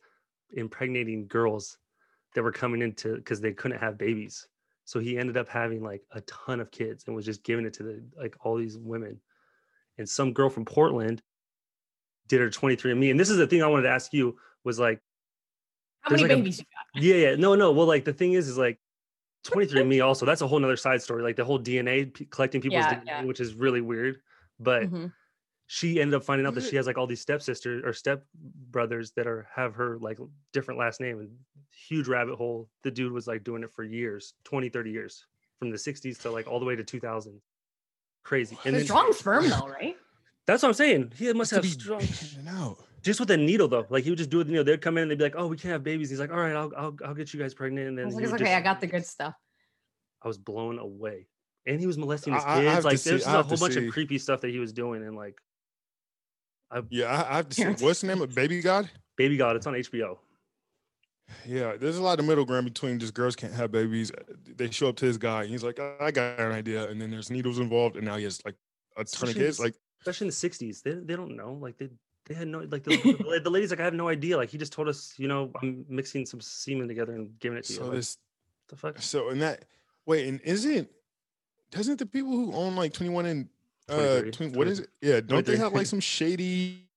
impregnating 0.55 1.27
girls 1.27 1.79
that 2.35 2.43
were 2.43 2.53
coming 2.53 2.83
into 2.83 3.17
because 3.17 3.41
they 3.41 3.53
couldn't 3.53 3.79
have 3.79 3.99
babies. 3.99 4.47
So 4.85 4.99
he 4.99 5.19
ended 5.19 5.37
up 5.37 5.49
having 5.49 5.83
like 5.83 6.03
a 6.13 6.21
ton 6.23 6.61
of 6.61 6.71
kids 6.71 7.05
and 7.07 7.15
was 7.15 7.25
just 7.25 7.45
giving 7.45 7.65
it 7.65 7.73
to 7.75 7.83
the 7.83 8.03
like 8.17 8.35
all 8.45 8.57
these 8.57 8.77
women. 8.79 9.21
And 9.99 10.09
some 10.09 10.33
girl 10.33 10.49
from 10.49 10.65
Portland 10.65 11.23
did 12.29 12.41
her 12.41 12.49
23andMe. 12.49 13.11
And 13.11 13.21
this 13.21 13.31
is 13.31 13.37
the 13.37 13.47
thing 13.47 13.63
I 13.63 13.67
wanted 13.67 13.83
to 13.83 13.91
ask 13.91 14.13
you 14.13 14.37
was 14.65 14.79
like, 14.79 15.01
How 16.01 16.13
many 16.13 16.23
like 16.25 16.33
a- 16.33 16.37
babies 16.37 16.59
you 16.59 16.65
got? 16.65 17.03
yeah, 17.03 17.15
yeah. 17.15 17.37
No, 17.37 17.55
no. 17.55 17.73
Well, 17.73 17.87
like 17.87 18.05
the 18.05 18.13
thing 18.13 18.33
is, 18.33 18.49
is 18.49 18.59
like 18.59 18.79
23andMe 19.45 20.05
also, 20.05 20.27
that's 20.27 20.43
a 20.43 20.47
whole 20.47 20.59
nother 20.59 20.77
side 20.77 21.01
story. 21.03 21.23
Like 21.23 21.37
the 21.37 21.45
whole 21.45 21.59
DNA, 21.59 22.13
p- 22.13 22.27
collecting 22.27 22.61
people's 22.61 22.85
Yeah, 22.85 22.95
DNA, 23.01 23.07
yeah. 23.07 23.25
which 23.25 23.41
is 23.41 23.55
really 23.55 23.81
weird. 23.81 24.21
But 24.59 24.85
Mhm. 24.91 25.13
she 25.67 26.01
ended 26.01 26.15
up 26.15 26.25
finding 26.25 26.47
out 26.47 26.55
that 26.55 26.65
she 26.65 26.77
has 26.77 26.87
like 26.87 26.99
all 26.99 27.07
these 27.07 27.21
stepsisters 27.21 27.83
or 27.85 27.93
step 27.93 28.27
brothers 28.35 29.13
that 29.13 29.27
are 29.27 29.49
have 29.55 29.75
her 29.77 29.99
like 29.99 30.19
different 30.53 30.79
last 30.79 31.01
name 31.01 31.21
and 31.21 31.31
huge 31.89 32.07
rabbit 32.09 32.37
hole. 32.37 32.69
The 32.83 32.91
dude 32.91 33.13
was 33.13 33.27
like 33.27 33.43
doing 33.45 33.63
it 33.63 33.73
for 33.73 33.83
years, 33.85 34.35
20, 34.45 34.69
30 34.69 34.91
years 34.91 35.25
from 35.59 35.71
the 35.71 35.79
60s 35.79 36.21
to 36.23 36.31
like 36.31 36.47
all 36.47 36.61
the 36.61 36.67
way 36.67 36.77
to 36.77 36.85
2000. 36.85 37.41
Crazy. 38.23 38.59
And 38.67 38.77
then, 38.77 38.85
strong 38.85 39.13
sperm 39.13 39.49
though, 39.49 39.69
right? 39.69 39.97
that's 40.47 40.63
what 40.63 40.69
I'm 40.71 40.75
saying. 40.75 41.13
He 41.17 41.33
must 41.33 41.51
have 41.53 41.65
strong 41.65 42.03
in 42.37 42.49
out. 42.49 42.85
Just 43.03 43.21
with 43.21 43.31
a 43.31 43.37
needle 43.37 43.69
though. 43.69 43.87
Like 43.91 44.05
he 44.05 44.11
would 44.11 44.19
just 44.19 44.31
do 44.31 44.37
it 44.37 44.41
with 44.41 44.47
the 44.49 44.53
needle. 44.53 44.65
They'd 44.65 44.81
come 44.81 44.97
in 44.99 45.03
and 45.03 45.11
they'd 45.11 45.19
be 45.19 45.25
like, 45.25 45.35
"Oh, 45.37 45.47
we 45.47 45.57
can't 45.57 45.73
have 45.73 45.83
babies." 45.83 46.11
He's 46.11 46.21
like, 46.21 46.31
"All 46.31 46.39
right, 46.39 46.55
I'll 46.55 46.73
I'll, 46.77 46.97
I'll 47.05 47.15
get 47.15 47.33
you 47.35 47.41
guys 47.41 47.55
pregnant." 47.55 47.89
And 47.89 47.99
I 47.99 48.03
then 48.03 48.07
was 48.07 48.15
like, 48.17 48.25
it's 48.25 48.33
would 48.33 48.43
okay, 48.43 48.55
I 48.55 48.61
got 48.61 48.81
the 48.81 48.87
good 48.87 49.05
stuff. 49.07 49.35
I 50.23 50.29
was 50.29 50.39
blown 50.39 50.79
away. 50.79 51.27
And 51.67 51.79
he 51.81 51.87
was 51.87 51.99
molesting 51.99 52.33
his 52.35 52.43
I- 52.45 52.65
I- 52.65 52.69
I 52.69 52.75
kids. 52.75 52.85
like 52.85 52.99
see- 52.99 53.11
there's 53.11 53.27
a 53.27 53.43
whole 53.43 53.57
bunch 53.59 53.75
see. 53.75 53.87
of 53.87 53.93
creepy 53.93 54.19
stuff 54.19 54.41
that 54.43 54.51
he 54.51 54.59
was 54.59 54.73
doing. 54.73 55.03
And 55.03 55.15
like 55.17 55.39
Yeah, 56.91 57.07
I, 57.07 57.33
I 57.33 57.37
have 57.37 57.49
to 57.49 57.55
say, 57.55 57.63
Parents. 57.63 57.83
what's 57.83 58.01
the 58.01 58.07
name 58.07 58.23
of 58.23 58.35
Baby 58.35 58.61
God? 58.63 58.89
Baby 59.17 59.37
God, 59.37 59.57
it's 59.57 59.67
on 59.67 59.75
HBO. 59.75 60.19
Yeah, 61.47 61.77
there's 61.77 61.97
a 61.99 62.03
lot 62.03 62.19
of 62.19 62.25
middle 62.25 62.45
ground 62.45 62.65
between 62.67 62.99
just 62.99 63.15
girls 63.15 63.37
can't 63.37 63.53
have 63.53 63.71
babies. 63.71 64.11
They 64.57 64.71
show 64.71 64.89
up 64.89 64.97
to 64.97 65.07
his 65.07 65.17
guy, 65.17 65.43
and 65.43 65.51
he's 65.51 65.63
like, 65.63 65.79
I 65.79 66.11
got 66.11 66.41
an 66.41 66.51
idea, 66.53 66.89
and 66.89 67.01
then 67.01 67.11
there's 67.11 67.31
needles 67.31 67.59
involved, 67.61 67.97
and 67.97 68.05
now 68.05 68.17
he 68.17 68.25
has 68.25 68.45
like 68.45 68.57
a 68.97 69.05
ton 69.05 69.29
of 69.29 69.35
kids. 69.37 69.61
Like, 69.61 69.75
Especially 70.01 70.25
in 70.27 70.29
the 70.31 70.35
'60s, 70.35 70.83
they 70.83 70.95
they 70.95 71.15
don't 71.15 71.37
know. 71.37 71.53
Like 71.53 71.77
they 71.79 71.89
they 72.27 72.35
had 72.35 72.49
no 72.49 72.61
like 72.61 72.85
the, 72.85 73.41
the, 73.45 73.51
lady's 73.51 73.71
like, 73.71 73.81
I 73.81 73.85
have 73.85 73.95
no 73.95 74.09
idea. 74.09 74.37
Like 74.37 74.51
he 74.51 74.59
just 74.59 74.73
told 74.73 74.89
us, 74.89 75.15
you 75.17 75.29
know, 75.29 75.51
I'm 75.61 75.85
mixing 75.89 76.27
some 76.27 76.41
semen 76.41 76.89
together 76.89 77.13
and 77.13 77.39
giving 77.41 77.59
it 77.59 77.65
to 77.65 77.73
you. 77.73 77.79
so 77.79 77.87
Like, 77.87 78.05
The 78.69 78.77
fuck? 78.77 79.03
So 79.03 79.31
and 79.31 79.43
that 79.43 79.65
wait, 80.07 80.29
and 80.29 80.41
isn't 80.43 80.89
doesn't 81.71 81.99
the 81.99 82.07
people 82.07 82.31
who 82.31 82.53
own 82.53 82.77
like 82.77 82.93
21 82.93 83.27
and 83.27 83.49
uh 83.89 84.23
20, 84.33 84.57
what 84.57 84.69
is 84.69 84.81
it? 84.81 84.89
Yeah, 85.01 85.21
don't 85.21 85.45
they 85.45 85.57
have 85.57 85.73
like 85.73 85.87
some 85.87 86.01
shady 86.01 86.89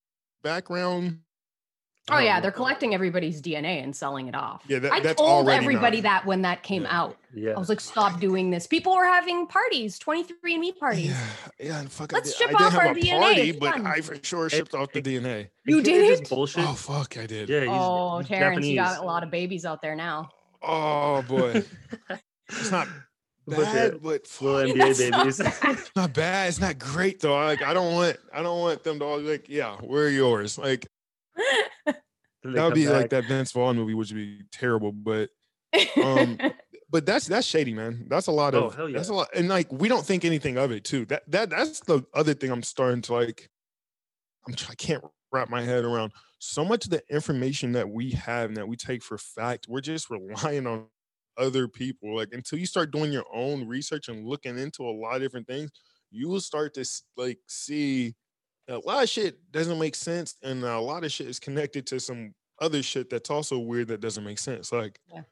background? 0.43 1.19
Oh 2.09 2.15
don't 2.15 2.25
yeah, 2.25 2.35
um, 2.37 2.41
they're 2.41 2.51
collecting 2.51 2.93
everybody's 2.93 3.41
DNA 3.41 3.81
and 3.81 3.95
selling 3.95 4.27
it 4.27 4.35
off. 4.35 4.61
Yeah, 4.67 4.79
that- 4.79 4.91
I 4.91 4.99
that's 4.99 5.21
told 5.21 5.47
everybody 5.47 5.97
not- 5.97 6.03
that 6.03 6.25
when 6.25 6.41
that 6.41 6.61
came 6.61 6.83
Yeah. 6.83 6.99
out. 7.01 7.17
Yeah. 7.33 7.53
I 7.53 7.59
was 7.59 7.69
like, 7.69 7.79
stop 7.79 8.19
doing 8.19 8.49
this. 8.51 8.67
People 8.67 8.93
were 8.95 9.05
having 9.05 9.47
parties, 9.47 9.97
23 9.99 10.53
and 10.53 10.61
me 10.61 10.71
parties. 10.73 11.07
Yeah, 11.11 11.27
yeah, 11.59 11.79
and 11.79 11.89
fuck. 11.91 12.11
Let's 12.11 12.29
I, 12.29 12.31
did, 12.31 12.37
ship 12.37 12.47
I 12.47 12.51
didn't 12.51 12.61
off 12.65 12.71
have 12.73 12.81
our 12.81 12.91
a 12.91 12.95
DNA, 12.95 13.19
party, 13.19 13.51
but. 13.53 13.81
I 13.85 14.01
for 14.01 14.17
sure 14.21 14.49
shipped 14.49 14.73
off 14.75 14.91
the 14.91 14.99
it- 14.99 15.05
DNA. 15.05 15.47
You 15.65 15.77
And 15.77 15.85
kids 15.85 16.19
did? 16.19 16.29
Bullshit. 16.29 16.65
Oh 16.67 16.73
fuck, 16.73 17.17
I 17.17 17.25
did. 17.25 17.47
yeah. 17.47 17.61
He's, 17.61 17.69
oh, 17.71 18.17
he's 18.19 18.27
Terrence, 18.27 18.65
you 18.65 18.75
got 18.75 18.99
a 18.99 19.03
lot 19.03 19.23
of 19.23 19.31
babies 19.31 19.63
out 19.65 19.81
there 19.81 19.95
now. 19.95 20.29
Oh 20.61 21.21
boy, 21.23 21.63
it's 22.49 22.69
not 22.71 22.87
But 23.47 23.57
bad, 23.59 23.93
yeah, 23.93 23.97
but 24.01 24.27
Little 24.41 24.65
fuck, 24.67 24.67
NBA 24.67 24.77
That's 24.77 24.99
so 24.99 25.11
babies. 25.11 25.37
bad. 25.61 25.77
not 25.95 26.13
bad. 26.13 26.47
It's 26.49 26.59
not 26.59 26.79
great 26.79 27.19
though. 27.21 27.35
I, 27.35 27.45
like 27.45 27.61
I 27.61 27.73
don't 27.73 27.93
want, 27.93 28.17
I 28.33 28.41
don't 28.43 28.59
want 28.59 28.83
them 28.83 28.99
to 28.99 29.05
all 29.05 29.19
like, 29.21 29.47
yeah, 29.47 29.77
we're 29.81 30.09
yours. 30.09 30.57
Like 30.57 30.85
Then 31.35 31.45
they 31.45 31.59
that 32.51 32.65
would 32.65 32.73
come 32.73 32.75
be 32.75 32.89
like 32.89 33.10
that 33.10 33.25
Vince 33.25 33.51
Vaughn 33.51 33.75
movie, 33.75 33.93
which 33.93 34.10
would 34.12 34.17
be 34.17 34.43
terrible. 34.51 34.91
But 34.91 35.29
um, 36.01 36.41
but 36.89 37.06
that's 37.06 37.27
that's 37.27 37.47
shady, 37.47 37.73
man. 37.73 38.08
That's 38.10 38.27
a 38.27 38.32
lot 38.32 38.56
Oh, 38.56 38.69
of 38.69 38.75
hell 38.75 38.88
that's 38.93 39.10
a 39.10 39.13
lot, 39.13 39.29
and 39.36 39.49
like 39.49 39.71
we 39.71 39.89
don't 39.89 40.06
think 40.06 40.25
anything 40.25 40.58
of 40.58 40.71
it 40.71 40.86
too. 40.86 41.06
That 41.06 41.29
that 41.32 41.49
that's 41.49 41.82
the 41.82 42.03
other 42.13 42.34
thing 42.34 42.51
I'm 42.51 42.63
starting 42.63 43.01
to 43.03 43.13
like. 43.13 43.49
I'm 44.47 44.56
I 44.69 44.75
can't 44.75 45.03
wrap 45.32 45.49
my 45.49 45.62
head 45.62 45.86
around 45.86 46.13
so 46.39 46.65
much 46.65 46.86
of 46.86 46.91
the 46.91 47.03
information 47.10 47.71
that 47.73 47.89
we 47.89 48.12
have 48.12 48.49
and 48.49 48.58
that 48.58 48.67
we 48.67 48.75
take 48.75 49.03
for 49.03 49.17
fact. 49.17 49.67
We're 49.69 49.82
just 49.82 50.10
relying 50.10 50.67
on 50.67 50.89
other 51.38 51.67
people. 51.67 52.15
Like 52.15 52.29
until 52.34 52.60
you 52.60 52.65
start 52.65 52.91
doing 52.91 53.12
your 53.13 53.25
own 53.34 53.67
research 53.67 54.10
and 54.10 54.25
looking 54.27 54.58
into 54.58 54.84
a 54.84 54.91
lot 54.91 55.15
of 55.15 55.21
different 55.21 55.47
things, 55.47 55.71
you 56.12 56.29
will 56.29 56.41
start 56.41 56.73
to 56.75 56.86
like 57.17 57.39
see 57.47 58.15
a 58.67 58.78
lot 58.80 59.04
of 59.04 59.10
shit 59.10 59.39
doesn't 59.52 59.78
make 59.80 59.95
sense, 59.95 60.36
and 60.43 60.63
a 60.63 60.80
lot 60.80 61.04
of 61.04 61.12
shit 61.12 61.28
is 61.28 61.39
connected 61.39 61.86
to 61.88 61.99
some 61.99 62.34
other 62.62 62.82
shit 62.84 63.10
that's 63.10 63.30
also 63.30 63.60
weird 63.60 63.88
that 63.89 63.99
doesn't 64.02 64.23
make 64.23 64.39
sense. 64.39 64.71
Like, 64.71 64.99
Yeah. 65.13 65.23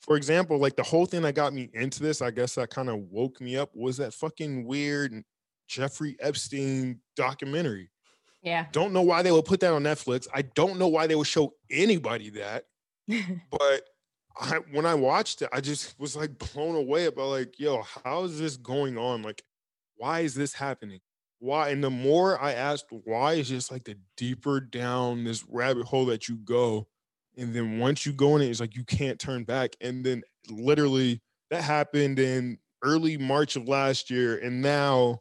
for 0.00 0.16
example, 0.16 0.58
like 0.58 0.76
the 0.76 0.82
whole 0.82 1.06
thing 1.06 1.22
that 1.22 1.34
got 1.34 1.52
me 1.52 1.68
into 1.72 2.00
this, 2.02 2.22
I 2.22 2.30
guess 2.30 2.54
that 2.54 2.70
kind 2.70 2.88
of 2.88 2.98
woke 3.10 3.40
me 3.40 3.56
up 3.56 3.70
was 3.74 3.96
that 3.96 4.14
fucking 4.14 4.66
weird 4.66 5.24
Jeffrey 5.68 6.16
Epstein 6.20 7.00
documentary. 7.16 7.90
yeah. 8.42 8.66
Don't 8.70 8.92
know 8.92 9.02
why 9.02 9.22
they 9.22 9.32
would 9.32 9.46
put 9.46 9.58
that 9.60 9.72
on 9.72 9.82
Netflix. 9.82 10.28
I 10.32 10.42
don't 10.42 10.78
know 10.78 10.86
why 10.88 11.08
they 11.08 11.16
would 11.16 11.26
show 11.26 11.54
anybody 11.70 12.30
that, 12.30 12.66
but 13.50 13.82
I 14.38 14.58
when 14.70 14.86
I 14.86 14.94
watched 14.94 15.42
it, 15.42 15.48
I 15.52 15.60
just 15.60 15.98
was 15.98 16.14
like 16.14 16.38
blown 16.38 16.76
away 16.76 17.06
about 17.06 17.28
like, 17.30 17.58
yo, 17.58 17.82
how 18.04 18.22
is 18.24 18.38
this 18.38 18.56
going 18.56 18.96
on? 18.98 19.22
Like, 19.22 19.42
why 19.96 20.20
is 20.20 20.34
this 20.34 20.52
happening? 20.52 21.00
Why? 21.38 21.70
And 21.70 21.82
the 21.82 21.90
more 21.90 22.40
I 22.40 22.52
asked 22.52 22.86
why, 22.90 23.34
it's 23.34 23.48
just 23.48 23.70
like 23.70 23.84
the 23.84 23.96
deeper 24.16 24.60
down 24.60 25.24
this 25.24 25.44
rabbit 25.48 25.86
hole 25.86 26.06
that 26.06 26.28
you 26.28 26.36
go. 26.36 26.88
And 27.36 27.54
then 27.54 27.78
once 27.78 28.06
you 28.06 28.12
go 28.12 28.36
in 28.36 28.42
it, 28.42 28.48
it's 28.48 28.60
like 28.60 28.74
you 28.74 28.84
can't 28.84 29.18
turn 29.18 29.44
back. 29.44 29.76
And 29.80 30.04
then 30.04 30.22
literally 30.48 31.20
that 31.50 31.62
happened 31.62 32.18
in 32.18 32.58
early 32.82 33.18
March 33.18 33.56
of 33.56 33.68
last 33.68 34.10
year. 34.10 34.38
And 34.38 34.62
now 34.62 35.20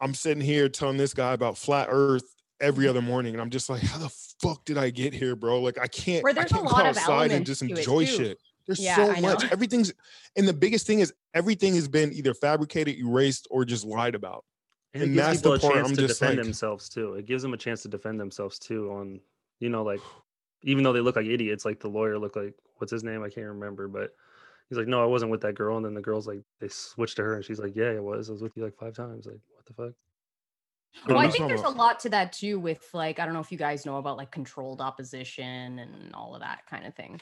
I'm 0.00 0.14
sitting 0.14 0.42
here 0.42 0.68
telling 0.68 0.96
this 0.96 1.14
guy 1.14 1.32
about 1.32 1.56
flat 1.56 1.88
earth 1.90 2.24
every 2.60 2.84
mm-hmm. 2.84 2.90
other 2.90 3.02
morning. 3.02 3.34
And 3.34 3.40
I'm 3.40 3.50
just 3.50 3.70
like, 3.70 3.82
how 3.82 3.98
the 3.98 4.12
fuck 4.42 4.64
did 4.64 4.78
I 4.78 4.90
get 4.90 5.14
here, 5.14 5.36
bro? 5.36 5.60
Like 5.60 5.78
I 5.80 5.86
can't, 5.86 6.24
Where 6.24 6.32
there's 6.32 6.50
a 6.50 6.54
can't 6.54 6.66
go 6.66 6.72
lot 6.72 6.86
of 6.86 6.96
outside 6.96 7.30
and 7.30 7.46
just 7.46 7.62
enjoy 7.62 8.04
shit. 8.04 8.38
There's 8.66 8.80
Yeah, 8.80 9.14
so 9.14 9.20
much. 9.20 9.44
Everything's 9.52 9.92
and 10.36 10.48
the 10.48 10.54
biggest 10.54 10.86
thing 10.86 11.00
is 11.00 11.12
everything 11.34 11.74
has 11.74 11.86
been 11.86 12.12
either 12.12 12.34
fabricated, 12.34 12.96
erased, 12.96 13.46
or 13.50 13.64
just 13.64 13.84
lied 13.84 14.14
about. 14.14 14.44
And 14.94 15.02
it 15.02 15.06
And 15.06 15.14
gives 15.14 15.26
that's 15.26 15.38
people 15.38 15.52
the 15.52 15.56
a 15.56 15.60
part 15.60 15.74
chance 15.74 15.88
I'm 15.88 15.96
to 15.96 16.00
just 16.02 16.20
defend 16.20 16.38
like- 16.38 16.44
themselves 16.44 16.88
too. 16.88 17.14
It 17.14 17.26
gives 17.26 17.42
them 17.42 17.52
a 17.52 17.56
chance 17.58 17.82
to 17.82 17.88
defend 17.88 18.18
themselves 18.20 18.58
too 18.58 18.90
on, 18.92 19.20
you 19.60 19.68
know, 19.68 19.82
like 19.82 20.00
even 20.62 20.82
though 20.84 20.92
they 20.92 21.00
look 21.00 21.16
like 21.16 21.26
idiots, 21.26 21.64
like 21.64 21.80
the 21.80 21.88
lawyer 21.88 22.18
looked 22.18 22.36
like 22.36 22.54
what's 22.76 22.90
his 22.92 23.04
name? 23.04 23.22
I 23.22 23.28
can't 23.28 23.46
remember, 23.48 23.88
but 23.88 24.12
he's 24.68 24.78
like, 24.78 24.88
No, 24.88 25.02
I 25.02 25.06
wasn't 25.06 25.30
with 25.30 25.40
that 25.42 25.54
girl. 25.54 25.76
And 25.76 25.84
then 25.84 25.94
the 25.94 26.00
girl's 26.00 26.26
like 26.26 26.40
they 26.60 26.68
switched 26.68 27.16
to 27.16 27.22
her 27.22 27.34
and 27.36 27.44
she's 27.44 27.58
like, 27.58 27.74
Yeah, 27.76 27.90
I 27.90 28.00
was. 28.00 28.28
I 28.28 28.32
was 28.32 28.42
with 28.42 28.56
you 28.56 28.62
like 28.64 28.76
five 28.76 28.94
times. 28.94 29.26
Like, 29.26 29.40
what 29.54 29.66
the 29.66 29.74
fuck? 29.74 29.92
Well, 31.08 31.18
I 31.18 31.28
think 31.28 31.40
not 31.40 31.48
there's 31.48 31.62
a 31.62 31.68
lot 31.70 31.98
to 32.00 32.08
that 32.10 32.32
too, 32.32 32.60
with 32.60 32.88
like, 32.92 33.18
I 33.18 33.24
don't 33.24 33.34
know 33.34 33.40
if 33.40 33.50
you 33.50 33.58
guys 33.58 33.84
know 33.84 33.96
about 33.96 34.16
like 34.16 34.30
controlled 34.30 34.80
opposition 34.80 35.80
and 35.80 36.14
all 36.14 36.36
of 36.36 36.40
that 36.40 36.66
kind 36.70 36.86
of 36.86 36.94
thing. 36.94 37.20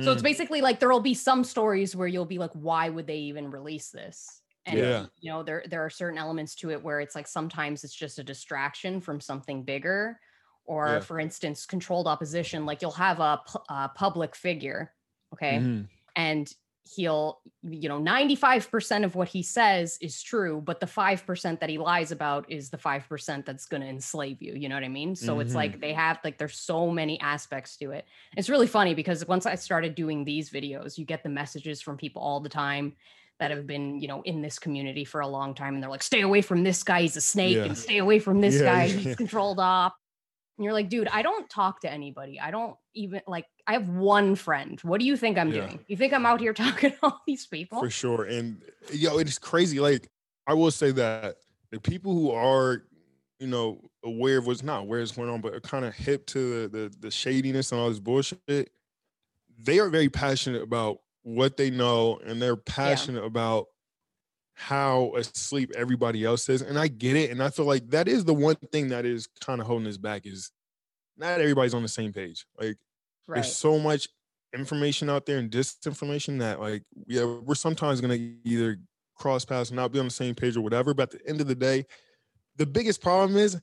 So 0.00 0.12
it's 0.12 0.22
Mm, 0.22 0.24
basically 0.24 0.62
like 0.62 0.80
there 0.80 0.88
will 0.88 1.00
be 1.00 1.12
some 1.12 1.44
stories 1.44 1.94
where 1.94 2.08
you'll 2.08 2.24
be 2.24 2.38
like, 2.38 2.52
why 2.52 2.88
would 2.88 3.06
they 3.06 3.18
even 3.18 3.50
release 3.50 3.90
this? 3.90 4.40
And 4.66 4.86
Yeah. 4.86 5.08
you 5.20 5.30
know, 5.30 5.42
there 5.42 5.64
there 5.68 5.84
are 5.84 5.90
certain 5.90 6.18
elements 6.18 6.54
to 6.56 6.70
it 6.70 6.82
where 6.82 7.00
it's 7.00 7.14
like 7.14 7.26
sometimes 7.26 7.84
it's 7.84 7.94
just 7.94 8.18
a 8.18 8.24
distraction 8.24 9.00
from 9.00 9.20
something 9.20 9.64
bigger. 9.64 10.20
Or 10.66 11.00
Yeah. 11.00 11.02
for 11.02 11.20
instance, 11.20 11.66
controlled 11.66 12.06
opposition, 12.06 12.64
like 12.64 12.80
you'll 12.80 12.92
have 12.92 13.20
a, 13.20 13.42
a 13.68 13.90
public 13.94 14.34
figure, 14.34 14.94
okay, 15.34 15.68
mhm. 15.68 15.88
and 16.16 16.50
he'll 16.96 17.40
you 17.62 17.88
know 17.88 17.98
95% 17.98 19.06
of 19.06 19.14
what 19.14 19.26
he 19.26 19.42
says 19.42 19.96
is 20.02 20.22
true 20.22 20.60
but 20.60 20.80
the 20.80 20.86
5% 20.86 21.58
that 21.60 21.70
he 21.70 21.78
lies 21.78 22.12
about 22.12 22.50
is 22.50 22.68
the 22.68 22.76
5% 22.76 23.46
that's 23.46 23.64
going 23.64 23.80
to 23.80 23.88
enslave 23.88 24.42
you 24.42 24.52
you 24.52 24.68
know 24.68 24.74
what 24.74 24.84
i 24.84 24.88
mean 24.88 25.16
so 25.16 25.38
it's 25.38 25.54
Mhm. 25.54 25.54
like 25.54 25.80
they 25.80 25.94
have 25.94 26.18
like 26.24 26.36
there's 26.36 26.58
so 26.60 26.90
many 26.90 27.18
aspects 27.20 27.78
to 27.78 27.90
it 27.90 28.04
it's 28.36 28.50
really 28.50 28.66
funny 28.66 28.94
because 28.94 29.26
once 29.26 29.46
i 29.46 29.54
started 29.54 29.94
doing 29.94 30.24
these 30.24 30.50
videos 30.50 30.98
you 30.98 31.06
get 31.06 31.22
the 31.22 31.28
messages 31.30 31.80
from 31.80 31.96
people 31.96 32.20
all 32.20 32.38
the 32.40 32.50
time 32.50 32.94
that 33.40 33.50
have 33.50 33.66
been 33.66 34.00
you 34.00 34.08
know 34.08 34.22
in 34.22 34.42
this 34.42 34.58
community 34.58 35.04
for 35.04 35.20
a 35.20 35.26
long 35.26 35.54
time 35.54 35.74
and 35.74 35.82
they're 35.82 35.90
like 35.90 36.02
stay 36.02 36.20
away 36.20 36.40
from 36.40 36.62
this 36.64 36.82
guy 36.82 37.02
he's 37.02 37.16
a 37.16 37.20
snake 37.20 37.56
Yeah. 37.56 37.64
and 37.64 37.76
stay 37.76 37.98
away 37.98 38.18
from 38.18 38.40
this 38.40 38.54
Yeah, 38.56 38.64
guy 38.64 38.84
yeah, 38.84 38.94
he's 38.94 39.16
controlled 39.16 39.58
op 39.60 39.94
and 40.56 40.64
you're 40.64 40.72
like 40.72 40.88
dude 40.88 41.08
i 41.08 41.22
don't 41.22 41.48
talk 41.50 41.80
to 41.80 41.90
anybody 41.90 42.38
i 42.40 42.50
don't 42.50 42.76
even 42.94 43.20
like 43.26 43.46
i 43.66 43.72
have 43.72 43.88
one 43.88 44.34
friend 44.36 44.80
what 44.82 45.00
do 45.00 45.06
you 45.06 45.16
think 45.16 45.36
i'm 45.36 45.50
doing 45.50 45.84
you 45.88 45.96
think 45.96 46.12
i'm 46.12 46.24
out 46.26 46.40
here 46.40 46.52
talking 46.64 46.90
to 46.92 46.96
all 47.02 47.20
these 47.26 47.46
people 47.46 47.80
for 47.80 47.90
sure. 47.90 48.24
And 48.24 48.62
yo, 48.92 49.18
it's 49.18 49.38
crazy. 49.38 49.80
Like 49.80 50.08
I 50.46 50.54
will 50.54 50.70
say 50.70 50.90
that 50.92 51.36
the 51.70 51.80
people 51.80 52.12
who 52.12 52.30
are, 52.30 52.84
you 53.40 53.46
know, 53.48 53.80
aware 54.04 54.38
of 54.38 54.46
what's 54.46 54.62
not 54.62 54.82
aware 54.82 55.00
of 55.00 55.04
what's 55.08 55.16
going 55.16 55.28
on, 55.30 55.40
but 55.40 55.54
are 55.54 55.60
kind 55.60 55.84
of 55.84 55.92
hip 55.94 56.26
to 56.26 56.68
the, 56.68 56.68
the 56.68 56.94
the 57.00 57.10
shadiness 57.10 57.72
and 57.72 57.80
all 57.80 57.88
this 57.88 57.98
bullshit, 57.98 58.70
they 59.58 59.78
are 59.80 59.88
very 59.88 60.08
passionate 60.08 60.62
about 60.62 60.98
what 61.24 61.56
they 61.56 61.70
know, 61.70 62.20
and 62.24 62.40
they're 62.40 62.56
passionate 62.56 63.24
about 63.24 63.66
how 64.54 65.12
asleep 65.16 65.72
everybody 65.76 66.24
else 66.24 66.48
is. 66.48 66.62
And 66.62 66.78
I 66.78 66.86
get 66.86 67.16
it, 67.16 67.30
and 67.30 67.42
I 67.42 67.50
feel 67.50 67.66
like 67.66 67.90
that 67.90 68.06
is 68.06 68.24
the 68.24 68.34
one 68.34 68.56
thing 68.72 68.88
that 68.88 69.04
is 69.04 69.28
kind 69.40 69.60
of 69.60 69.66
holding 69.66 69.88
us 69.88 69.96
back 69.96 70.26
is 70.26 70.52
not 71.16 71.40
everybody's 71.40 71.74
on 71.74 71.82
the 71.82 71.88
same 71.88 72.12
page. 72.12 72.46
Like 72.58 72.78
right 73.26 73.36
there's 73.36 73.54
so 73.54 73.78
much 73.78 74.08
information 74.54 75.10
out 75.10 75.26
there 75.26 75.38
and 75.38 75.50
disinformation 75.50 76.38
that 76.38 76.60
like 76.60 76.82
yeah 77.06 77.24
we're 77.24 77.54
sometimes 77.54 78.00
going 78.00 78.16
to 78.16 78.48
either 78.48 78.78
cross 79.16 79.44
paths 79.44 79.70
and 79.70 79.76
not 79.76 79.92
be 79.92 79.98
on 79.98 80.04
the 80.04 80.10
same 80.10 80.34
page 80.34 80.56
or 80.56 80.60
whatever 80.60 80.94
but 80.94 81.12
at 81.14 81.20
the 81.20 81.28
end 81.28 81.40
of 81.40 81.48
the 81.48 81.54
day 81.54 81.84
the 82.56 82.66
biggest 82.66 83.02
problem 83.02 83.36
is 83.36 83.60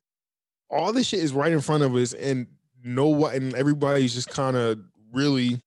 all 0.70 0.92
this 0.92 1.08
shit 1.08 1.20
is 1.20 1.34
right 1.34 1.52
in 1.52 1.62
front 1.62 1.84
of 1.84 1.96
us 1.96 2.14
and 2.14 2.48
no 2.84 3.08
what 3.08 3.36
and 3.36 3.54
everybody's 3.56 4.14
just 4.14 4.30
kind 4.30 4.58
of 4.58 4.80
really 5.14 5.62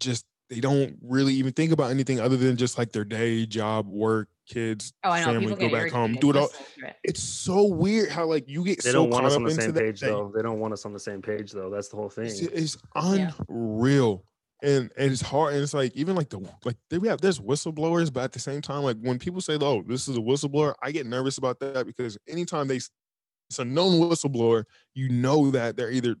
just 0.00 0.24
they 0.54 0.60
don't 0.60 0.96
really 1.02 1.34
even 1.34 1.52
think 1.52 1.72
about 1.72 1.90
anything 1.90 2.20
other 2.20 2.36
than 2.36 2.56
just 2.56 2.78
like 2.78 2.92
their 2.92 3.04
day 3.04 3.44
job 3.44 3.86
work 3.88 4.28
kids 4.46 4.92
oh 5.04 5.10
i 5.10 5.20
know 5.20 5.26
family 5.26 5.46
people 5.54 5.68
go 5.68 5.74
back 5.74 5.90
home 5.90 6.14
do 6.14 6.30
it 6.30 6.36
all 6.36 6.42
listening 6.42 6.66
to 6.78 6.86
it. 6.88 6.96
it's 7.02 7.22
so 7.22 7.64
weird 7.64 8.10
how 8.10 8.24
like 8.26 8.48
you 8.48 8.62
get 8.62 8.82
They 8.82 8.90
so 8.90 9.00
don't 9.00 9.10
want 9.10 9.22
caught 9.22 9.32
us 9.32 9.36
on 9.36 9.44
the 9.44 9.50
same 9.50 9.72
page 9.72 10.00
that 10.00 10.06
though. 10.06 10.32
They 10.34 10.42
don't 10.42 10.60
want 10.60 10.72
us 10.74 10.84
on 10.84 10.92
the 10.92 11.00
same 11.00 11.22
page 11.22 11.50
though. 11.52 11.70
That's 11.70 11.88
the 11.88 11.96
whole 11.96 12.10
thing. 12.10 12.26
it's, 12.26 12.40
it's 12.40 12.76
Yeah. 12.94 13.30
unreal. 13.48 14.24
And, 14.62 14.90
and 14.96 15.12
it's 15.12 15.20
hard. 15.20 15.54
And 15.54 15.62
it's 15.62 15.74
like 15.74 15.94
even 15.94 16.14
like 16.14 16.28
the 16.30 16.40
like 16.64 16.76
they 16.88 16.98
we 16.98 17.08
have 17.08 17.20
there's 17.20 17.38
whistleblowers, 17.38 18.12
but 18.12 18.24
at 18.24 18.32
the 18.32 18.38
same 18.38 18.62
time, 18.62 18.82
like 18.82 18.96
when 19.00 19.18
people 19.18 19.40
say, 19.42 19.58
"Oh, 19.60 19.82
this 19.86 20.08
is 20.08 20.16
a 20.16 20.20
whistleblower," 20.20 20.74
I 20.82 20.90
get 20.90 21.06
nervous 21.06 21.36
about 21.36 21.58
that 21.60 21.84
because 21.86 22.16
anytime 22.28 22.68
they 22.68 22.76
it's 22.76 23.58
a 23.58 23.64
known 23.64 24.00
whistleblower, 24.00 24.64
you 24.94 25.08
know 25.10 25.50
that 25.50 25.76
they're 25.76 25.90
either 25.90 26.16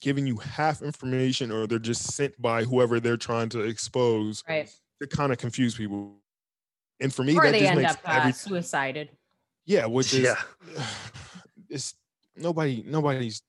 giving 0.00 0.26
you 0.26 0.36
half 0.36 0.82
information 0.82 1.50
or 1.50 1.66
they're 1.66 1.78
just 1.78 2.14
sent 2.14 2.40
by 2.40 2.64
whoever 2.64 3.00
they're 3.00 3.16
trying 3.16 3.48
to 3.50 3.60
expose 3.60 4.42
right 4.48 4.72
to 5.00 5.06
kind 5.06 5.32
of 5.32 5.38
confuse 5.38 5.74
people. 5.74 6.16
And 7.00 7.14
for 7.14 7.22
me, 7.24 7.36
or 7.36 7.42
that 7.42 7.52
they 7.52 7.60
just 7.60 7.70
end 7.72 7.80
makes 7.80 7.94
up 7.94 8.00
uh, 8.04 8.32
suicided 8.32 9.10
yeah, 9.66 9.86
which 9.86 10.12
is 10.12 10.24
Yeah. 10.24 10.84
it's 11.68 11.94
nobody 12.36 12.82
nobody's 12.86 13.42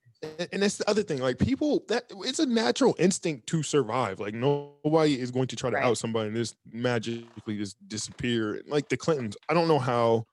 and 0.51 0.61
that's 0.61 0.77
the 0.77 0.87
other 0.87 1.01
thing 1.01 1.19
like 1.19 1.39
people 1.39 1.83
that 1.87 2.03
it's 2.19 2.37
a 2.37 2.45
natural 2.45 2.95
instinct 2.99 3.47
to 3.47 3.63
survive 3.63 4.19
like 4.19 4.35
nobody 4.35 5.19
is 5.19 5.31
going 5.31 5.47
to 5.47 5.55
try 5.55 5.71
to 5.71 5.77
Right. 5.77 5.85
out 5.85 5.97
somebody 5.97 6.27
and 6.27 6.37
just 6.37 6.55
magically 6.71 7.57
just 7.57 7.75
disappear 7.87 8.61
like 8.67 8.87
the 8.89 8.97
clintons 8.97 9.35
i 9.49 9.55
don't 9.55 9.67
know 9.67 9.79
how 9.79 10.27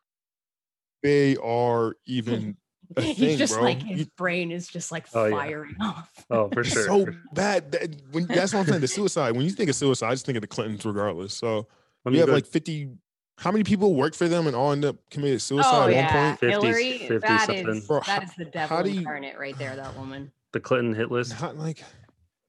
they 1.03 1.37
are 1.37 1.97
even 2.05 2.51
a 2.51 2.55
He's 2.99 3.17
thing, 3.19 3.39
just 3.39 3.55
bro. 3.55 3.63
like 3.63 3.83
his 3.83 4.07
brain 4.07 4.51
is 4.51 4.67
just 4.69 4.91
like 4.93 5.07
Oh, 5.15 5.27
yeah. 5.27 5.37
firing 5.37 5.77
off. 5.81 6.11
Oh, 6.31 6.49
for 6.53 6.65
sure. 6.65 6.85
so 6.87 7.05
for 7.07 7.13
sure. 7.13 7.21
bad. 7.35 7.73
That, 7.73 7.91
when, 8.13 8.27
that's 8.27 8.53
what 8.55 8.61
I'm 8.61 8.67
saying. 8.67 8.81
The 8.81 8.89
suicide. 8.89 9.33
When 9.37 9.45
you 9.45 9.51
think 9.51 9.69
of 9.71 9.77
suicide, 9.77 10.09
I 10.09 10.13
just 10.13 10.25
think 10.27 10.37
of 10.37 10.43
the 10.43 10.47
Clintons, 10.49 10.85
regardless. 10.85 11.35
So 11.35 11.67
Let 12.05 12.15
you 12.15 12.21
have 12.21 12.29
go- 12.29 12.35
like 12.35 12.47
50. 12.47 12.91
How 13.39 13.53
many 13.53 13.63
people 13.63 13.95
worked 13.95 14.17
for 14.17 14.27
them 14.27 14.47
and 14.49 14.57
all 14.57 14.73
end 14.73 14.85
up 14.85 14.97
committed 15.11 15.41
suicide 15.41 15.71
oh 15.73 15.89
at 15.89 15.93
yeah, 15.95 16.29
one 16.29 16.37
point? 16.39 16.41
50s, 16.41 16.51
Hillary. 16.51 16.99
50 16.99 17.19
that 17.19 17.47
something. 17.47 17.69
is 17.69 17.87
Bro, 17.87 18.01
that 18.01 18.07
how- 18.07 18.21
is 18.23 18.31
the 18.37 18.45
how 18.45 18.51
devil 18.69 18.83
do 18.85 18.91
you- 18.91 18.99
incarnate 18.99 19.39
right 19.39 19.57
there. 19.59 19.77
That 19.77 19.97
woman. 19.97 20.33
the 20.53 20.61
Clinton 20.61 20.95
hit 20.95 21.11
list. 21.13 21.33
How, 21.35 21.53
like, 21.53 21.85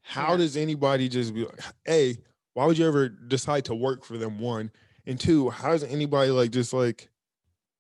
how 0.02 0.32
Yeah. 0.32 0.38
does 0.38 0.58
anybody 0.58 1.08
just 1.10 1.34
be 1.36 1.46
like, 1.46 1.60
a? 1.88 2.18
Why 2.56 2.66
would 2.66 2.78
you 2.78 2.88
ever 2.88 3.08
decide 3.10 3.66
to 3.66 3.76
work 3.76 4.04
for 4.04 4.18
them? 4.18 4.40
One 4.40 4.72
and 5.06 5.20
two. 5.20 5.50
How 5.52 5.70
does 5.72 5.84
anybody 5.84 6.32
like 6.32 6.50
just 6.52 6.74
like, 6.74 7.10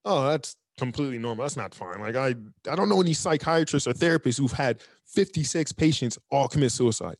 oh, 0.05 0.27
that's 0.29 0.55
completely 0.79 1.19
normal. 1.19 1.43
That's 1.43 1.57
not 1.57 1.75
fine. 1.75 1.99
Like 1.99 2.15
I, 2.15 2.29
I 2.69 2.75
don't 2.75 2.89
know 2.89 3.01
any 3.01 3.13
psychiatrists 3.13 3.87
or 3.87 3.93
therapists 3.93 4.39
who've 4.39 4.51
had 4.51 4.81
56 5.05 5.71
patients 5.73 6.17
all 6.31 6.47
commit 6.47 6.71
suicide, 6.71 7.17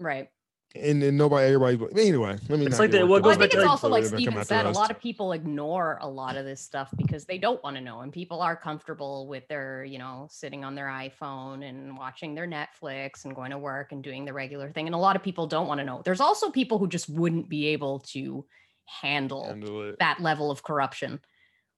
Right. 0.00 0.28
and 0.74 1.02
then 1.02 1.16
nobody, 1.16 1.46
everybody. 1.46 1.76
But 1.76 2.00
anyway, 2.00 2.36
let 2.48 2.58
me. 2.58 2.66
It's 2.66 2.72
not 2.78 2.84
like 2.84 2.90
get 2.92 3.00
that- 3.00 3.06
what 3.06 3.18
up 3.18 3.22
Well, 3.24 3.32
I 3.32 3.34
goes 3.34 3.36
on 3.36 3.38
back 3.40 3.50
think 3.50 3.54
it's 3.54 3.62
like, 3.62 3.70
also 3.70 3.88
like 3.88 4.02
Twitter, 4.02 4.16
they 4.16 4.24
come 4.24 4.32
Steven 4.34 4.44
said, 4.46 4.66
a 4.66 4.70
lot 4.70 4.90
of 4.90 5.00
people 5.00 5.32
ignore 5.32 5.98
a 6.00 6.08
lot 6.08 6.36
of 6.36 6.44
this 6.44 6.60
stuff 6.60 6.90
because 6.96 7.24
they 7.24 7.38
don't 7.38 7.62
want 7.64 7.76
to 7.76 7.82
know, 7.82 8.00
and 8.00 8.12
people 8.12 8.40
are 8.40 8.54
comfortable 8.56 9.26
with 9.26 9.46
their, 9.48 9.84
you 9.84 9.98
know, 9.98 10.26
sitting 10.30 10.64
on 10.64 10.74
their 10.74 10.86
iPhone 10.86 11.68
and 11.68 11.96
watching 11.98 12.34
their 12.34 12.46
Netflix 12.46 13.24
and 13.24 13.34
going 13.34 13.50
to 13.50 13.58
work 13.58 13.92
and 13.92 14.02
doing 14.04 14.24
the 14.24 14.32
regular 14.32 14.70
thing. 14.70 14.86
And 14.86 14.94
a 14.94 14.98
lot 14.98 15.16
of 15.16 15.22
people 15.22 15.46
don't 15.46 15.66
want 15.68 15.78
to 15.80 15.84
know. 15.84 16.02
There's 16.04 16.20
also 16.20 16.50
people 16.50 16.78
who 16.78 16.86
just 16.88 17.08
wouldn't 17.08 17.48
be 17.48 17.68
able 17.68 18.00
to 18.14 18.44
handle 18.84 19.44
handle 19.44 19.94
that 20.00 20.20
level 20.20 20.50
of 20.50 20.62
corruption. 20.62 21.20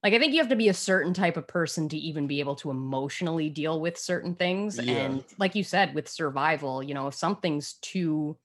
Like 0.03 0.13
I 0.13 0.19
think 0.19 0.33
you 0.33 0.39
have 0.39 0.49
to 0.49 0.55
be 0.55 0.69
a 0.69 0.73
certain 0.73 1.13
type 1.13 1.37
of 1.37 1.47
person 1.47 1.87
to 1.89 1.97
even 1.97 2.25
be 2.25 2.39
able 2.39 2.55
to 2.57 2.71
emotionally 2.71 3.49
deal 3.49 3.79
with 3.79 3.97
certain 3.97 4.35
things. 4.35 4.79
Yeah. 4.79 4.93
And 4.93 5.23
like 5.37 5.53
you 5.55 5.63
said, 5.63 5.93
with 5.93 6.09
survival, 6.09 6.81
you 6.81 6.93
know, 6.93 7.07
if 7.07 7.13
something's 7.13 7.73
too 7.73 8.37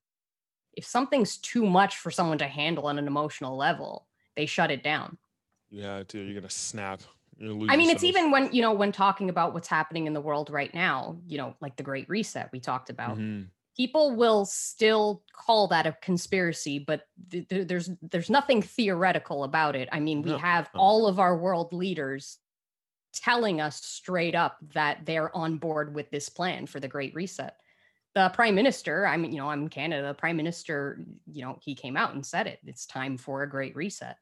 if 0.74 0.84
something's 0.84 1.38
too 1.38 1.64
much 1.64 1.96
for 1.96 2.10
someone 2.10 2.38
to 2.38 2.46
handle 2.46 2.86
on 2.86 2.98
an 2.98 3.06
emotional 3.06 3.56
level, 3.56 4.06
they 4.36 4.44
shut 4.46 4.70
it 4.70 4.82
down. 4.82 5.16
yeah 5.70 6.02
to. 6.02 6.18
You're 6.18 6.34
gonna 6.34 6.50
snap. 6.50 7.00
You're 7.38 7.54
gonna 7.54 7.72
I 7.72 7.76
mean, 7.76 7.90
it's 7.90 8.04
even 8.04 8.30
when, 8.30 8.52
you 8.52 8.62
know, 8.62 8.72
when 8.72 8.92
talking 8.92 9.30
about 9.30 9.54
what's 9.54 9.68
happening 9.68 10.06
in 10.06 10.12
the 10.12 10.20
world 10.20 10.50
right 10.50 10.72
now, 10.74 11.18
you 11.26 11.38
know, 11.38 11.54
like 11.60 11.76
the 11.76 11.82
Great 11.82 12.08
Reset 12.08 12.50
we 12.52 12.60
talked 12.60 12.90
about. 12.90 13.16
Mhm. 13.16 13.48
People 13.76 14.16
will 14.16 14.44
still 14.46 15.22
call 15.32 15.68
that 15.68 15.86
a 15.86 15.92
conspiracy, 16.02 16.78
but 16.78 17.02
th- 17.30 17.46
th- 17.48 17.68
there's 17.68 17.90
there's 18.00 18.30
nothing 18.30 18.62
theoretical 18.62 19.44
about 19.44 19.76
it. 19.76 19.88
I 19.92 20.00
mean, 20.00 20.22
we 20.22 20.30
No, 20.30 20.38
have 20.38 20.70
no. 20.74 20.80
all 20.80 21.06
of 21.06 21.18
our 21.20 21.36
world 21.36 21.72
leaders 21.72 22.38
telling 23.12 23.60
us 23.60 23.82
straight 23.82 24.34
up 24.34 24.56
that 24.74 25.04
they're 25.04 25.34
on 25.36 25.56
board 25.58 25.94
with 25.94 26.10
this 26.10 26.28
plan 26.28 26.66
for 26.66 26.80
the 26.80 26.88
Great 26.88 27.14
Reset. 27.14 27.54
The 28.14 28.30
Prime 28.30 28.54
Minister, 28.54 29.06
I 29.06 29.18
mean, 29.18 29.32
you 29.32 29.38
know, 29.38 29.50
I'm 29.50 29.62
in 29.62 29.68
Canada. 29.68 30.08
The 30.08 30.14
Prime 30.14 30.36
Minister, 30.38 31.04
you 31.30 31.42
know, 31.42 31.58
he 31.62 31.74
came 31.74 31.98
out 31.98 32.14
and 32.14 32.24
said 32.24 32.46
it. 32.46 32.58
It's 32.64 32.86
time 32.86 33.18
for 33.18 33.42
a 33.42 33.48
Great 33.48 33.76
Reset. 33.76 34.16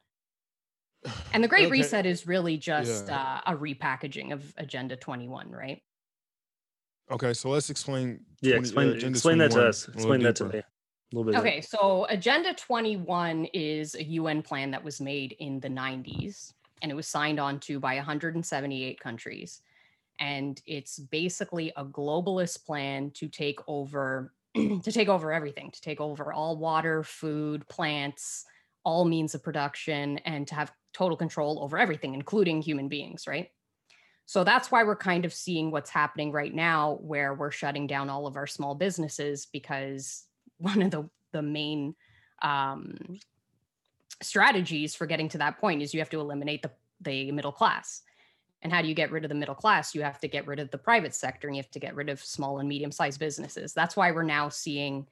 And 1.33 1.41
the 1.43 1.47
Great 1.47 1.63
Okay. 1.67 1.71
Reset 1.71 2.05
is 2.05 2.27
really 2.27 2.57
just 2.57 3.07
Yeah. 3.07 3.39
uh, 3.45 3.53
a 3.53 3.57
repackaging 3.57 4.33
of 4.33 4.53
Agenda 4.57 4.95
21, 4.97 5.49
right? 5.49 5.81
Okay, 7.11 7.33
so 7.33 7.49
let's 7.49 7.69
explain. 7.69 8.19
Yeah, 8.41 8.55
20 8.55 8.57
uh, 8.57 8.59
explain 8.59 8.89
Agenda 8.89 9.15
explain 9.15 9.37
that 9.39 9.51
to 9.51 9.67
us. 9.67 9.87
Explain 9.87 10.23
that 10.23 10.35
to 10.37 10.45
me. 10.45 10.59
A 10.59 10.63
little 11.13 11.31
bit. 11.31 11.39
Okay, 11.39 11.61
so 11.61 12.05
Agenda 12.09 12.53
21 12.53 13.45
is 13.53 13.95
a 13.95 14.03
UN 14.03 14.41
plan 14.41 14.71
that 14.71 14.83
was 14.83 14.99
made 14.99 15.35
in 15.39 15.59
the 15.59 15.67
90s 15.67 16.53
and 16.81 16.91
it 16.91 16.95
was 16.95 17.07
signed 17.07 17.39
on 17.39 17.59
to 17.61 17.79
by 17.79 17.95
178 17.95 18.99
countries. 18.99 19.61
And 20.19 20.59
it's 20.65 20.97
basically 20.97 21.71
a 21.75 21.85
globalist 21.85 22.65
plan 22.65 23.11
to 23.15 23.27
take 23.27 23.59
over 23.67 24.33
to 24.55 24.91
take 24.91 25.09
over 25.09 25.31
everything, 25.31 25.69
to 25.71 25.81
take 25.81 26.01
over 26.01 26.31
all 26.33 26.57
water, 26.57 27.03
food, 27.03 27.67
plants, 27.67 28.45
all 28.83 29.03
means 29.03 29.35
of 29.35 29.43
production 29.43 30.17
and 30.19 30.47
to 30.47 30.55
have 30.55 30.71
total 30.93 31.17
control 31.17 31.61
over 31.61 31.77
everything 31.77 32.13
including 32.13 32.61
human 32.61 32.87
beings, 32.87 33.27
right? 33.27 33.49
So 34.25 34.43
that's 34.43 34.71
why 34.71 34.83
we're 34.83 34.95
kind 34.95 35.25
of 35.25 35.33
seeing 35.33 35.71
what's 35.71 35.89
happening 35.89 36.31
right 36.31 36.53
now 36.53 36.97
where 37.01 37.33
we're 37.33 37.51
shutting 37.51 37.87
down 37.87 38.09
all 38.09 38.25
of 38.25 38.35
our 38.35 38.47
small 38.47 38.75
businesses 38.75 39.45
because 39.45 40.23
one 40.57 40.81
of 40.81 40.91
the 40.91 41.09
the 41.31 41.41
main 41.41 41.95
um, 42.41 42.95
strategies 44.21 44.95
for 44.95 45.05
getting 45.05 45.27
to 45.29 45.37
that 45.39 45.59
point 45.59 45.81
is 45.81 45.93
you 45.93 45.99
have 45.99 46.09
to 46.09 46.19
eliminate 46.19 46.61
the 46.61 46.71
the 47.01 47.31
middle 47.31 47.51
class. 47.51 48.01
And 48.61 48.73
how 48.73 48.81
do 48.81 48.87
you 48.87 48.95
get 48.95 49.11
rid 49.11 49.23
of 49.23 49.29
the 49.29 49.35
middle 49.35 49.53
class? 49.53 49.93
You 49.93 50.01
have 50.01 50.19
to 50.21 50.27
get 50.27 50.47
rid 50.47 50.59
of 50.59 50.71
the 50.71 50.77
private 50.77 51.13
sector 51.13 51.47
and 51.47 51.55
you 51.55 51.61
have 51.61 51.71
to 51.71 51.79
get 51.79 51.93
rid 51.93 52.09
of 52.09 52.23
small 52.23 52.59
and 52.59 52.67
medium 52.67 52.91
sized 52.91 53.19
businesses. 53.19 53.73
That's 53.73 53.95
why 53.95 54.11
we're 54.11 54.23
now 54.23 54.49
seeing, 54.49 55.05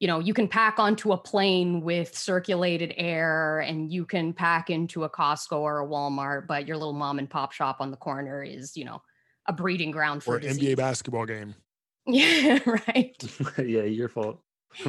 you 0.00 0.06
know, 0.06 0.20
you 0.20 0.32
can 0.32 0.46
pack 0.46 0.78
onto 0.78 1.12
a 1.12 1.18
plane 1.18 1.80
with 1.80 2.16
circulated 2.16 2.94
air 2.96 3.60
and 3.60 3.92
you 3.92 4.04
can 4.04 4.32
pack 4.32 4.70
into 4.70 5.04
a 5.04 5.10
Costco 5.10 5.58
or 5.58 5.80
a 5.80 5.86
Walmart, 5.86 6.46
but 6.46 6.66
your 6.68 6.76
little 6.76 6.92
mom 6.92 7.18
and 7.18 7.28
pop 7.28 7.52
shop 7.52 7.78
on 7.80 7.90
the 7.90 7.96
corner 7.96 8.42
is, 8.44 8.76
you 8.76 8.84
know, 8.84 9.02
a 9.46 9.52
breeding 9.52 9.90
ground 9.90 10.22
for 10.22 10.36
Or 10.36 10.38
disease. 10.40 10.74
NBA 10.74 10.76
basketball 10.76 11.26
game. 11.26 11.54
Yeah, 12.10 12.58
right. 12.64 13.22
yeah, 13.58 13.82
your 13.82 14.08
fault. 14.08 14.40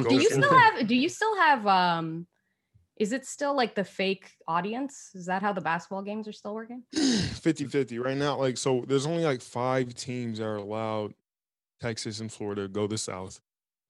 do 0.08 0.14
you 0.14 0.30
still 0.30 0.58
have 0.58 0.86
do 0.86 0.94
you 0.94 1.08
still 1.10 1.36
have 1.36 1.66
um 1.66 2.26
is 2.96 3.12
it 3.12 3.26
still 3.26 3.54
like 3.54 3.74
the 3.74 3.84
fake 3.84 4.30
audience 4.48 5.10
is 5.14 5.26
that 5.26 5.42
how 5.42 5.52
the 5.52 5.60
basketball 5.60 6.02
games 6.02 6.26
are 6.28 6.32
still 6.32 6.54
working 6.54 6.82
50 6.94 7.64
50 7.66 7.98
right 7.98 8.16
now 8.16 8.36
like 8.38 8.56
so 8.56 8.84
there's 8.86 9.06
only 9.06 9.24
like 9.24 9.42
five 9.42 9.92
teams 9.94 10.38
that 10.38 10.44
are 10.44 10.56
allowed 10.56 11.12
texas 11.80 12.20
and 12.20 12.32
florida 12.32 12.68
go 12.68 12.86
the 12.86 12.96
south 12.98 13.40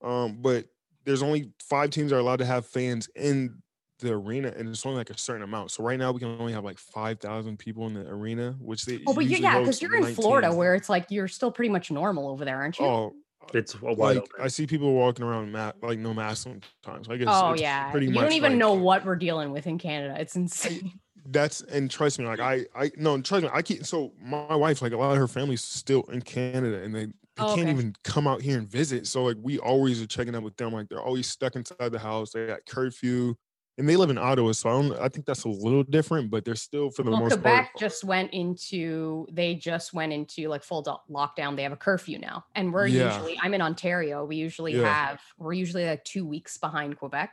um 0.02 0.38
but 0.40 0.66
there's 1.10 1.22
only 1.22 1.50
five 1.60 1.90
teams 1.90 2.10
that 2.10 2.16
are 2.16 2.20
allowed 2.20 2.38
to 2.38 2.44
have 2.46 2.64
fans 2.66 3.08
in 3.14 3.60
the 3.98 4.12
arena 4.12 4.52
and 4.56 4.68
it's 4.68 4.86
only 4.86 4.96
like 4.96 5.10
a 5.10 5.18
certain 5.18 5.42
amount. 5.42 5.70
So 5.72 5.82
right 5.84 5.98
now 5.98 6.10
we 6.12 6.20
can 6.20 6.28
only 6.40 6.52
have 6.54 6.64
like 6.64 6.78
5000 6.78 7.58
people 7.58 7.86
in 7.86 7.94
the 7.94 8.08
arena 8.08 8.56
which 8.60 8.84
they 8.86 9.00
oh 9.06 9.12
but 9.12 9.26
you 9.26 9.36
yeah 9.36 9.58
because 9.58 9.82
you're 9.82 9.94
in 9.96 10.14
florida 10.14 10.54
where 10.54 10.74
it's 10.74 10.88
like 10.88 11.06
you're 11.10 11.28
still 11.28 11.50
pretty 11.52 11.68
much 11.68 11.90
normal 11.90 12.28
over 12.28 12.44
there 12.44 12.56
aren't 12.56 12.78
you? 12.78 12.86
Oh 12.86 13.12
It's 13.52 13.74
a 13.74 13.78
wide 13.82 13.96
like 13.98 14.16
open. 14.18 14.30
i 14.40 14.48
see 14.48 14.66
people 14.66 14.94
walking 14.94 15.24
around 15.24 15.52
ma- 15.52 15.72
like 15.82 15.98
no 15.98 16.14
mask 16.14 16.44
sometimes. 16.44 17.08
I 17.10 17.16
guess 17.18 17.28
oh 17.30 17.52
it's 17.52 17.60
yeah. 17.60 17.90
pretty 17.90 18.06
you 18.06 18.12
much 18.12 18.22
don't 18.22 18.32
even 18.32 18.52
like- 18.52 18.58
know 18.58 18.72
what 18.72 19.04
we're 19.04 19.16
dealing 19.16 19.50
with 19.50 19.66
in 19.66 19.76
canada. 19.78 20.16
It's 20.18 20.36
insane. 20.36 20.92
That's 21.26 21.60
and 21.60 21.90
trust 21.90 22.18
me, 22.18 22.24
like 22.24 22.40
I, 22.40 22.64
I 22.74 22.90
no, 22.96 23.20
trust 23.20 23.44
me, 23.44 23.50
I 23.52 23.60
keep 23.60 23.84
so 23.84 24.12
my 24.20 24.54
wife, 24.56 24.80
like 24.80 24.92
a 24.92 24.96
lot 24.96 25.12
of 25.12 25.18
her 25.18 25.28
family's 25.28 25.62
still 25.62 26.02
in 26.04 26.22
Canada, 26.22 26.82
and 26.82 26.94
they, 26.94 27.08
they 27.40 27.44
Oh, 27.46 27.54
can't 27.56 27.68
okay. 27.68 27.70
even 27.78 27.94
come 28.04 28.26
out 28.26 28.42
here 28.42 28.58
and 28.58 28.68
visit. 28.68 29.06
So 29.06 29.24
like 29.24 29.36
we 29.40 29.58
always 29.58 30.00
are 30.02 30.06
checking 30.06 30.34
up 30.34 30.42
with 30.44 30.56
them. 30.56 30.72
Like 30.72 30.88
they're 30.88 31.02
always 31.02 31.28
stuck 31.28 31.56
inside 31.56 31.90
the 31.92 31.98
house. 31.98 32.30
They 32.32 32.46
got 32.46 32.64
curfew, 32.66 33.34
and 33.78 33.88
they 33.88 33.96
live 33.96 34.10
in 34.10 34.18
Ottawa, 34.18 34.52
so 34.52 34.68
I 34.68 34.72
don't. 34.82 34.98
I 35.00 35.08
think 35.08 35.24
that's 35.26 35.44
a 35.44 35.48
little 35.48 35.82
different, 35.82 36.30
but 36.30 36.44
they're 36.44 36.54
still 36.54 36.90
for 36.90 37.02
the 37.02 37.10
well 37.10 37.20
most 37.20 37.32
quebec 37.32 37.72
part. 37.72 37.78
just 37.78 38.04
went 38.04 38.32
into 38.32 39.26
they 39.32 39.54
just 39.54 39.92
went 39.94 40.12
into 40.12 40.48
like 40.48 40.62
full 40.62 40.82
do- 40.82 40.96
lockdown 41.10 41.56
they 41.56 41.62
have 41.62 41.72
a 41.72 41.76
curfew 41.76 42.18
now 42.18 42.44
and 42.54 42.72
we're 42.72 42.86
Yeah. 42.86 43.12
usually 43.14 43.38
i'm 43.42 43.54
in 43.54 43.62
ontario 43.62 44.24
we 44.24 44.36
usually 44.36 44.76
Yeah. 44.78 44.92
have 44.92 45.20
we're 45.38 45.52
usually 45.54 45.86
like 45.86 46.04
two 46.04 46.26
weeks 46.26 46.58
behind 46.58 46.98
quebec 46.98 47.32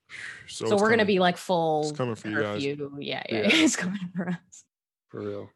so 0.48 0.66
so 0.66 0.76
we're 0.76 0.90
gonna 0.90 1.04
be 1.04 1.18
like 1.18 1.36
full 1.36 1.92
coming 1.92 2.14
for 2.14 2.28
you 2.28 2.40
guys. 2.40 2.64
curfew. 2.64 2.90
Yeah, 3.00 3.22
yeah, 3.28 3.36
Yeah. 3.42 3.48
it's 3.52 3.76
coming 3.76 4.00
for 4.16 4.28
us. 4.28 4.64
for 5.08 5.20
real. 5.20 5.50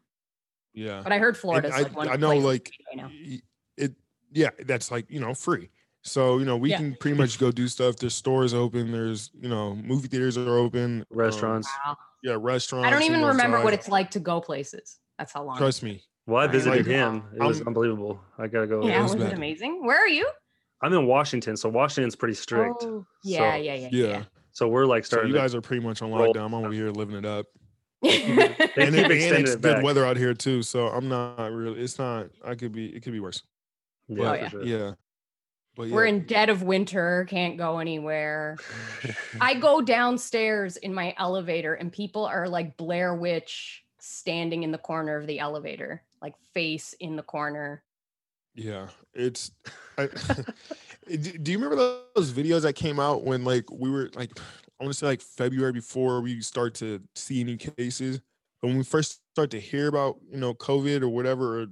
yeah. 0.75 1.01
But 1.03 1.13
I 1.13 1.19
heard 1.19 1.29
And 1.35 1.37
Florida's 1.39 1.73
I, 1.75 1.83
like 1.83 1.97
one. 1.97 2.09
I 2.09 2.17
know 2.17 2.37
like 2.37 2.71
right 2.89 2.97
now. 2.97 3.07
y- 3.09 3.41
it 3.41 3.43
yeah 4.37 4.51
that's 4.67 4.91
like 4.91 5.11
you 5.11 5.19
know 5.19 5.33
free 5.35 5.71
so 6.03 6.39
you 6.39 6.45
know 6.45 6.57
we 6.57 6.71
Yeah. 6.71 6.77
can 6.79 6.95
pretty 7.01 7.17
much 7.17 7.39
go 7.39 7.51
do 7.51 7.67
stuff 7.69 7.97
there's 7.97 8.15
stores 8.15 8.53
open 8.55 8.93
there's 8.93 9.31
you 9.41 9.49
know 9.49 9.75
movie 9.75 10.09
theaters 10.09 10.37
are 10.39 10.57
open 10.59 11.01
um, 11.01 11.07
Restaurants. 11.11 11.69
Wow. 11.85 11.97
yeah 12.23 12.37
restaurants 12.39 12.87
I 12.87 12.91
don't 12.91 13.03
even 13.03 13.21
go 13.21 13.29
remember 13.29 13.63
what 13.65 13.73
it's 13.75 13.89
like 13.89 14.11
to 14.13 14.21
go 14.21 14.41
places. 14.41 14.99
That's 15.19 15.33
how 15.33 15.43
long. 15.45 15.57
trust 15.59 15.83
me 15.83 16.03
Well, 16.27 16.43
I 16.43 16.47
visited 16.47 16.79
Like, 16.79 16.87
him. 16.87 17.23
It 17.35 17.43
was 17.43 17.59
I'm- 17.59 17.69
unbelievable. 17.69 18.21
I 18.39 18.47
gotta 18.47 18.67
go. 18.67 18.87
yeah, 18.87 19.03
was 19.03 19.15
was 19.15 19.23
it 19.23 19.25
bad. 19.31 19.35
amazing? 19.35 19.85
Where 19.87 19.99
are 19.99 20.09
you? 20.09 20.29
I'm 20.83 20.93
in 20.93 21.07
Washington, 21.07 21.57
so 21.57 21.69
Washington's 21.71 22.15
pretty 22.17 22.35
strict. 22.35 22.83
Oh, 22.85 23.07
yeah, 23.25 23.39
So- 23.55 23.57
yeah, 23.63 23.75
yeah, 23.75 23.89
yeah 23.91 24.23
So 24.53 24.69
we're 24.69 24.85
like 24.85 25.05
So 25.07 25.09
starting. 25.17 25.29
you 25.31 25.35
to- 25.37 25.41
guys 25.41 25.55
are 25.55 25.63
pretty 25.63 25.83
much 25.83 26.03
on 26.03 26.11
lockdown. 26.11 26.45
I'm 26.47 26.55
over 26.55 26.71
here 26.73 26.91
living 26.91 27.17
it 27.17 27.25
up. 27.25 27.47
and, 28.03 28.13
it, 28.13 28.77
and 28.77 28.95
it's 28.95 29.53
it 29.53 29.63
good 29.63 29.77
back. 29.77 29.83
weather 29.83 30.05
out 30.05 30.19
here 30.19 30.35
too. 30.35 30.63
So 30.63 30.89
I'm 30.89 31.09
not 31.09 31.51
really. 31.51 31.81
It's 31.81 31.99
not. 31.99 32.27
I 32.45 32.55
could 32.55 32.73
be. 32.73 32.87
It 32.95 33.03
could 33.03 33.13
be 33.13 33.21
worse. 33.21 33.43
Oh, 34.11 34.15
yeah, 34.15 34.31
Oh, 34.31 34.35
yeah. 34.35 34.49
sure. 34.49 34.65
Yeah. 34.65 34.93
But. 35.77 35.91
We're 35.91 36.07
in 36.07 36.25
dead 36.25 36.49
of 36.49 36.63
winter, 36.63 37.27
can't 37.29 37.59
go 37.59 37.79
anywhere. 37.79 38.57
I 39.41 39.55
go 39.55 39.83
downstairs 39.83 40.79
in 40.79 40.95
my 40.95 41.15
elevator 41.19 41.75
and 41.75 41.93
people 41.93 42.25
are 42.25 42.49
like 42.49 42.79
Blair 42.79 43.15
Witch 43.15 43.85
standing 43.99 44.63
in 44.63 44.71
the 44.73 44.79
corner 44.79 45.17
of 45.17 45.27
the 45.27 45.39
elevator, 45.39 46.03
like 46.23 46.35
face 46.55 46.95
in 46.99 47.17
the 47.17 47.23
corner. 47.23 47.83
Yeah. 48.55 48.89
It's. 49.13 49.51
I, 49.99 50.07
do 51.09 51.17
do 51.17 51.53
you 51.53 51.59
remember 51.59 52.01
those 52.15 52.33
videos 52.33 52.63
that 52.63 52.73
came 52.75 52.99
out 52.99 53.25
when 53.25 53.45
like 53.45 53.71
we 53.71 53.91
were 53.91 54.11
like 54.15 54.31
I 54.81 54.85
want 54.85 54.93
to 54.95 54.99
say 54.99 55.07
like 55.07 55.21
February 55.21 55.73
before 55.73 56.21
we 56.21 56.41
start 56.41 56.75
to 56.77 57.03
see 57.15 57.41
any 57.41 57.57
cases, 57.57 58.21
but 58.61 58.69
when 58.69 58.79
we 58.79 58.85
first 58.85 59.21
start 59.33 59.51
to 59.51 59.61
hear 59.61 59.89
about 59.89 60.17
you 60.31 60.39
know 60.39 60.55
COVID 60.55 61.03
or 61.03 61.09
whatever, 61.09 61.63
or 61.63 61.67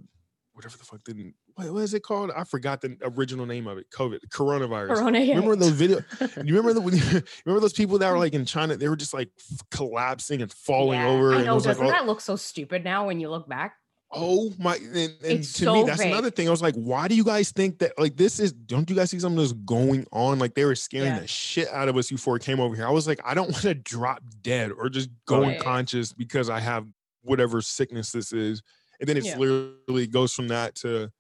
whatever 0.53 0.77
the 0.77 0.85
fuck 0.85 1.03
didn't 1.05 1.35
what, 1.55 1.73
what 1.73 1.83
is 1.83 1.95
it 1.95 2.03
called? 2.03 2.31
I 2.35 2.45
forgot 2.45 2.81
the 2.81 2.97
original 3.03 3.47
name 3.47 3.67
of 3.67 3.79
it. 3.79 3.91
COVID, 3.91 4.21
coronavirus. 4.29 4.89
Corona. 4.97 5.21
Remember 5.21 5.57
those 5.57 5.71
video? 5.71 6.01
You 6.45 6.57
remember 6.57 6.73
the 6.75 6.81
remember 7.45 7.61
those 7.61 7.73
people 7.73 7.99
that 7.99 8.11
were 8.11 8.19
like 8.19 8.35
in 8.35 8.45
China? 8.45 8.77
They 8.77 8.89
were 8.89 8.97
just 8.97 9.15
like 9.15 9.31
collapsing 9.71 10.43
and 10.43 10.53
falling 10.53 11.01
Yeah, 11.01 11.09
over. 11.09 11.35
I 11.35 11.45
know. 11.45 11.61
Doesn't 11.61 11.85
oh, 11.85 11.91
that 11.91 12.07
look 12.07 12.21
so 12.21 12.37
stupid 12.37 12.85
now 12.85 13.07
when 13.07 13.21
you 13.21 13.31
look 13.31 13.49
back? 13.49 13.77
oh 14.17 14.53
my! 14.59 14.77
And, 14.77 15.13
and 15.25 15.43
to 15.43 15.45
so 15.45 15.75
me, 15.75 15.83
that's 15.83 16.03
fake. 16.03 16.13
another 16.13 16.31
thing. 16.31 16.47
I 16.47 16.51
was 16.51 16.63
like, 16.63 16.75
why 16.77 17.09
do 17.09 17.17
you 17.17 17.25
guys 17.25 17.51
think 17.51 17.81
that? 17.81 17.99
Like, 17.99 18.17
this 18.17 18.39
is? 18.39 18.53
Don't 18.53 18.89
you 18.89 18.95
guys 18.95 19.11
see 19.11 19.19
something 19.19 19.39
that's 19.39 19.53
going 19.53 20.07
on? 20.13 20.39
Like 20.39 20.55
they 20.55 20.65
were 20.65 20.77
scaring 20.77 21.15
Yeah. 21.15 21.21
the 21.21 21.27
shit 21.27 21.69
out 21.69 21.89
of 21.89 21.97
us 21.97 22.11
before 22.11 22.37
it 22.37 22.43
came 22.43 22.61
over 22.61 22.77
here. 22.77 22.87
I 22.87 22.91
was 22.91 23.09
like, 23.09 23.21
I 23.25 23.35
don't 23.35 23.51
want 23.51 23.63
to 23.63 23.75
drop 23.75 24.23
dead 24.43 24.71
or 24.73 24.89
just 24.89 25.11
go 25.27 25.43
Right. 25.43 25.57
unconscious 25.57 26.13
because 26.13 26.49
I 26.49 26.61
have 26.61 26.87
whatever 27.23 27.61
sickness 27.61 28.13
this 28.13 28.33
is. 28.33 28.63
And 29.01 29.09
then 29.09 29.17
it's 29.17 29.27
Yeah. 29.27 29.39
literally 29.39 30.07
goes 30.07 30.33
from 30.33 30.49
that 30.49 30.77
to 30.77 31.11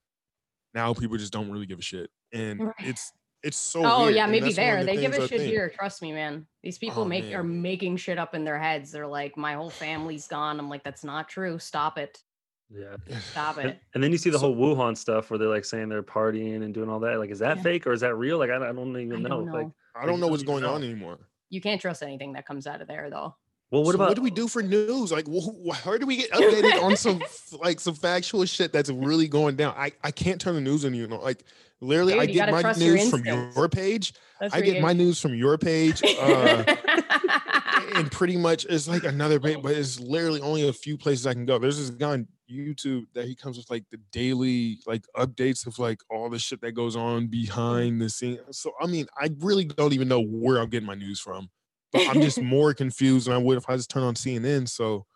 now 0.75 0.93
people 0.95 1.17
just 1.17 1.33
don't 1.33 1.51
really 1.51 1.67
give 1.67 1.79
a 1.79 1.83
shit. 1.83 2.11
And 2.33 2.61
Right. 2.61 2.75
it's 2.81 3.13
it's 3.43 3.57
so 3.59 3.85
oh 3.85 4.05
weird, 4.05 4.15
yeah, 4.17 4.27
maybe 4.27 4.47
that's 4.53 4.57
one 4.57 4.67
of 4.67 4.73
there. 4.73 4.81
the 4.85 4.87
They 4.87 4.97
give 5.03 5.13
a 5.13 5.29
shit 5.29 5.41
think. 5.41 5.53
here. 5.53 5.69
Trust 5.69 6.01
me, 6.01 6.13
man. 6.13 6.47
These 6.63 6.79
people 6.79 7.03
Oh, 7.03 7.05
make 7.05 7.33
are 7.35 7.43
making 7.45 7.99
shit 7.99 8.19
up 8.19 8.35
in 8.35 8.43
their 8.45 8.59
heads. 8.59 8.91
They're 8.91 9.07
like, 9.07 9.37
my 9.37 9.53
whole 9.55 9.69
family's 9.69 10.27
gone. 10.27 10.59
I'm 10.59 10.71
like, 10.71 10.83
that's 10.83 11.05
not 11.05 11.29
true. 11.29 11.59
Stop 11.59 11.99
it. 11.99 12.23
Yeah. 12.71 12.97
Stop 13.21 13.59
And, 13.59 13.71
it. 13.71 13.81
and 13.95 14.03
then 14.03 14.13
you 14.13 14.17
see 14.19 14.31
the 14.31 14.39
So- 14.39 14.55
whole 14.55 14.57
Wuhan 14.77 14.97
stuff 14.97 15.29
where 15.31 15.37
they're 15.39 15.49
like 15.49 15.67
saying 15.67 15.91
they're 15.91 16.03
partying 16.03 16.63
and 16.65 16.73
doing 16.73 16.89
all 16.89 17.01
that. 17.01 17.19
Like, 17.19 17.31
is 17.31 17.41
that 17.41 17.59
Yeah. 17.59 17.63
fake 17.63 17.87
or 17.87 17.93
is 17.93 18.01
that 18.01 18.15
real? 18.15 18.39
Like, 18.39 18.49
I, 18.51 18.57
I 18.57 18.73
don't 18.73 18.97
even 18.99 19.17
I 19.19 19.21
know. 19.21 19.29
don't 19.29 19.45
know. 19.47 19.53
Like, 19.53 19.69
I 19.95 20.07
don't 20.07 20.21
know 20.21 20.29
what's 20.29 20.43
going 20.43 20.63
know. 20.63 20.73
on 20.75 20.83
anymore. 20.83 21.19
You 21.51 21.61
can't 21.61 21.81
trust 21.81 22.03
anything 22.03 22.33
that 22.33 22.47
comes 22.47 22.67
out 22.67 22.81
of 22.81 22.89
there, 22.89 23.11
though. 23.11 23.37
Well, 23.71 23.83
what 23.83 23.93
So 23.93 23.97
about 23.97 24.09
what 24.09 24.17
do 24.17 24.23
we 24.23 24.31
do 24.31 24.49
for 24.49 24.63
news? 24.63 25.11
Like, 25.13 25.27
wh- 25.27 25.45
wh- 25.45 25.87
where 25.87 25.99
do 25.99 26.07
we 26.07 26.17
get 26.17 26.31
updated 26.31 26.83
on 26.83 26.97
some 26.97 27.23
like 27.61 27.81
some 27.81 27.95
factual 27.95 28.45
shit 28.45 28.73
that's 28.73 28.91
really 28.91 29.29
going 29.29 29.57
down? 29.57 29.75
I 29.77 29.93
I 30.03 30.11
can't 30.11 30.41
turn 30.41 30.55
the 30.55 30.61
news 30.61 30.85
on 30.85 30.95
you 30.95 31.07
know. 31.07 31.21
Like, 31.21 31.45
literally, 31.81 32.15
Dude, 32.15 32.23
I 32.23 32.27
get 32.27 32.51
my 32.51 32.61
trust 32.63 32.81
your 32.81 32.95
news 32.95 33.11
from 33.11 33.25
your 33.25 33.69
page. 33.69 34.15
That's 34.41 34.55
I 34.55 34.59
where 34.59 34.67
you 34.67 34.73
get 34.75 34.83
my 34.83 34.93
news 34.93 35.21
from 35.21 35.35
your 35.35 35.59
page. 35.59 36.03
Uh, 36.05 36.65
and 37.95 38.11
pretty 38.11 38.37
much 38.37 38.67
it's 38.69 38.89
like 38.89 39.05
another 39.05 39.39
bit, 39.39 39.63
but 39.63 39.73
it's 39.73 40.01
literally 40.01 40.41
only 40.41 40.69
a 40.69 40.73
few 40.73 40.97
places 40.97 41.27
I 41.27 41.33
can 41.33 41.47
go. 41.47 41.59
There's 41.59 41.79
this 41.79 41.91
guy 41.91 42.13
on 42.13 42.29
YouTube 42.51 43.07
that 43.15 43.27
he 43.27 43.35
comes 43.35 43.57
with 43.57 43.71
like 43.71 43.85
the 43.91 43.99
daily 44.13 44.79
like 44.87 45.05
updates 45.17 45.67
of 45.67 45.79
like 45.79 46.01
all 46.11 46.29
the 46.29 46.39
shit 46.39 46.61
that 46.61 46.73
goes 46.73 46.97
on 46.97 47.27
behind 47.29 48.01
the 48.01 48.11
scene. 48.11 48.39
So 48.51 48.73
I 48.81 48.87
mean, 48.87 49.07
I 49.19 49.31
really 49.39 49.65
don't 49.65 49.93
even 49.93 50.09
know 50.09 50.21
where 50.23 50.59
I'm 50.59 50.69
getting 50.69 50.87
my 50.87 50.95
news 50.95 51.21
from, 51.21 51.49
but 51.95 52.09
I'm 52.09 52.21
just 52.21 52.43
more 52.43 52.75
confused 52.75 53.27
than 53.27 53.35
I 53.35 53.39
would 53.39 53.57
if 53.57 53.69
I 53.69 53.77
just 53.77 53.89
turn 53.89 54.03
on 54.03 54.15
CNN. 54.15 54.69
So, 54.69 55.07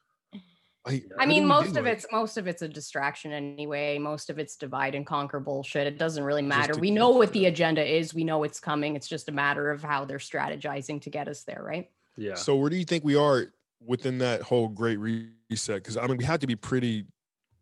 like, 0.87 1.05
I 1.19 1.27
mean, 1.27 1.45
most 1.45 1.77
of 1.77 1.85
Like, 1.85 1.95
it's 1.95 2.07
most 2.11 2.39
of 2.39 2.47
it's 2.47 2.63
a 2.63 2.69
distraction 2.69 3.33
anyway. 3.33 3.99
Most 3.99 4.31
of 4.31 4.39
it's 4.39 4.57
divide 4.57 4.95
and 4.95 5.05
conquer 5.05 5.41
bullshit. 5.41 5.87
It 5.87 5.99
doesn't 5.99 6.25
really 6.25 6.43
matter. 6.43 6.79
We 6.79 6.91
know 6.91 7.11
what 7.11 7.33
the 7.33 7.47
agenda 7.47 7.85
is. 7.85 8.15
We 8.15 8.25
know 8.25 8.45
it's 8.45 8.61
coming. 8.61 8.97
It's 8.97 9.09
just 9.09 9.29
a 9.29 9.33
matter 9.33 9.71
of 9.71 9.83
how 9.83 10.07
they're 10.07 10.19
strategizing 10.19 11.03
to 11.03 11.11
get 11.11 11.29
us 11.29 11.43
there, 11.43 11.63
right? 11.63 11.91
yeah? 12.17 12.35
So 12.35 12.57
where 12.57 12.71
do 12.71 12.77
you 12.77 12.85
think 12.85 13.05
we 13.05 13.17
are 13.17 13.53
within 13.85 14.19
that 14.19 14.43
whole 14.43 14.69
great 14.69 14.97
reset? 14.97 15.83
Because 15.83 15.97
I 15.97 16.07
mean, 16.07 16.17
we 16.17 16.25
have 16.25 16.41
to 16.41 16.47
be 16.47 16.57
pretty 16.57 17.05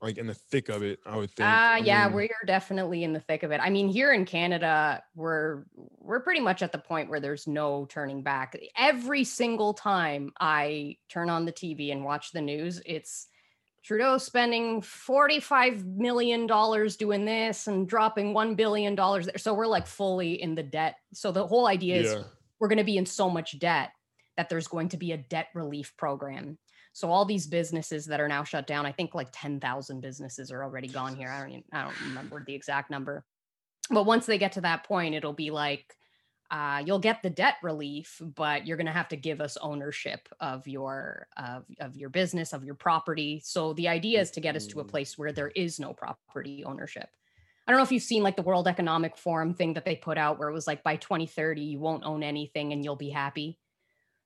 like 0.02 0.18
in 0.18 0.26
the 0.26 0.34
thick 0.34 0.68
of 0.68 0.82
it. 0.82 1.00
I 1.06 1.16
would 1.16 1.30
think. 1.30 1.48
Uh 1.48 1.52
I 1.52 1.78
yeah, 1.78 2.06
mean, 2.06 2.16
we're 2.16 2.28
definitely 2.46 3.04
in 3.04 3.12
the 3.12 3.20
thick 3.20 3.42
of 3.42 3.50
it. 3.50 3.60
I 3.62 3.70
mean, 3.70 3.88
here 3.88 4.12
in 4.12 4.24
Canada, 4.24 5.02
we're 5.14 5.64
we're 5.98 6.20
pretty 6.20 6.40
much 6.40 6.62
at 6.62 6.72
the 6.72 6.78
point 6.78 7.08
where 7.08 7.20
there's 7.20 7.46
no 7.46 7.86
turning 7.86 8.22
back. 8.22 8.56
Every 8.76 9.24
single 9.24 9.74
time 9.74 10.32
I 10.40 10.96
turn 11.08 11.30
on 11.30 11.44
the 11.44 11.52
TV 11.52 11.92
and 11.92 12.04
watch 12.04 12.32
the 12.32 12.40
news, 12.40 12.80
it's 12.84 13.28
Trudeau 13.86 14.18
spending 14.18 14.82
45 14.82 15.86
million 15.86 16.48
dollars 16.48 16.96
doing 16.96 17.24
this 17.24 17.68
and 17.68 17.88
dropping 17.88 18.34
1 18.34 18.56
billion 18.56 18.96
dollars 18.96 19.26
there. 19.26 19.38
So 19.38 19.54
we're 19.54 19.68
like 19.68 19.86
fully 19.86 20.42
in 20.42 20.56
the 20.56 20.62
debt. 20.64 20.96
So 21.14 21.30
the 21.30 21.46
whole 21.46 21.68
idea 21.68 21.96
is 21.96 22.12
yeah. 22.12 22.22
we're 22.58 22.68
going 22.68 22.78
to 22.78 22.84
be 22.84 22.96
in 22.96 23.06
so 23.06 23.30
much 23.30 23.58
debt 23.60 23.90
that 24.36 24.48
there's 24.48 24.66
going 24.66 24.88
to 24.88 24.96
be 24.96 25.12
a 25.12 25.16
debt 25.16 25.48
relief 25.54 25.96
program. 25.96 26.58
So 26.96 27.10
all 27.10 27.26
these 27.26 27.46
businesses 27.46 28.06
that 28.06 28.20
are 28.20 28.28
now 28.28 28.42
shut 28.42 28.66
down, 28.66 28.86
I 28.86 28.92
think 28.92 29.14
like 29.14 29.28
10,000 29.30 30.00
businesses 30.00 30.50
are 30.50 30.64
already 30.64 30.88
gone 30.88 31.14
here. 31.14 31.30
I 31.30 31.40
don't 31.40 31.50
even, 31.50 31.64
I 31.70 31.82
don't 31.84 32.00
remember 32.00 32.42
the 32.42 32.54
exact 32.54 32.90
number. 32.90 33.26
But 33.90 34.06
once 34.06 34.24
they 34.24 34.38
get 34.38 34.52
to 34.52 34.62
that 34.62 34.84
point, 34.84 35.14
it'll 35.14 35.34
be 35.34 35.50
like 35.50 35.94
uh, 36.50 36.82
you'll 36.86 36.98
get 36.98 37.22
the 37.22 37.28
debt 37.28 37.56
relief, 37.62 38.22
but 38.24 38.66
you're 38.66 38.78
going 38.78 38.86
to 38.86 38.92
have 38.92 39.08
to 39.08 39.16
give 39.16 39.42
us 39.42 39.58
ownership 39.58 40.26
of 40.40 40.66
your 40.66 41.28
of, 41.36 41.66
of 41.80 41.96
your 41.98 42.08
business, 42.08 42.54
of 42.54 42.64
your 42.64 42.76
property. 42.76 43.42
So 43.44 43.74
the 43.74 43.88
idea 43.88 44.22
is 44.22 44.30
to 44.30 44.40
get 44.40 44.56
us 44.56 44.66
to 44.68 44.80
a 44.80 44.84
Mm. 44.84 44.90
place 44.90 45.18
where 45.18 45.32
there 45.34 45.48
is 45.50 45.78
no 45.78 45.92
property 45.92 46.64
ownership. 46.64 47.10
I 47.66 47.72
don't 47.72 47.78
know 47.78 47.84
if 47.84 47.92
you've 47.92 48.02
seen 48.04 48.22
like 48.22 48.36
the 48.36 48.42
World 48.42 48.68
Economic 48.68 49.18
Forum 49.18 49.52
thing 49.52 49.74
that 49.74 49.84
they 49.84 49.96
put 49.96 50.16
out 50.16 50.38
where 50.38 50.48
it 50.48 50.54
was 50.54 50.66
like 50.66 50.82
by 50.82 50.96
2030 50.96 51.60
you 51.62 51.78
won't 51.78 52.04
own 52.04 52.22
anything 52.22 52.72
and 52.72 52.82
you'll 52.82 52.96
be 52.96 53.10
happy. 53.10 53.58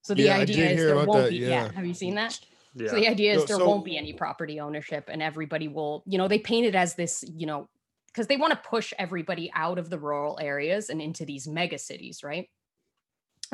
So 0.02 0.14
the 0.14 0.24
Yeah, 0.24 0.36
idea 0.36 0.70
is 0.70 0.86
there 0.86 0.96
won't 1.04 1.22
that, 1.24 1.30
be 1.30 1.38
yeah. 1.40 1.72
Have 1.72 1.86
you 1.86 1.94
seen 1.94 2.14
that? 2.14 2.38
Yeah. 2.74 2.88
So 2.90 2.96
the 2.96 3.08
idea 3.08 3.32
is 3.32 3.40
No, 3.40 3.46
there 3.46 3.56
so- 3.58 3.68
won't 3.68 3.84
be 3.84 3.96
any 3.96 4.12
property 4.12 4.60
ownership 4.60 5.08
and 5.08 5.22
everybody 5.22 5.68
will, 5.68 6.02
you 6.06 6.18
know, 6.18 6.28
they 6.28 6.38
paint 6.38 6.66
it 6.66 6.74
as 6.74 6.94
this, 6.94 7.24
you 7.28 7.46
know, 7.46 7.68
because 8.08 8.26
they 8.26 8.36
want 8.36 8.52
to 8.52 8.68
push 8.68 8.92
everybody 8.98 9.50
out 9.54 9.78
of 9.78 9.88
the 9.90 9.98
rural 9.98 10.38
areas 10.40 10.90
and 10.90 11.00
into 11.00 11.24
these 11.24 11.46
mega 11.46 11.78
cities, 11.78 12.22
right? 12.22 12.48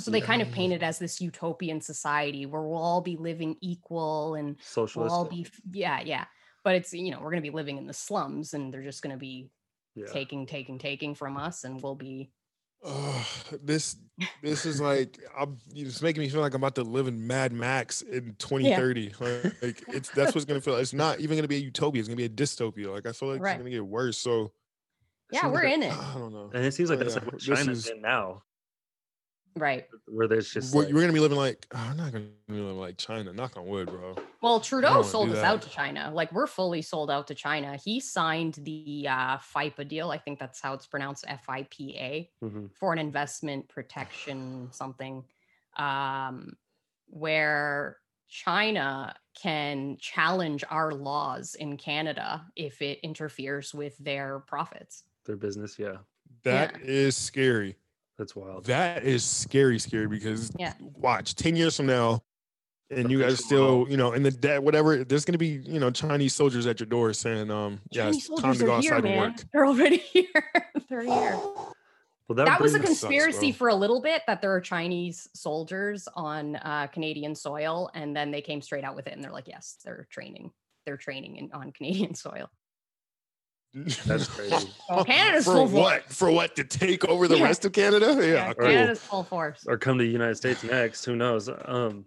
So 0.01 0.11
they 0.11 0.21
kind 0.21 0.43
of 0.43 0.49
Yeah. 0.49 0.55
paint 0.55 0.73
it 0.75 0.83
as 0.83 0.99
this 0.99 1.21
utopian 1.21 1.81
society 1.81 2.45
where 2.47 2.63
we'll 2.63 2.77
all 2.79 3.01
be 3.01 3.17
living 3.17 3.57
equal 3.63 4.35
and 4.35 4.57
we'll 4.77 5.11
all 5.11 5.25
be, 5.25 5.47
yeah, 5.73 6.01
yeah. 6.01 6.27
But 6.65 6.75
it's, 6.75 6.93
you 6.93 7.11
know, 7.11 7.19
we're 7.19 7.31
going 7.31 7.43
to 7.43 7.51
be 7.51 7.55
living 7.55 7.79
in 7.79 7.87
the 7.87 7.95
slums 7.95 8.53
and 8.53 8.73
they're 8.73 8.83
just 8.83 9.01
going 9.03 9.15
to 9.15 9.19
be 9.19 9.49
yeah. 9.95 10.07
taking, 10.13 10.47
taking, 10.47 10.79
taking 10.79 11.15
from 11.15 11.37
us 11.39 11.65
and 11.65 11.83
we'll 11.83 11.95
be, 11.95 12.31
Ugh, 12.85 13.27
this 13.63 13.97
this 14.43 14.65
is 14.65 14.81
like 14.81 15.19
I'm 15.37 15.57
it's 15.75 16.01
making 16.03 16.23
me 16.23 16.29
feel 16.29 16.41
like 16.41 16.55
I'm 16.55 16.61
about 16.63 16.75
to 16.77 16.83
live 16.83 17.09
in 17.09 17.27
Mad 17.27 17.53
Max 17.53 18.03
in 18.03 18.35
2030. 18.39 19.13
Like 19.21 19.83
it's 19.89 20.09
that's 20.11 20.35
what's 20.35 20.45
gonna 20.45 20.61
feel. 20.61 20.75
Like. 20.75 20.83
It's 20.83 20.93
not 20.93 21.19
even 21.21 21.37
gonna 21.37 21.49
be 21.49 21.57
a 21.57 21.61
utopia. 21.61 22.01
It's 22.01 22.09
gonna 22.09 22.17
be 22.17 22.25
a 22.25 22.29
dystopia. 22.29 22.93
Like 22.93 23.07
I 23.07 23.13
feel 23.13 23.31
like 23.31 23.41
Right. 23.41 23.53
it's 23.53 23.59
gonna 23.59 23.71
get 23.71 23.85
worse. 23.87 24.19
So 24.19 24.53
yeah, 25.33 25.47
we're 25.49 25.65
like 25.65 25.75
in 25.75 25.83
it. 25.85 25.93
I 25.93 26.15
don't 26.15 26.33
know. 26.33 26.51
And 26.55 26.65
it 26.65 26.73
seems 26.75 26.89
like 26.91 27.01
Oh, 27.01 27.03
that's 27.05 27.15
yeah, 27.17 27.21
like 27.23 27.33
what 27.33 27.41
this 27.43 27.59
China's 27.59 27.79
is- 27.87 27.91
in 27.91 28.01
now, 28.01 28.43
Right. 29.57 29.87
where 30.07 30.29
there's 30.29 30.53
just 30.53 30.75
We're, 30.75 30.85
like, 30.85 30.93
we're 30.93 31.01
gonna 31.01 31.13
be 31.15 31.21
living 31.21 31.39
like 31.39 31.67
oh, 31.75 31.79
I'm 31.79 31.97
not 31.97 32.13
gonna 32.13 32.27
be 32.49 32.55
living 32.55 32.79
like 32.79 32.99
China. 32.99 33.33
Knock 33.33 33.57
on 33.57 33.67
wood, 33.67 33.89
bro. 33.89 34.15
Well, 34.43 34.61
Trudeau 34.61 35.03
sold 35.03 35.31
us 35.31 35.43
out 35.43 35.63
to 35.63 35.71
China. 35.71 36.11
Like 36.13 36.31
we're 36.31 36.47
fully 36.47 36.83
sold 36.83 37.11
out 37.11 37.27
to 37.29 37.35
China. 37.35 37.77
He 37.77 37.99
signed 38.01 38.55
the 38.63 39.07
uh, 39.09 39.39
FIPA 39.39 39.89
deal. 39.89 40.11
I 40.11 40.19
think 40.19 40.39
that's 40.39 40.61
how 40.61 40.75
it's 40.75 40.87
pronounced, 40.87 41.25
F-I-P-A, 41.27 42.31
Mhm. 42.45 42.71
for 42.75 42.93
an 42.93 42.99
investment 42.99 43.69
protection 43.69 44.69
something, 44.73 45.25
um, 45.79 46.57
where 47.07 47.99
China 48.29 49.17
can 49.41 49.97
challenge 49.99 50.65
our 50.69 50.93
laws 50.93 51.55
in 51.55 51.77
Canada 51.77 52.47
if 52.57 52.83
it 52.83 52.99
interferes 53.03 53.73
with 53.73 53.97
their 53.99 54.41
profits. 54.41 55.05
their 55.25 55.37
business. 55.37 55.79
Yeah, 55.79 55.99
That 56.45 56.81
is 56.83 57.17
scary. 57.17 57.77
That's 58.19 58.35
wild. 58.37 58.65
That 58.67 59.05
is 59.05 59.25
scary, 59.25 59.79
scary 59.79 60.07
because 60.09 60.51
Yeah. 60.59 60.73
watch 60.81 61.35
10 61.35 61.57
years 61.57 61.77
from 61.77 61.87
now, 61.87 62.23
and 62.91 63.11
you 63.11 63.21
guys 63.21 63.45
still, 63.45 63.87
you 63.89 63.97
know, 63.97 64.13
in 64.13 64.23
the 64.23 64.31
debt, 64.31 64.63
whatever, 64.63 65.05
there's 65.05 65.25
gonna 65.25 65.39
be, 65.39 65.61
you 65.65 65.81
know, 65.81 65.91
Chinese 65.91 66.35
soldiers 66.35 66.67
at 66.67 66.79
your 66.81 66.87
door 66.87 67.13
saying, 67.13 67.51
um, 67.51 67.81
yeah, 67.91 68.05
Chinese 68.05 68.29
it's 68.31 68.41
time 68.41 68.55
to 68.55 68.65
go 68.65 68.75
are 68.77 68.81
here, 68.81 68.95
outside 68.95 69.05
and 69.07 69.15
man. 69.17 69.31
work. 69.33 69.45
They're 69.53 69.67
already 69.67 69.97
here. 70.13 70.27
They're 70.89 71.03
here. 71.03 71.39
Well, 72.29 72.35
that 72.37 72.61
was 72.61 72.75
a 72.75 72.79
brings- 72.79 72.99
sucks, 72.99 73.09
conspiracy 73.09 73.53
for 73.53 73.69
a 73.69 73.75
little 73.75 74.01
bit 74.01 74.23
that 74.27 74.41
there 74.41 74.53
are 74.53 74.61
Chinese 74.61 75.29
soldiers 75.35 76.09
on 76.17 76.57
uh, 76.57 76.89
Canadian 76.89 77.35
soil, 77.37 77.89
and 77.95 78.17
then 78.17 78.31
they 78.33 78.41
came 78.41 78.61
straight 78.61 78.83
out 78.83 78.97
with 78.97 79.07
it, 79.07 79.13
and 79.13 79.23
they're 79.23 79.31
like, 79.31 79.47
"Yes, 79.47 79.77
they're 79.85 80.09
training. 80.11 80.51
They're 80.87 80.97
training 80.97 81.37
in, 81.37 81.53
on 81.53 81.71
Canadian 81.73 82.15
soil." 82.17 82.49
That's 84.07 84.27
crazy. 84.29 84.69
Oh, 84.89 85.05
Canada's 85.05 85.45
for 85.45 85.53
full 85.53 85.67
what? 85.69 86.05
For 86.13 86.31
what? 86.31 86.57
To 86.57 86.65
take 86.65 87.05
over 87.07 87.27
the 87.29 87.37
Yeah. 87.39 87.45
rest 87.45 87.65
of 87.65 87.73
Canada? 87.73 88.17
Yeah, 88.21 88.53
cool. 88.55 88.69
Canada's 88.69 89.01
full 89.01 89.25
force. 89.25 89.65
or 89.67 89.77
come 89.77 89.99
to 89.99 90.05
the 90.05 90.11
United 90.11 90.37
States 90.37 90.63
next. 90.65 91.05
Who 91.05 91.17
knows? 91.17 91.49
Um, 91.49 92.05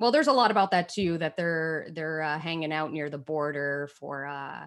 Well, 0.00 0.12
there's 0.12 0.28
a 0.28 0.32
lot 0.32 0.50
about 0.52 0.70
that 0.70 0.88
too. 0.88 1.18
That 1.18 1.36
they're 1.36 1.88
they're 1.92 2.22
uh, 2.22 2.38
hanging 2.38 2.72
out 2.72 2.92
near 2.92 3.10
the 3.10 3.18
border 3.18 3.90
for 3.98 4.26
uh, 4.26 4.66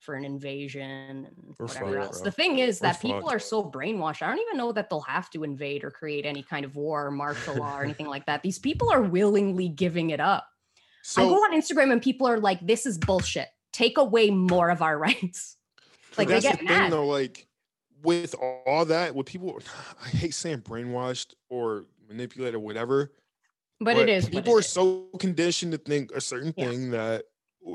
for 0.00 0.14
an 0.14 0.24
invasion 0.24 1.24
and 1.26 1.54
We're 1.58 1.66
whatever 1.66 1.86
fucked, 1.94 2.04
else. 2.06 2.18
bro. 2.20 2.24
The 2.24 2.30
thing 2.30 2.58
is 2.58 2.80
We're 2.80 2.88
that 2.88 3.00
people 3.00 3.20
fucked. 3.22 3.32
are 3.34 3.38
so 3.38 3.64
brainwashed. 3.64 4.20
I 4.22 4.28
don't 4.28 4.38
even 4.40 4.58
know 4.58 4.72
that 4.72 4.90
they'll 4.90 5.00
have 5.00 5.30
to 5.30 5.42
invade 5.44 5.82
or 5.82 5.90
create 5.90 6.26
any 6.26 6.42
kind 6.42 6.64
of 6.66 6.76
war 6.76 7.06
or 7.06 7.10
martial 7.10 7.56
law 7.56 7.78
or 7.78 7.82
anything 7.88 8.06
like 8.06 8.26
that. 8.26 8.42
These 8.42 8.58
people 8.58 8.92
are 8.92 9.00
willingly 9.02 9.68
giving 9.70 10.10
it 10.10 10.20
up. 10.20 10.46
I 11.16 11.22
go 11.22 11.34
on 11.36 11.54
Instagram 11.54 11.90
and 11.92 12.02
people 12.02 12.28
are 12.28 12.38
like, 12.38 12.64
"This 12.66 12.84
is 12.84 12.98
bullshit. 12.98 13.48
Take 13.76 13.98
away 13.98 14.30
more 14.30 14.70
of 14.70 14.80
our 14.82 14.98
rights." 15.06 15.56
but 16.16 16.18
Like 16.18 16.28
they 16.28 16.40
get 16.40 16.58
the 16.58 16.64
mad. 16.64 16.80
thing 16.82 16.90
though, 16.90 17.06
like 17.06 17.46
with 18.02 18.34
all 18.66 18.84
that, 18.86 19.14
with 19.14 19.26
people 19.26 19.60
I 20.04 20.08
hate 20.08 20.34
saying 20.34 20.62
brainwashed 20.62 21.34
or 21.50 21.84
manipulated 22.08 22.54
or 22.54 22.60
whatever. 22.60 23.12
but 23.80 23.96
it 23.96 24.08
is. 24.08 24.28
people 24.28 24.54
it 24.54 24.56
are 24.56 24.60
is. 24.60 24.68
so 24.68 25.08
conditioned 25.18 25.72
to 25.72 25.78
think 25.78 26.12
a 26.12 26.20
certain 26.20 26.54
Yeah. 26.56 26.68
thing 26.68 26.90
that 26.92 27.24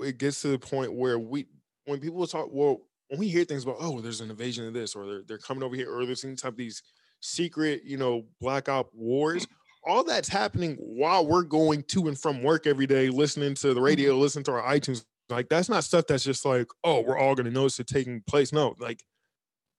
it 0.03 0.17
gets 0.17 0.41
to 0.41 0.47
the 0.47 0.57
point 0.59 0.93
where 0.93 1.19
we 1.19 1.45
when 1.85 1.99
people 1.99 2.25
talk, 2.27 2.47
well, 2.51 2.81
when 3.09 3.19
we 3.19 3.27
hear 3.27 3.43
things 3.43 3.63
about, 3.63 3.75
oh, 3.79 3.99
there's 3.99 4.21
an 4.21 4.29
invasion 4.31 4.65
of 4.67 4.73
this, 4.73 4.95
or 4.95 5.05
they're 5.05 5.21
they're 5.27 5.37
coming 5.37 5.63
over 5.63 5.75
here, 5.75 5.93
or 5.93 6.05
there's 6.05 6.21
some 6.21 6.35
type 6.35 6.53
of 6.53 6.57
these 6.57 6.81
secret, 7.19 7.83
you 7.85 7.97
know, 7.97 8.25
black 8.39 8.69
op 8.69 8.89
wars. 8.93 9.45
All 9.83 10.03
that's 10.03 10.29
happening 10.29 10.75
while 10.79 11.25
we're 11.25 11.43
going 11.43 11.83
to 11.89 12.07
and 12.07 12.17
from 12.17 12.41
work 12.43 12.67
every 12.67 12.85
day, 12.87 13.09
listening 13.09 13.55
to 13.55 13.73
the 13.73 13.81
radio, 13.81 14.13
mm-hmm. 14.13 14.21
listening 14.21 14.43
to 14.45 14.51
our 14.53 14.63
iTunes. 14.75 15.03
Like 15.31 15.49
that's 15.49 15.69
not 15.69 15.83
stuff 15.83 16.05
that's 16.07 16.23
just 16.23 16.45
like, 16.45 16.67
oh, 16.83 17.01
we're 17.01 17.17
all 17.17 17.35
gonna 17.35 17.51
notice 17.51 17.79
it 17.79 17.87
taking 17.87 18.21
place. 18.27 18.53
No, 18.53 18.75
like 18.79 19.03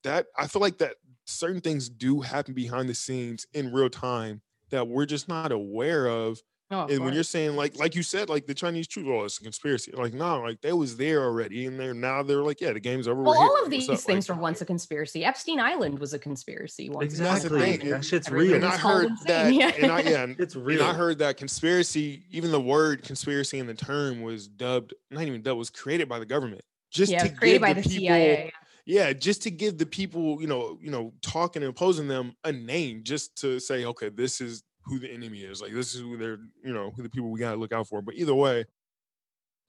that. 0.05 0.26
I 0.36 0.46
feel 0.46 0.62
like 0.62 0.78
that 0.78 0.96
certain 1.26 1.61
things 1.61 1.88
do 1.88 2.20
happen 2.20 2.55
behind 2.55 2.88
the 2.88 2.94
scenes 2.94 3.46
in 3.55 3.72
real 3.72 3.90
time 3.90 4.42
that 4.70 4.88
we're 4.88 5.07
just 5.07 5.28
not 5.28 5.53
aware 5.53 6.07
of 6.07 6.40
No, 6.72 6.80
of 6.84 6.90
and 6.90 7.04
when 7.04 7.12
you're 7.12 7.22
saying 7.22 7.54
like 7.54 7.76
like 7.78 7.94
you 7.94 8.02
said 8.02 8.28
like 8.30 8.46
the 8.46 8.54
chinese 8.54 8.88
truth 8.88 9.06
oh 9.08 9.24
it's 9.24 9.38
a 9.38 9.42
conspiracy 9.42 9.92
like 9.92 10.14
no 10.14 10.40
like 10.40 10.60
they 10.62 10.72
was 10.72 10.96
there 10.96 11.22
already 11.22 11.66
and 11.66 11.78
they're 11.78 11.92
now 11.92 12.22
they're 12.22 12.42
like 12.42 12.60
yeah 12.62 12.72
the 12.72 12.80
game's 12.80 13.06
over 13.06 13.20
well, 13.22 13.32
we're 13.32 13.36
here. 13.36 13.44
all 13.46 13.62
of 13.64 13.70
these 13.70 13.88
up? 13.90 13.98
things 13.98 14.26
Like, 14.28 14.36
were 14.38 14.42
once 14.42 14.60
a 14.62 14.64
conspiracy. 14.64 15.22
Epstein 15.24 15.60
Island 15.60 15.98
was 15.98 16.14
a 16.14 16.18
conspiracy 16.18 16.88
once. 16.88 17.14
upon 17.20 17.26
a 17.26 17.30
That's 17.30 17.44
the 17.44 17.54
Exactly. 17.56 17.90
That 17.90 18.04
shit's 18.04 18.28
Everybody 18.28 18.48
real. 18.48 18.56
and 18.56 18.64
i 18.64 18.76
heard 18.78 19.10
that 19.26 19.52
Yeah. 19.52 19.70
and 19.82 19.92
i 19.92 20.00
yeah 20.00 20.22
and, 20.24 20.40
It's 20.40 20.54
and 20.54 20.64
real. 20.64 20.82
i 20.82 20.94
heard 20.94 21.18
that 21.18 21.36
conspiracy 21.36 22.24
even 22.30 22.50
the 22.50 22.60
word 22.60 23.02
conspiracy 23.04 23.58
in 23.58 23.66
the 23.66 23.74
term 23.74 24.22
was 24.22 24.48
dubbed 24.48 24.94
not 25.10 25.24
even 25.24 25.42
dubbed 25.42 25.58
was 25.58 25.68
created 25.70 26.08
by 26.08 26.18
the 26.18 26.26
government 26.26 26.62
just 26.90 27.12
yeah, 27.12 27.20
to 27.20 27.26
it 27.26 27.36
created 27.36 27.56
give 27.56 27.62
by 27.62 27.72
the 27.74 27.82
the 27.82 27.88
people 27.88 28.06
CIA. 28.06 28.52
yeah 28.86 29.12
just 29.12 29.42
to 29.42 29.50
give 29.50 29.76
the 29.78 29.86
people 29.86 30.40
you 30.40 30.46
know 30.46 30.78
you 30.82 30.90
know 30.90 31.12
talking 31.20 31.62
and 31.62 31.68
opposing 31.70 32.08
them 32.08 32.34
a 32.44 32.52
name 32.52 33.02
just 33.04 33.36
to 33.42 33.60
say 33.60 33.84
okay 33.84 34.08
this 34.08 34.40
is 34.40 34.62
who 34.85 34.99
the 34.99 35.11
enemy 35.11 35.39
is 35.41 35.61
like 35.62 35.72
this 35.72 35.95
is 35.95 36.01
who 36.01 36.16
they're 36.16 36.39
you 36.64 36.72
know 36.72 36.91
who 36.97 37.03
the 37.03 37.09
people 37.09 37.30
we 37.30 37.39
gotta 37.39 37.57
look 37.57 37.72
out 37.72 37.87
for 37.89 38.03
but 38.03 38.14
either 38.14 38.35
way 38.35 38.64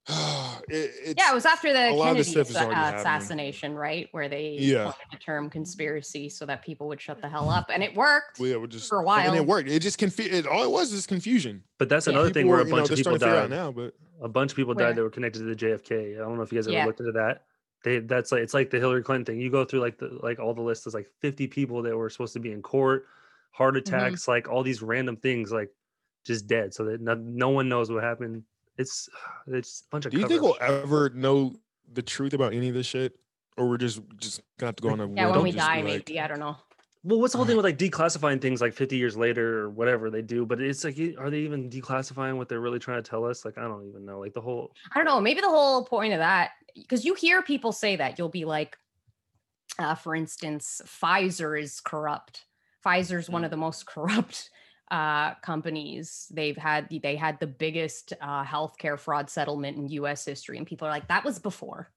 it, 0.08 0.60
it's 0.68 1.14
Yeah, 1.16 1.30
it 1.30 1.34
was 1.34 1.46
after 1.46 1.72
the 1.72 1.88
a 1.88 1.92
lot 1.92 2.08
of 2.10 2.16
Kennedy 2.16 2.18
this 2.18 2.30
stuff 2.30 2.50
is 2.50 2.56
assa- 2.56 2.64
already 2.66 2.74
uh, 2.80 2.84
happening. 2.84 3.00
assassination, 3.00 3.74
right? 3.74 4.08
Where 4.12 4.28
they 4.28 4.56
Yeah. 4.60 4.92
the 5.10 5.16
term 5.18 5.48
conspiracy 5.48 6.28
so 6.28 6.44
that 6.46 6.62
people 6.62 6.88
would 6.88 7.00
shut 7.00 7.22
the 7.22 7.28
hell 7.28 7.48
up, 7.48 7.70
and 7.72 7.82
it 7.82 7.94
worked. 7.96 8.38
well, 8.38 8.48
yeah, 8.50 8.56
we're 8.56 8.66
just 8.66 8.88
for 8.88 8.98
a 9.00 9.02
while, 9.04 9.26
and 9.26 9.34
it 9.36 9.46
worked. 9.46 9.68
It 9.68 9.80
just 9.80 9.96
confused. 9.96 10.32
It, 10.34 10.46
all 10.46 10.62
it 10.62 10.70
was 10.70 10.92
is 10.92 11.06
confusion. 11.06 11.62
But 11.78 11.88
that's 11.88 12.06
Yeah. 12.06 12.12
another 12.14 12.30
thing 12.30 12.48
where 12.48 12.56
were, 12.58 12.62
a 12.62 12.64
you 12.66 12.70
know, 12.72 12.76
bunch 12.78 12.90
of 12.90 12.96
people 12.98 13.16
starting 13.16 13.20
to 13.20 13.26
figure 13.26 13.38
it 13.38 13.44
out 13.44 13.48
died. 13.50 13.56
now, 13.56 13.72
but 13.72 13.94
A 14.22 14.28
bunch 14.28 14.52
of 14.52 14.56
people 14.56 14.74
Where? 14.74 14.86
died 14.86 14.96
that 14.96 15.02
were 15.02 15.10
connected 15.10 15.38
to 15.38 15.44
the 15.46 15.56
JFK. 15.56 16.16
I 16.16 16.18
don't 16.18 16.36
know 16.36 16.42
if 16.42 16.52
you 16.52 16.58
guys 16.58 16.66
ever 16.66 16.74
Yeah. 16.76 16.84
looked 16.86 17.00
into 17.00 17.12
that. 17.12 17.44
They 17.82 17.98
that's 18.00 18.30
like 18.30 18.42
it's 18.42 18.54
like 18.54 18.68
the 18.70 18.78
Hillary 18.78 19.02
Clinton 19.02 19.24
thing. 19.24 19.40
You 19.40 19.50
go 19.50 19.64
through 19.64 19.80
like 19.80 19.96
the 19.98 20.18
like 20.22 20.38
all 20.38 20.52
the 20.54 20.62
lists. 20.62 20.84
There's 20.84 20.94
like 20.94 21.08
50 21.20 21.46
people 21.46 21.80
that 21.82 21.96
were 21.96 22.08
supposed 22.10 22.32
to 22.34 22.40
be 22.40 22.52
in 22.52 22.60
court, 22.62 23.06
heart 23.54 23.74
Mm-hmm. 23.76 23.94
attacks, 23.94 24.26
like 24.28 24.48
all 24.48 24.62
these 24.62 24.82
random 24.82 25.16
things, 25.16 25.52
like 25.52 25.70
just 26.24 26.46
dead. 26.46 26.74
So 26.74 26.84
that 26.86 27.00
no, 27.00 27.14
no 27.14 27.50
one 27.50 27.68
knows 27.68 27.90
what 27.90 28.02
happened. 28.02 28.42
It's 28.76 29.08
it's 29.46 29.84
a 29.86 29.90
bunch 29.90 30.06
of. 30.06 30.12
do 30.12 30.18
you 30.18 30.28
think 30.28 30.42
we'll 30.42 30.54
shit. 30.54 30.62
ever 30.62 31.10
know 31.10 31.54
the 31.92 32.02
truth 32.02 32.32
about 32.34 32.52
any 32.52 32.68
of 32.68 32.74
this 32.74 32.86
shit, 32.86 33.16
or 33.56 33.68
we're 33.68 33.78
just 33.78 34.00
just 34.18 34.40
gonna 34.58 34.68
have 34.68 34.76
to 34.76 34.82
go 34.82 34.90
on 34.90 35.00
a 35.00 35.08
Yeah, 35.08 35.26
whim 35.26 35.36
when 35.36 35.42
we 35.44 35.52
die, 35.52 35.82
be 35.82 35.88
like, 35.88 36.08
maybe 36.08 36.20
I 36.20 36.26
don't 36.26 36.40
know. 36.40 36.56
Well, 37.06 37.20
what's 37.20 37.32
the 37.32 37.38
whole 37.38 37.46
thing 37.46 37.56
with 37.60 37.64
like 37.66 37.78
declassifying 37.78 38.40
things 38.40 38.60
like 38.62 38.72
50 38.72 38.96
years 38.96 39.16
later 39.16 39.60
or 39.60 39.70
whatever 39.70 40.10
they 40.10 40.22
do? 40.22 40.46
But 40.46 40.60
it's 40.60 40.82
like, 40.84 40.98
are 41.18 41.28
they 41.30 41.40
even 41.40 41.68
declassifying 41.70 42.36
what 42.38 42.48
they're 42.48 42.60
really 42.62 42.78
trying 42.78 43.02
to 43.02 43.08
tell 43.08 43.24
us? 43.26 43.44
Like, 43.44 43.58
I 43.58 43.62
don't 43.62 43.86
even 43.88 44.04
know. 44.06 44.18
Like 44.20 44.32
the 44.34 44.40
whole 44.40 44.72
I 44.92 44.98
don't 44.98 45.04
know. 45.04 45.20
Maybe 45.20 45.40
the 45.42 45.50
whole 45.50 45.84
point 45.84 46.14
of 46.14 46.18
that, 46.20 46.52
because 46.74 47.04
you 47.04 47.12
hear 47.14 47.42
people 47.42 47.72
say 47.72 47.94
that, 47.96 48.18
you'll 48.18 48.30
be 48.30 48.46
like, 48.46 48.76
uh, 49.78 49.94
for 49.94 50.14
instance, 50.16 50.80
Pfizer 50.86 51.60
is 51.60 51.80
corrupt. 51.80 52.46
Pfizer's 52.84 53.30
one 53.30 53.44
of 53.44 53.50
the 53.50 53.56
most 53.56 53.86
corrupt 53.86 54.50
uh, 54.90 55.34
companies. 55.36 56.26
They've 56.30 56.56
had 56.56 56.88
they 57.02 57.16
had 57.16 57.40
the 57.40 57.46
biggest 57.46 58.12
uh, 58.20 58.44
healthcare 58.44 58.98
fraud 58.98 59.30
settlement 59.30 59.76
in 59.76 59.88
U.S. 59.88 60.24
history, 60.24 60.58
and 60.58 60.66
people 60.66 60.86
are 60.86 60.90
like, 60.90 61.08
that 61.08 61.24
was 61.24 61.38
before. 61.38 61.90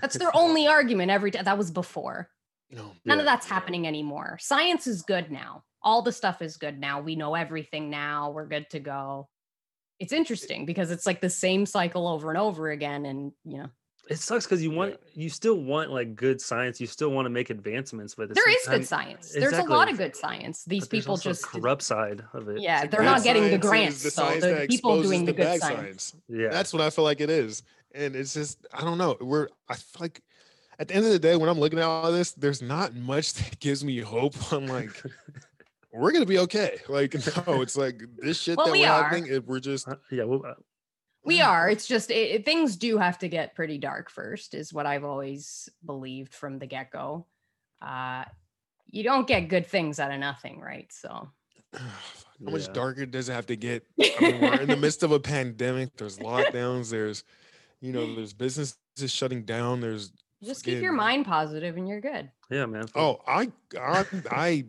That's 0.00 0.18
their 0.18 0.34
only 0.34 0.66
argument 0.66 1.10
every 1.10 1.30
day. 1.30 1.40
That 1.42 1.58
was 1.58 1.70
before. 1.70 2.30
no, 2.70 2.92
None 3.04 3.18
of 3.18 3.24
that's 3.24 3.46
yeah. 3.46 3.54
happening 3.54 3.86
anymore. 3.86 4.38
Science 4.40 4.86
is 4.86 5.02
good 5.02 5.30
now. 5.30 5.64
All 5.82 6.02
the 6.02 6.12
stuff 6.12 6.42
is 6.42 6.56
good 6.56 6.78
now. 6.80 7.00
We 7.00 7.16
know 7.16 7.34
everything 7.34 7.90
now. 7.90 8.30
We're 8.30 8.46
good 8.46 8.68
to 8.70 8.80
go. 8.80 9.28
It's 9.98 10.12
interesting 10.12 10.66
because 10.66 10.90
it's 10.90 11.06
like 11.06 11.20
the 11.20 11.30
same 11.30 11.64
cycle 11.64 12.06
over 12.08 12.28
and 12.28 12.38
over 12.38 12.70
again. 12.70 13.06
And, 13.06 13.32
you 13.44 13.58
know, 13.58 13.68
it 14.08 14.18
sucks 14.18 14.44
because 14.46 14.62
you 14.62 14.70
Yeah. 14.70 14.76
want 14.76 14.96
you 15.14 15.28
still 15.28 15.56
want 15.56 15.90
like 15.90 16.14
good 16.14 16.40
science. 16.40 16.80
You 16.80 16.86
still 16.86 17.10
want 17.10 17.26
to 17.26 17.30
make 17.30 17.50
advancements, 17.50 18.14
but 18.14 18.24
at 18.24 18.28
the 18.30 18.34
there 18.34 18.44
same 18.44 18.54
is 18.54 18.62
time- 18.64 18.78
good 18.78 18.86
science. 18.88 19.32
There's 19.32 19.52
a 19.58 19.62
lot 19.64 19.90
of 19.90 19.98
good 19.98 20.14
science. 20.14 20.64
These 20.64 20.82
but 20.84 20.90
people 20.90 21.10
also 21.12 21.30
just, 21.30 21.44
corrupt 21.46 21.82
side 21.82 22.22
of 22.32 22.48
it. 22.48 22.60
yeah, 22.60 22.86
they're 22.86 23.02
not 23.02 23.22
getting 23.24 23.50
the 23.50 23.58
grants. 23.58 24.02
The 24.02 24.10
so 24.10 24.34
the 24.38 24.46
that 24.46 24.68
people 24.70 25.02
doing 25.02 25.24
the, 25.24 25.32
good 25.32 25.42
bad 25.44 25.60
science. 25.60 26.14
yeah. 26.28 26.48
That's 26.50 26.72
what 26.72 26.82
I 26.82 26.90
feel 26.90 27.04
like 27.04 27.20
it 27.20 27.30
is, 27.30 27.62
and 27.94 28.14
it's 28.14 28.34
just 28.34 28.58
I 28.72 28.82
don't 28.82 28.98
know. 28.98 29.16
We're 29.20 29.48
I 29.68 29.74
feel 29.74 30.00
like 30.00 30.22
at 30.78 30.88
the 30.88 30.94
end 30.94 31.06
of 31.06 31.10
the 31.12 31.18
day, 31.18 31.36
when 31.36 31.48
I'm 31.48 31.58
looking 31.58 31.78
at 31.78 31.86
all 31.86 32.12
this, 32.12 32.32
there's 32.32 32.60
not 32.62 32.94
much 32.94 33.32
that 33.38 33.58
gives 33.60 33.82
me 33.84 33.98
hope. 34.00 34.34
I'm 34.52 34.66
like, 34.66 34.90
we're 35.92 36.12
gonna 36.12 36.26
be 36.26 36.38
okay. 36.40 36.78
Like 36.88 37.14
no, 37.46 37.62
it's 37.62 37.76
like 37.76 38.02
this 38.18 38.38
shit 38.40 38.56
Well, 38.56 38.66
that 38.66 38.72
we 38.72 38.80
we're 38.82 38.88
are. 38.88 39.02
happening. 39.04 39.26
It, 39.32 39.46
we're 39.46 39.60
just 39.60 39.88
Uh, 39.88 39.96
yeah. 40.10 40.24
Well, 40.24 40.42
uh, 40.46 40.54
We 41.26 41.40
are. 41.40 41.68
It's 41.68 41.86
just 41.86 42.10
it, 42.10 42.14
it- 42.30 42.44
things 42.44 42.76
do 42.76 42.98
have 42.98 43.18
to 43.18 43.28
get 43.28 43.54
pretty 43.54 43.78
dark 43.78 44.10
first, 44.10 44.54
is 44.54 44.72
what 44.72 44.86
I've 44.86 45.04
always 45.04 45.68
believed 45.84 46.32
from 46.34 46.58
the 46.58 46.66
get 46.66 46.90
go. 46.90 47.26
Uh, 47.82 48.24
you 48.90 49.02
don't 49.02 49.26
get 49.26 49.48
good 49.48 49.66
things 49.66 49.98
out 50.00 50.12
of 50.12 50.20
nothing, 50.20 50.60
right? 50.60 50.90
So 50.92 51.28
how 51.74 51.80
much 52.40 52.66
Yeah. 52.68 52.72
darker 52.72 53.06
does 53.06 53.28
it 53.28 53.32
have 53.32 53.46
to 53.46 53.56
get? 53.56 53.84
I 54.00 54.14
mean, 54.20 54.40
we're 54.40 54.60
in 54.60 54.68
the 54.68 54.76
midst 54.86 55.02
of 55.02 55.12
a 55.12 55.20
pandemic. 55.20 55.96
There's 55.96 56.18
lockdowns. 56.18 56.90
There's, 56.90 57.24
you 57.80 57.92
know, 57.92 58.14
there's 58.14 58.32
businesses 58.32 58.76
shutting 59.06 59.42
down. 59.44 59.80
There's 59.80 60.12
just 60.44 60.64
keep 60.64 60.80
your 60.82 60.92
mind 60.92 61.26
positive 61.26 61.76
and 61.76 61.88
you're 61.88 62.00
good. 62.00 62.30
yeah, 62.50 62.66
man. 62.66 62.84
Oh, 62.94 63.18
I, 63.26 63.50
I, 63.80 64.04
I, 64.30 64.64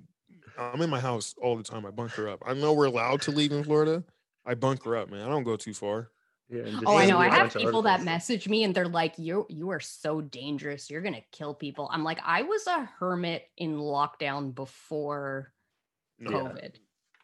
I'm 0.57 0.81
in 0.81 0.89
my 0.89 0.99
house 0.99 1.35
all 1.41 1.55
the 1.55 1.63
time. 1.63 1.85
I 1.85 1.91
bunker 1.91 2.27
up. 2.29 2.41
I 2.45 2.53
know 2.53 2.73
we're 2.73 2.85
allowed 2.85 3.21
to 3.23 3.31
leave 3.31 3.51
in 3.51 3.63
Florida. 3.63 4.03
I 4.45 4.55
bunker 4.55 4.95
up, 4.97 5.11
man. 5.11 5.21
I 5.25 5.29
don't 5.29 5.43
go 5.43 5.55
too 5.57 5.73
far. 5.73 6.09
Yeah. 6.49 6.79
Oh, 6.85 6.97
I 6.97 7.05
know. 7.05 7.17
I 7.17 7.29
have 7.29 7.39
bunch 7.39 7.55
of 7.55 7.61
people 7.61 7.81
that 7.83 8.03
message 8.03 8.47
me 8.47 8.63
and 8.63 8.73
they're 8.73 8.87
like, 8.87 9.17
"You 9.17 9.45
you 9.49 9.69
are 9.71 9.79
so 9.79 10.21
dangerous. 10.21 10.89
You're 10.89 11.01
gonna 11.01 11.23
kill 11.31 11.53
people." 11.53 11.89
I'm 11.91 12.03
like, 12.03 12.19
I 12.23 12.43
was 12.43 12.65
a 12.67 12.85
hermit 12.99 13.49
in 13.57 13.77
lockdown 13.77 14.55
before 14.55 15.53
No. 16.19 16.31
COVID. 16.31 16.75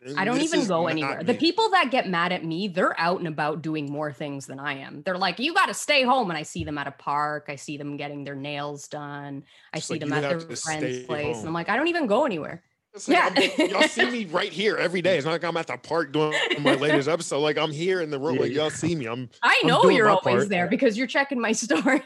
And 0.06 0.20
I 0.20 0.26
don't 0.26 0.40
this 0.40 0.54
even 0.54 0.68
go 0.68 0.84
not 0.84 0.92
anywhere. 0.92 1.24
The 1.24 1.34
people 1.34 1.70
that 1.70 1.90
get 1.90 2.10
mad 2.10 2.34
at 2.34 2.44
me, 2.44 2.68
they're 2.68 3.00
out 3.00 3.20
and 3.20 3.28
about 3.28 3.62
doing 3.62 3.90
more 3.90 4.12
things 4.12 4.46
than 4.48 4.60
I 4.60 4.80
am. 4.80 5.02
They're 5.04 5.18
like, 5.18 5.40
"You 5.40 5.54
got 5.54 5.68
to 5.68 5.74
stay 5.74 6.04
home," 6.04 6.30
and 6.30 6.38
I 6.38 6.44
see 6.44 6.66
them 6.66 6.78
at 6.78 6.88
a 6.88 6.92
park. 6.92 7.46
I 7.48 7.56
see 7.56 7.78
them 7.78 7.96
getting 7.96 8.26
their 8.26 8.36
nails 8.36 8.90
done. 8.90 9.46
I 9.72 9.78
Just 9.78 9.88
see 9.88 9.94
like, 9.96 10.02
them 10.02 10.12
at 10.14 10.28
their 10.28 10.42
friend's 10.42 11.00
stay 11.00 11.06
place, 11.06 11.38
and. 11.38 11.48
I'm 11.48 11.54
like, 11.54 11.70
I 11.70 11.78
don't 11.78 11.88
even 11.88 12.08
go 12.08 12.26
anywhere. 12.26 12.64
It's 12.94 13.08
like 13.08 13.58
Yeah. 13.58 13.66
y'all 13.66 13.82
see 13.88 14.06
me 14.12 14.26
right 14.26 14.52
here 14.52 14.78
every 14.78 15.02
day. 15.02 15.18
It's 15.18 15.26
not 15.26 15.32
like 15.32 15.44
I'm 15.44 15.58
at 15.58 15.68
the 15.68 15.78
park 15.78 16.12
doing 16.12 16.34
my 16.60 16.76
latest 16.76 17.08
episode. 17.10 17.40
Like 17.40 17.58
I'm 17.58 17.72
here 17.72 18.02
in 18.02 18.12
the 18.12 18.20
room. 18.20 18.38
Like 18.38 18.52
y'all 18.52 18.70
see 18.70 18.96
me. 18.96 19.06
I'm 19.08 19.30
I 19.42 19.60
I'm 19.64 19.68
know 19.68 19.90
you're 19.90 20.10
always 20.10 20.22
part. 20.24 20.50
there 20.50 20.68
because 20.68 20.98
you're 20.98 21.08
checking 21.08 21.40
my 21.42 21.52
stories. 21.54 22.04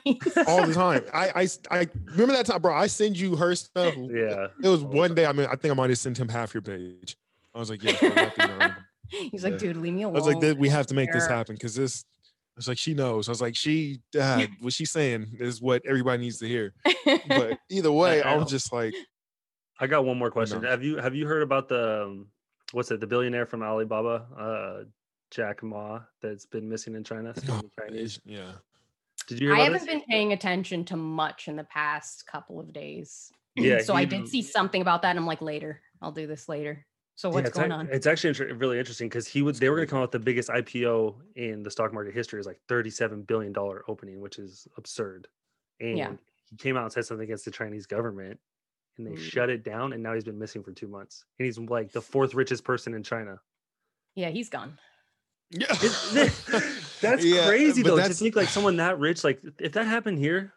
all 0.48 0.66
the 0.66 0.74
time. 0.74 1.04
I, 1.14 1.30
I, 1.44 1.48
I 1.80 1.88
remember 2.12 2.34
that 2.34 2.46
time, 2.46 2.62
bro. 2.62 2.74
I 2.74 2.88
send 2.88 3.18
you 3.20 3.36
her 3.36 3.54
stuff. 3.56 3.96
Yeah. 3.98 4.48
It 4.64 4.70
was 4.70 4.84
all 4.84 4.90
one 4.90 5.14
day. 5.14 5.26
I 5.26 5.34
mean, 5.34 5.48
I 5.52 5.56
think 5.58 5.72
I 5.72 5.76
might 5.76 5.90
have 5.90 6.00
sent 6.00 6.18
him 6.18 6.30
half 6.30 6.54
your 6.54 6.62
page. 6.62 7.18
I 7.54 7.60
was 7.60 7.70
like, 7.70 7.84
yeah. 7.84 7.98
bro, 8.00 8.46
let 8.58 8.60
me. 8.60 8.74
He's 9.32 9.44
like, 9.44 9.58
dude, 9.58 9.78
leave 9.78 9.94
me 9.94 10.04
alone. 10.04 10.16
I 10.16 10.20
was 10.20 10.36
like, 10.36 10.58
we 10.58 10.70
have 10.70 10.88
to 10.88 10.94
make 10.94 11.12
this 11.12 11.28
happen 11.28 11.56
because 11.56 11.76
this. 11.76 12.06
I 12.56 12.58
was 12.60 12.68
like, 12.68 12.78
she 12.80 12.94
knows. 12.96 13.28
I 13.28 13.32
was 13.32 13.42
like, 13.42 13.56
she, 13.56 14.00
uh, 14.20 14.46
what 14.62 14.74
she's 14.74 14.90
saying 14.90 15.38
is 15.40 15.62
what 15.62 15.84
everybody 15.86 16.24
needs 16.24 16.40
to 16.40 16.48
hear. 16.48 16.74
But 17.28 17.60
either 17.70 17.92
way, 17.92 18.24
I 18.24 18.34
I- 18.34 18.36
was 18.38 18.50
just 18.50 18.74
like, 18.74 18.96
I 19.80 19.88
got 19.88 20.06
one 20.06 20.18
more 20.18 20.32
question. 20.32 20.62
know. 20.62 20.70
Have 20.70 20.84
you 20.84 20.98
have 20.98 21.16
you 21.16 21.28
heard 21.28 21.44
about 21.44 21.68
the 21.68 22.04
um, 22.06 22.28
what's 22.72 22.90
it? 22.92 23.00
The 23.00 23.08
billionaire 23.08 23.46
from 23.46 23.62
Alibaba, 23.64 24.26
uh, 24.38 24.84
Jack 25.32 25.62
Ma, 25.64 26.02
that's 26.22 26.46
been 26.46 26.68
missing 26.68 26.96
in 26.96 27.04
China. 27.04 27.34
Chinese. 27.80 28.20
yeah. 28.26 28.52
Did 29.28 29.40
you 29.42 29.48
hear 29.50 29.56
I 29.58 29.60
haven't 29.60 29.80
this? 29.80 29.88
been 29.88 30.02
paying 30.10 30.34
attention 30.34 30.86
to 30.86 30.96
much 30.96 31.48
in 31.48 31.56
the 31.58 31.64
past 31.66 32.26
couple 32.28 32.60
of 32.60 32.72
days. 32.72 33.32
Yeah, 33.56 33.82
so 33.82 33.94
I 33.94 34.02
he- 34.02 34.06
did 34.06 34.28
see 34.28 34.42
something 34.42 34.82
about 34.82 35.02
that. 35.02 35.10
And 35.12 35.20
I'm 35.20 35.26
like, 35.26 35.42
later, 35.42 35.82
I'll 36.02 36.12
do 36.12 36.28
this 36.28 36.48
later. 36.48 36.86
So 37.16 37.30
what's 37.30 37.50
yeah, 37.50 37.68
going 37.68 37.72
ac- 37.72 37.80
on? 37.80 37.90
It's 37.92 38.06
actually 38.06 38.30
inter- 38.30 38.54
really 38.54 38.78
interesting 38.78 39.10
because 39.10 39.28
he 39.28 39.42
would 39.42 39.56
they 39.56 39.70
were 39.70 39.76
going 39.78 39.88
to 39.88 39.90
come 39.90 39.98
out 40.00 40.04
with 40.04 40.12
the 40.12 40.20
biggest 40.20 40.50
IPO 40.50 41.16
in 41.36 41.64
the 41.64 41.72
stock 41.72 41.92
market 41.94 42.14
history. 42.14 42.40
Is 42.40 42.46
like 42.46 42.60
thirty-seven 42.70 43.24
billion 43.24 43.52
dollar 43.54 43.84
opening, 43.88 44.22
which 44.22 44.38
is 44.40 44.68
absurd. 44.78 45.28
And 45.80 45.98
Yeah. 45.98 46.12
he 46.50 46.56
came 46.58 46.78
out 46.78 46.84
and 46.84 46.92
said 46.94 47.06
something 47.06 47.24
against 47.24 47.44
the 47.46 47.52
Chinese 47.52 47.88
government, 47.88 48.40
and 48.98 49.08
they 49.08 49.12
Mm. 49.12 49.20
shut 49.20 49.50
it 49.50 49.64
down. 49.64 49.93
And 49.93 50.02
now 50.04 50.14
he's 50.14 50.24
been 50.24 50.39
missing 50.39 50.64
for 50.64 50.72
two 50.72 50.88
months. 50.88 51.24
And 51.39 51.45
he's 51.45 51.58
like 51.60 51.91
the 51.91 52.02
fourth 52.02 52.34
richest 52.34 52.64
person 52.64 52.93
in 52.93 53.04
China. 53.04 53.39
Yeah, 54.16 54.30
he's 54.30 54.50
gone. 54.50 54.78
Yeah. 55.52 55.68
That's 57.02 57.24
Yeah, 57.24 57.48
crazy 57.48 57.82
though. 57.84 57.95
that's- 57.95 58.18
to 58.18 58.24
think 58.24 58.36
like 58.36 58.50
someone 58.50 58.78
that 58.78 59.00
rich, 59.00 59.24
like 59.24 59.41
if 59.60 59.74
that 59.74 59.86
happened 59.86 60.20
here, 60.20 60.54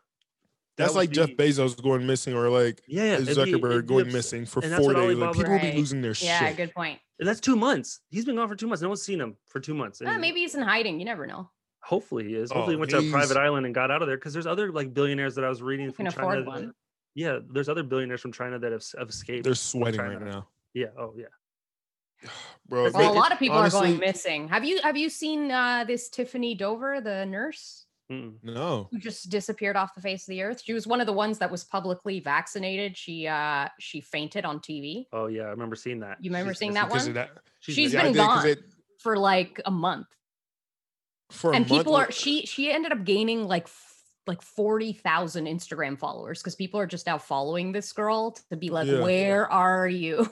That's 0.76 0.92
would 0.94 0.98
like 0.98 1.10
Jeff 1.10 1.30
Bezos 1.30 1.80
going 1.82 2.06
missing 2.06 2.34
or 2.34 2.48
like 2.48 2.82
Yeah, 2.88 3.04
yeah, 3.04 3.16
Zuckerberg 3.18 3.82
be 3.82 3.86
going 3.86 4.06
abs- 4.06 4.14
missing 4.14 4.46
for 4.46 4.62
four 4.62 4.70
days. 4.70 4.80
Like 4.86 4.96
Alibaba- 4.96 5.32
people 5.34 5.52
would 5.52 5.60
be 5.62 5.72
losing 5.76 6.00
their 6.00 6.10
Yeah, 6.12 6.14
shit. 6.38 6.48
Yeah, 6.48 6.52
good 6.54 6.74
point. 6.74 6.98
And 7.18 7.28
that's 7.28 7.40
two 7.40 7.54
months. 7.56 8.00
He's 8.08 8.24
been 8.24 8.36
gone 8.36 8.48
for 8.48 8.56
two 8.56 8.66
months. 8.66 8.80
No 8.82 8.88
one's 8.88 9.02
seen 9.02 9.20
him 9.20 9.36
for 9.46 9.60
two 9.60 9.74
months. 9.74 10.00
And- 10.00 10.20
maybe 10.20 10.40
he's 10.40 10.54
in 10.54 10.62
hiding. 10.62 10.98
You 10.98 11.04
never 11.04 11.26
know. 11.26 11.50
Hopefully 11.82 12.24
he 12.28 12.34
is. 12.34 12.50
Hopefully 12.50 12.74
Oh, 12.74 12.78
he 12.78 12.80
went 12.80 12.90
to 12.92 12.98
a 12.98 13.10
private 13.10 13.36
island 13.36 13.66
and 13.66 13.74
got 13.74 13.90
out 13.90 14.00
of 14.02 14.08
there 14.08 14.16
because 14.16 14.32
there's 14.32 14.46
other 14.46 14.72
like 14.72 14.92
billionaires 14.94 15.34
that 15.36 15.44
I 15.44 15.48
was 15.48 15.60
reading 15.62 15.86
You 15.86 15.92
from 15.92 16.06
can 16.06 16.14
China. 16.14 16.26
afford 16.28 16.38
that- 16.46 16.50
one. 16.50 16.74
Yeah, 17.14 17.38
there's 17.52 17.68
other 17.68 17.82
billionaires 17.82 18.20
from 18.20 18.32
China 18.32 18.58
that 18.58 18.72
have, 18.72 18.84
have 18.98 19.08
escaped. 19.08 19.44
They're 19.44 19.54
sweating 19.54 20.00
right 20.00 20.20
now, 20.22 20.48
yeah. 20.74 20.86
Oh 20.98 21.12
yeah. 21.16 21.26
bro. 22.68 22.84
Well, 22.84 22.92
they- 22.92 23.06
a 23.06 23.12
lot 23.12 23.32
of 23.32 23.38
people 23.38 23.58
are 23.58 23.70
going 23.70 23.98
missing. 23.98 24.48
Have 24.48 24.64
you 24.64 24.80
have 24.82 24.96
you 24.96 25.08
seen 25.10 25.50
uh, 25.50 25.84
this 25.84 26.08
Tiffany 26.08 26.54
Dover, 26.54 27.00
the 27.00 27.24
nurse 27.26 27.86
Mm-mm. 28.10 28.34
No, 28.42 28.88
who 28.90 28.98
just 28.98 29.30
disappeared 29.30 29.76
off 29.76 29.94
the 29.94 30.00
face 30.00 30.22
of 30.24 30.28
the 30.32 30.42
earth? 30.42 30.62
She 30.64 30.72
was 30.72 30.84
one 30.86 31.00
of 31.00 31.06
the 31.06 31.12
ones 31.12 31.38
that 31.38 31.48
was 31.50 31.62
publicly 31.62 32.18
vaccinated. 32.20 32.96
She 32.96 33.26
uh 33.28 33.68
she 33.78 34.00
fainted 34.00 34.44
on 34.44 34.58
TV 34.60 35.06
Oh 35.12 35.26
yeah, 35.26 35.42
I 35.42 35.50
remember 35.50 35.76
seeing 35.76 36.00
that. 36.00 36.18
You 36.20 36.30
remember 36.30 36.52
She's 36.52 36.58
seeing 36.58 36.74
that 36.74 36.90
one? 36.90 36.98
of 37.06 37.14
that. 37.14 37.30
She's 37.60 37.92
Yeah, 37.92 38.00
I 38.00 38.02
been 38.04 38.12
did, 38.14 38.18
'cause 38.26 38.42
gone. 38.44 38.46
it- 38.48 38.64
for 38.98 39.16
like 39.16 39.60
a 39.64 39.70
month. 39.70 40.08
for 41.30 41.52
a 41.52 41.56
and 41.56 41.68
month, 41.68 41.80
people 41.80 41.94
are 41.96 42.10
she 42.10 42.46
she 42.46 42.70
ended 42.72 42.90
up 42.92 43.04
gaining 43.04 43.44
like 43.46 43.64
f- 43.64 43.89
like 44.26 44.42
40,000 44.42 45.46
Instagram 45.46 45.98
followers 45.98 46.40
because 46.40 46.54
people 46.54 46.78
are 46.80 46.86
just 46.86 47.06
now 47.06 47.18
following 47.18 47.72
this 47.72 47.92
girl 47.92 48.32
to 48.50 48.56
be 48.56 48.70
like 48.70 48.86
Yeah. 48.88 49.00
where 49.00 49.50
are 49.50 49.88
you? 49.88 50.28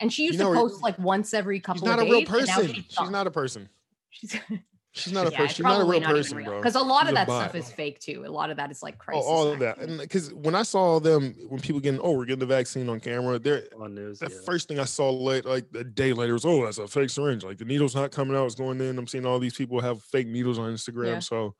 And 0.00 0.12
she 0.12 0.24
used 0.24 0.38
know, 0.38 0.52
to 0.52 0.58
post 0.58 0.82
like 0.82 0.98
once 0.98 1.32
every 1.34 1.60
couple 1.60 1.80
She's 1.82 1.86
not 1.88 1.98
of 2.00 2.06
a 2.08 2.10
real 2.10 2.20
days. 2.22 2.28
and 2.30 2.46
now 2.48 2.56
person. 2.56 2.74
she's 2.74 2.84
She's 2.88 3.10
not 3.10 3.26
a 3.26 3.30
person. 3.30 3.68
She's 4.10 4.36
She's 4.94 5.12
not 5.12 5.26
a 5.26 5.30
yeah, 5.30 5.38
person. 5.38 5.54
She's 5.54 5.64
not 5.64 5.80
a 5.80 5.84
real 5.84 6.00
even 6.02 6.08
person, 6.10 6.44
bro. 6.44 6.58
Because 6.58 6.74
a 6.74 6.80
lot 6.80 7.02
She's 7.04 7.08
of 7.10 7.14
that 7.14 7.26
stuff 7.26 7.54
is 7.54 7.70
fake 7.72 7.98
too. 7.98 8.24
A 8.26 8.30
lot 8.30 8.50
of 8.50 8.58
that 8.58 8.70
is 8.70 8.82
like 8.82 8.96
Oh, 8.96 9.04
crisis. 9.04 9.24
all 9.26 9.48
of 9.50 9.58
that, 9.60 9.78
and 9.78 9.98
because 9.98 10.34
when 10.34 10.54
I 10.54 10.64
saw 10.64 10.98
them, 11.00 11.34
when 11.48 11.60
people 11.60 11.80
getting, 11.80 11.98
oh, 12.00 12.12
we're 12.12 12.26
getting 12.26 12.40
the 12.40 12.46
vaccine 12.46 12.90
on 12.90 13.00
camera, 13.00 13.38
they're 13.38 13.64
on 13.80 13.94
news. 13.94 14.18
the 14.18 14.28
yeah. 14.30 14.36
first 14.44 14.68
thing 14.68 14.78
I 14.78 14.84
saw 14.84 15.08
late, 15.10 15.46
like 15.46 15.64
a 15.74 15.82
day 15.84 16.12
later, 16.12 16.34
was 16.34 16.44
oh, 16.44 16.64
that's 16.66 16.76
a 16.76 16.86
fake 16.86 17.08
syringe. 17.08 17.42
Like 17.42 17.56
the 17.56 17.64
needle's 17.64 17.94
not 17.94 18.10
coming 18.10 18.36
out, 18.36 18.44
it's 18.44 18.54
going 18.54 18.82
in. 18.82 18.98
I'm 18.98 19.06
seeing 19.06 19.24
all 19.24 19.38
these 19.38 19.54
people 19.54 19.80
have 19.80 20.02
fake 20.02 20.26
needles 20.26 20.58
on 20.58 20.70
Instagram. 20.74 21.06
Yeah. 21.06 21.18
So 21.20 21.54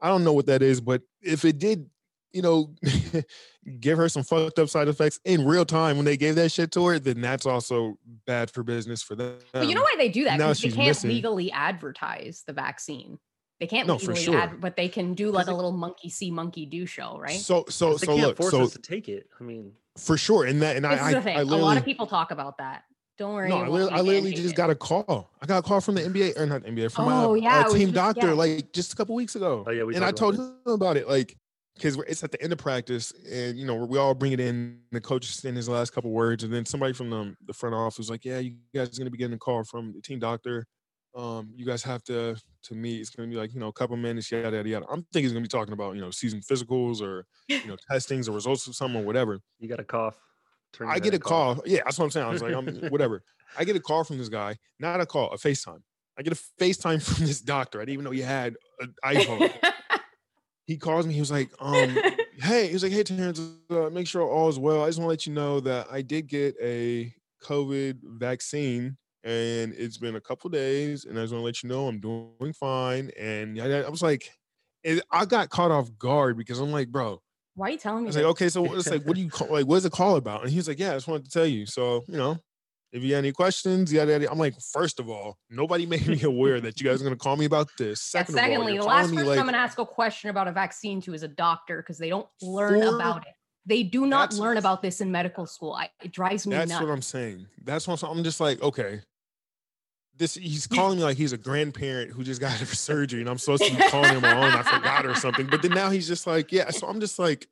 I 0.00 0.08
don't 0.08 0.24
know 0.24 0.32
what 0.32 0.46
that 0.46 0.62
is, 0.62 0.80
but 0.80 1.02
if 1.22 1.44
it 1.44 1.58
did, 1.58 1.88
you 2.32 2.42
know, 2.42 2.74
give 3.80 3.98
her 3.98 4.08
some 4.08 4.22
fucked 4.22 4.58
up 4.58 4.68
side 4.68 4.88
effects 4.88 5.18
in 5.24 5.44
real 5.46 5.64
time 5.64 5.96
when 5.96 6.04
they 6.04 6.16
gave 6.16 6.34
that 6.36 6.50
shit 6.52 6.70
to 6.72 6.86
her, 6.86 6.98
then 6.98 7.20
that's 7.20 7.46
also 7.46 7.98
bad 8.26 8.50
for 8.50 8.62
business 8.62 9.02
for 9.02 9.14
them. 9.16 9.38
But 9.52 9.68
you 9.68 9.74
know 9.74 9.82
why 9.82 9.94
they 9.96 10.08
do 10.08 10.24
that? 10.24 10.36
Because 10.38 10.60
they 10.60 10.68
can't 10.68 10.88
missing. 10.88 11.10
legally 11.10 11.50
advertise 11.52 12.44
the 12.46 12.52
vaccine. 12.52 13.18
They 13.60 13.66
can't 13.66 13.88
No, 13.88 13.98
for 13.98 14.12
legally 14.14 14.24
sure. 14.24 14.34
ad, 14.36 14.60
but 14.60 14.76
they 14.76 14.88
can 14.88 15.14
do 15.14 15.30
like 15.32 15.48
a 15.48 15.52
little 15.54 15.72
monkey 15.72 16.10
see, 16.10 16.30
monkey 16.30 16.64
do 16.64 16.86
show, 16.86 17.18
right? 17.18 17.32
So 17.32 17.64
so 17.68 17.90
'Cause 17.92 18.00
they 18.02 18.06
so 18.06 18.14
can't 18.14 18.26
look, 18.28 18.36
force 18.36 18.52
so 18.52 18.62
us 18.62 18.72
to 18.74 18.78
take 18.78 19.08
it. 19.08 19.28
I 19.40 19.42
mean, 19.42 19.72
for 19.96 20.16
sure, 20.16 20.44
and 20.44 20.62
that 20.62 20.76
and 20.76 20.84
this 20.84 21.00
I 21.00 21.10
I, 21.10 21.14
the 21.14 21.22
thing. 21.22 21.36
I 21.36 21.40
a 21.40 21.44
literally 21.44 21.64
lot 21.64 21.76
of 21.76 21.84
people 21.84 22.06
talk 22.06 22.30
about 22.30 22.58
that. 22.58 22.84
Don't 23.18 23.34
worry. 23.34 23.48
No, 23.48 23.56
I 23.56 23.58
won't 23.62 23.72
literally, 23.72 23.92
I 23.92 24.00
literally 24.00 24.32
just 24.34 24.54
got 24.54 24.70
a 24.70 24.74
call. 24.76 25.30
I 25.42 25.46
got 25.46 25.58
a 25.58 25.62
call 25.62 25.80
from 25.80 25.96
the 25.96 26.02
NBA 26.02 26.38
or 26.38 26.46
not 26.46 26.62
NBA 26.62 26.92
from 26.92 27.06
Oh, 27.08 27.32
my 27.34 27.38
yeah, 27.38 27.60
uh, 27.66 27.68
team 27.72 27.88
just- 27.88 27.94
doctor 27.94 28.28
yeah. 28.28 28.32
like 28.34 28.72
just 28.72 28.92
a 28.92 28.96
couple 28.96 29.14
weeks 29.16 29.34
ago. 29.34 29.64
Oh, 29.66 29.70
yeah, 29.72 29.82
we 29.82 29.96
and 29.96 30.04
I 30.04 30.12
told 30.12 30.36
about 30.36 30.44
him 30.66 30.72
about 30.72 30.96
it 30.96 31.08
like 31.08 31.36
because 31.74 31.96
it's 32.08 32.22
at 32.24 32.30
the 32.32 32.40
end 32.42 32.52
of 32.52 32.58
practice 32.58 33.12
and 33.30 33.56
you 33.58 33.64
know 33.66 33.74
we 33.74 33.98
all 33.98 34.14
bring 34.14 34.32
it 34.32 34.40
in. 34.40 34.78
The 34.92 35.00
coach 35.00 35.28
is 35.28 35.34
saying 35.36 35.56
his 35.56 35.68
last 35.68 35.90
couple 35.92 36.10
words, 36.12 36.44
and 36.44 36.52
then 36.52 36.64
somebody 36.64 36.92
from 36.92 37.10
the, 37.10 37.34
the 37.46 37.52
front 37.52 37.74
office 37.74 37.98
was 37.98 38.10
like, 38.10 38.24
"Yeah, 38.24 38.38
you 38.38 38.56
guys 38.74 38.88
are 38.96 38.98
gonna 39.00 39.10
be 39.10 39.18
getting 39.18 39.34
a 39.34 39.38
call 39.38 39.64
from 39.64 39.92
the 39.92 40.00
team 40.00 40.20
doctor. 40.20 40.64
Um, 41.16 41.50
you 41.56 41.66
guys 41.66 41.82
have 41.82 42.04
to 42.04 42.36
to 42.64 42.74
meet. 42.74 43.00
It's 43.00 43.10
gonna 43.10 43.28
be 43.28 43.34
like 43.36 43.52
you 43.52 43.58
know 43.58 43.68
a 43.68 43.72
couple 43.72 43.96
minutes, 43.96 44.30
yada 44.30 44.56
yada 44.56 44.68
yada. 44.68 44.86
I'm 44.88 45.02
thinking 45.12 45.22
he's 45.24 45.32
gonna 45.32 45.42
be 45.42 45.48
talking 45.48 45.72
about 45.72 45.94
you 45.96 46.00
know 46.00 46.10
season 46.12 46.40
physicals 46.40 47.00
or 47.00 47.24
you 47.48 47.66
know 47.66 47.76
testings 47.90 48.28
or 48.28 48.32
results 48.32 48.66
of 48.68 48.76
something 48.76 49.00
or 49.00 49.04
whatever. 49.04 49.40
you 49.58 49.68
got 49.68 49.80
a 49.80 49.84
cough. 49.84 50.16
I 50.86 50.98
get 50.98 51.14
a 51.14 51.18
cough. 51.18 51.56
call. 51.56 51.64
Yeah, 51.66 51.80
that's 51.84 51.98
what 51.98 52.06
I'm 52.06 52.10
saying. 52.10 52.26
I 52.26 52.30
was 52.30 52.42
like, 52.42 52.54
I'm 52.54 52.90
whatever. 52.90 53.22
I 53.56 53.64
get 53.64 53.76
a 53.76 53.80
call 53.80 54.04
from 54.04 54.18
this 54.18 54.28
guy, 54.28 54.56
not 54.78 55.00
a 55.00 55.06
call, 55.06 55.30
a 55.30 55.36
FaceTime. 55.36 55.80
I 56.18 56.22
get 56.22 56.32
a 56.32 56.62
FaceTime 56.62 57.02
from 57.14 57.26
this 57.26 57.40
doctor. 57.40 57.80
I 57.80 57.82
didn't 57.82 57.94
even 57.94 58.04
know 58.04 58.10
he 58.10 58.20
had 58.20 58.56
an 58.80 58.94
iPhone. 59.04 59.52
he 60.66 60.76
calls 60.76 61.06
me. 61.06 61.14
He 61.14 61.20
was 61.20 61.30
like, 61.30 61.50
um, 61.60 61.96
hey, 62.40 62.66
he 62.66 62.72
was 62.72 62.82
like, 62.82 62.92
hey, 62.92 63.02
Terrence, 63.02 63.40
uh, 63.70 63.88
make 63.90 64.06
sure 64.06 64.22
all 64.22 64.48
is 64.48 64.58
well. 64.58 64.82
I 64.82 64.88
just 64.88 64.98
want 64.98 65.06
to 65.06 65.10
let 65.10 65.26
you 65.26 65.32
know 65.32 65.60
that 65.60 65.86
I 65.90 66.02
did 66.02 66.26
get 66.26 66.54
a 66.62 67.12
COVID 67.44 67.98
vaccine 68.18 68.96
and 69.24 69.74
it's 69.74 69.96
been 69.96 70.16
a 70.16 70.20
couple 70.20 70.50
days. 70.50 71.04
And 71.04 71.18
I 71.18 71.22
just 71.22 71.32
want 71.32 71.42
to 71.42 71.46
let 71.46 71.62
you 71.62 71.68
know 71.68 71.88
I'm 71.88 72.00
doing 72.00 72.52
fine. 72.52 73.10
And 73.18 73.60
I, 73.60 73.82
I 73.82 73.88
was 73.88 74.02
like, 74.02 74.30
I 75.10 75.24
got 75.24 75.50
caught 75.50 75.70
off 75.70 75.90
guard 75.98 76.36
because 76.36 76.60
I'm 76.60 76.70
like, 76.70 76.88
bro, 76.88 77.20
Why 77.58 77.68
are 77.68 77.70
you 77.72 77.78
telling 77.78 77.98
I 77.98 78.00
me? 78.02 78.06
was 78.06 78.16
like, 78.16 78.24
okay, 78.26 78.48
so 78.48 78.64
it's 78.74 78.88
like, 78.88 79.02
what 79.02 79.16
do 79.16 79.20
you 79.20 79.28
call? 79.28 79.48
Like, 79.48 79.66
what 79.66 79.76
is 79.76 79.82
the 79.82 79.90
call 79.90 80.14
about? 80.14 80.42
And 80.42 80.50
he 80.50 80.56
was 80.58 80.68
like, 80.68 80.78
yeah, 80.78 80.92
I 80.92 80.94
just 80.94 81.08
wanted 81.08 81.24
to 81.24 81.30
tell 81.30 81.44
you. 81.44 81.66
So, 81.66 82.04
you 82.06 82.16
know, 82.16 82.38
if 82.92 83.02
you 83.02 83.14
have 83.14 83.24
any 83.24 83.32
questions, 83.32 83.92
yada, 83.92 84.12
yada. 84.12 84.30
I'm 84.30 84.38
like, 84.38 84.54
first 84.72 85.00
of 85.00 85.10
all, 85.10 85.36
nobody 85.50 85.84
made 85.94 86.06
me 86.06 86.22
aware 86.22 86.60
that 86.60 86.80
you 86.80 86.88
guys 86.88 87.00
are 87.00 87.04
gonna 87.04 87.16
call 87.16 87.36
me 87.36 87.46
about 87.46 87.68
this. 87.76 88.00
Second 88.00 88.36
of 88.36 88.38
all, 88.38 88.48
secondly, 88.48 88.78
the 88.78 88.84
last 88.84 89.10
person 89.10 89.26
like, 89.26 89.38
I'm 89.38 89.44
going 89.44 89.54
to 89.54 89.58
ask 89.58 89.76
a 89.78 89.84
question 89.84 90.30
about 90.30 90.46
a 90.46 90.52
vaccine 90.52 91.00
to 91.02 91.14
is 91.14 91.24
a 91.24 91.28
doctor 91.28 91.78
because 91.78 91.98
they 91.98 92.08
don't 92.08 92.28
learn 92.40 92.80
For- 92.80 92.94
about 92.94 93.26
it. 93.26 93.34
They 93.66 93.82
do 93.82 94.06
not 94.06 94.32
learn 94.34 94.56
about 94.56 94.80
this 94.80 95.02
in 95.02 95.10
medical 95.10 95.44
school. 95.44 95.74
I, 95.74 95.90
it 96.02 96.12
drives 96.12 96.46
me 96.46 96.54
that's 96.54 96.70
nuts. 96.70 96.82
what 96.82 96.90
I'm 96.90 97.02
saying. 97.02 97.46
That's 97.64 97.86
what 97.86 97.94
I'm, 97.94 97.98
saying. 97.98 98.16
I'm 98.16 98.24
just 98.24 98.40
like, 98.40 98.62
okay. 98.62 99.02
This 100.18 100.34
he's 100.34 100.66
calling 100.66 100.98
me 100.98 101.04
like 101.04 101.16
he's 101.16 101.32
a 101.32 101.38
grandparent 101.38 102.10
who 102.10 102.24
just 102.24 102.40
got 102.40 102.60
a 102.60 102.66
surgery, 102.66 103.20
and 103.20 103.30
I'm 103.30 103.38
supposed 103.38 103.64
to 103.64 103.74
be 103.74 103.82
calling 103.88 104.10
him 104.14 104.24
on. 104.24 104.52
I 104.52 104.62
forgot 104.62 105.06
or 105.06 105.14
something. 105.14 105.46
But 105.46 105.62
then 105.62 105.70
now 105.70 105.90
he's 105.90 106.08
just 106.08 106.26
like, 106.26 106.50
yeah. 106.50 106.70
So 106.70 106.88
I'm 106.88 107.00
just 107.00 107.18
like, 107.18 107.48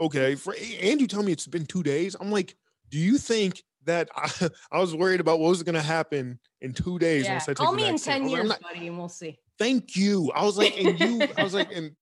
okay. 0.00 0.36
For, 0.36 0.54
and 0.80 1.00
you 1.00 1.06
tell 1.06 1.22
me 1.22 1.32
it's 1.32 1.46
been 1.46 1.66
two 1.66 1.82
days. 1.82 2.14
I'm 2.18 2.30
like, 2.30 2.54
do 2.90 2.98
you 2.98 3.18
think 3.18 3.62
that 3.86 4.08
I, 4.14 4.30
I 4.72 4.78
was 4.78 4.94
worried 4.94 5.20
about 5.20 5.40
what 5.40 5.48
was 5.48 5.62
going 5.62 5.74
to 5.74 5.82
happen 5.82 6.38
in 6.60 6.72
two 6.72 6.98
days 6.98 7.24
yeah. 7.24 7.32
once 7.32 7.44
I 7.44 7.46
take 7.52 7.56
Call 7.56 7.72
me 7.72 7.86
in 7.86 7.98
10 7.98 8.22
was 8.22 8.32
like, 8.32 8.36
years, 8.38 8.48
not- 8.48 8.60
buddy, 8.60 8.86
and 8.86 8.98
we'll 8.98 9.08
see. 9.08 9.38
thank 9.58 9.96
you. 9.96 10.30
I 10.34 10.44
was 10.44 10.56
like, 10.56 10.78
and 10.78 10.98
you, 10.98 11.28
I 11.36 11.42
was 11.42 11.54
like, 11.54 11.70
and 11.74 11.92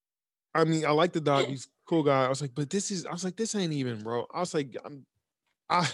I 0.55 0.65
mean, 0.65 0.85
I 0.85 0.91
like 0.91 1.13
the 1.13 1.21
dog. 1.21 1.47
He's 1.47 1.69
cool 1.89 2.03
guy. 2.03 2.25
I 2.25 2.29
was 2.29 2.41
like, 2.41 2.55
but 2.55 2.71
this 2.71 2.91
is, 2.91 3.07
I 3.07 3.13
was 3.13 3.25
like, 3.25 3.37
this 3.37 3.55
ain't 3.55 3.73
even, 3.73 4.03
bro. 4.03 4.27
I 4.33 4.41
was 4.41 4.55
like, 4.55 4.77
I'm, 4.85 5.07
I, 5.69 5.89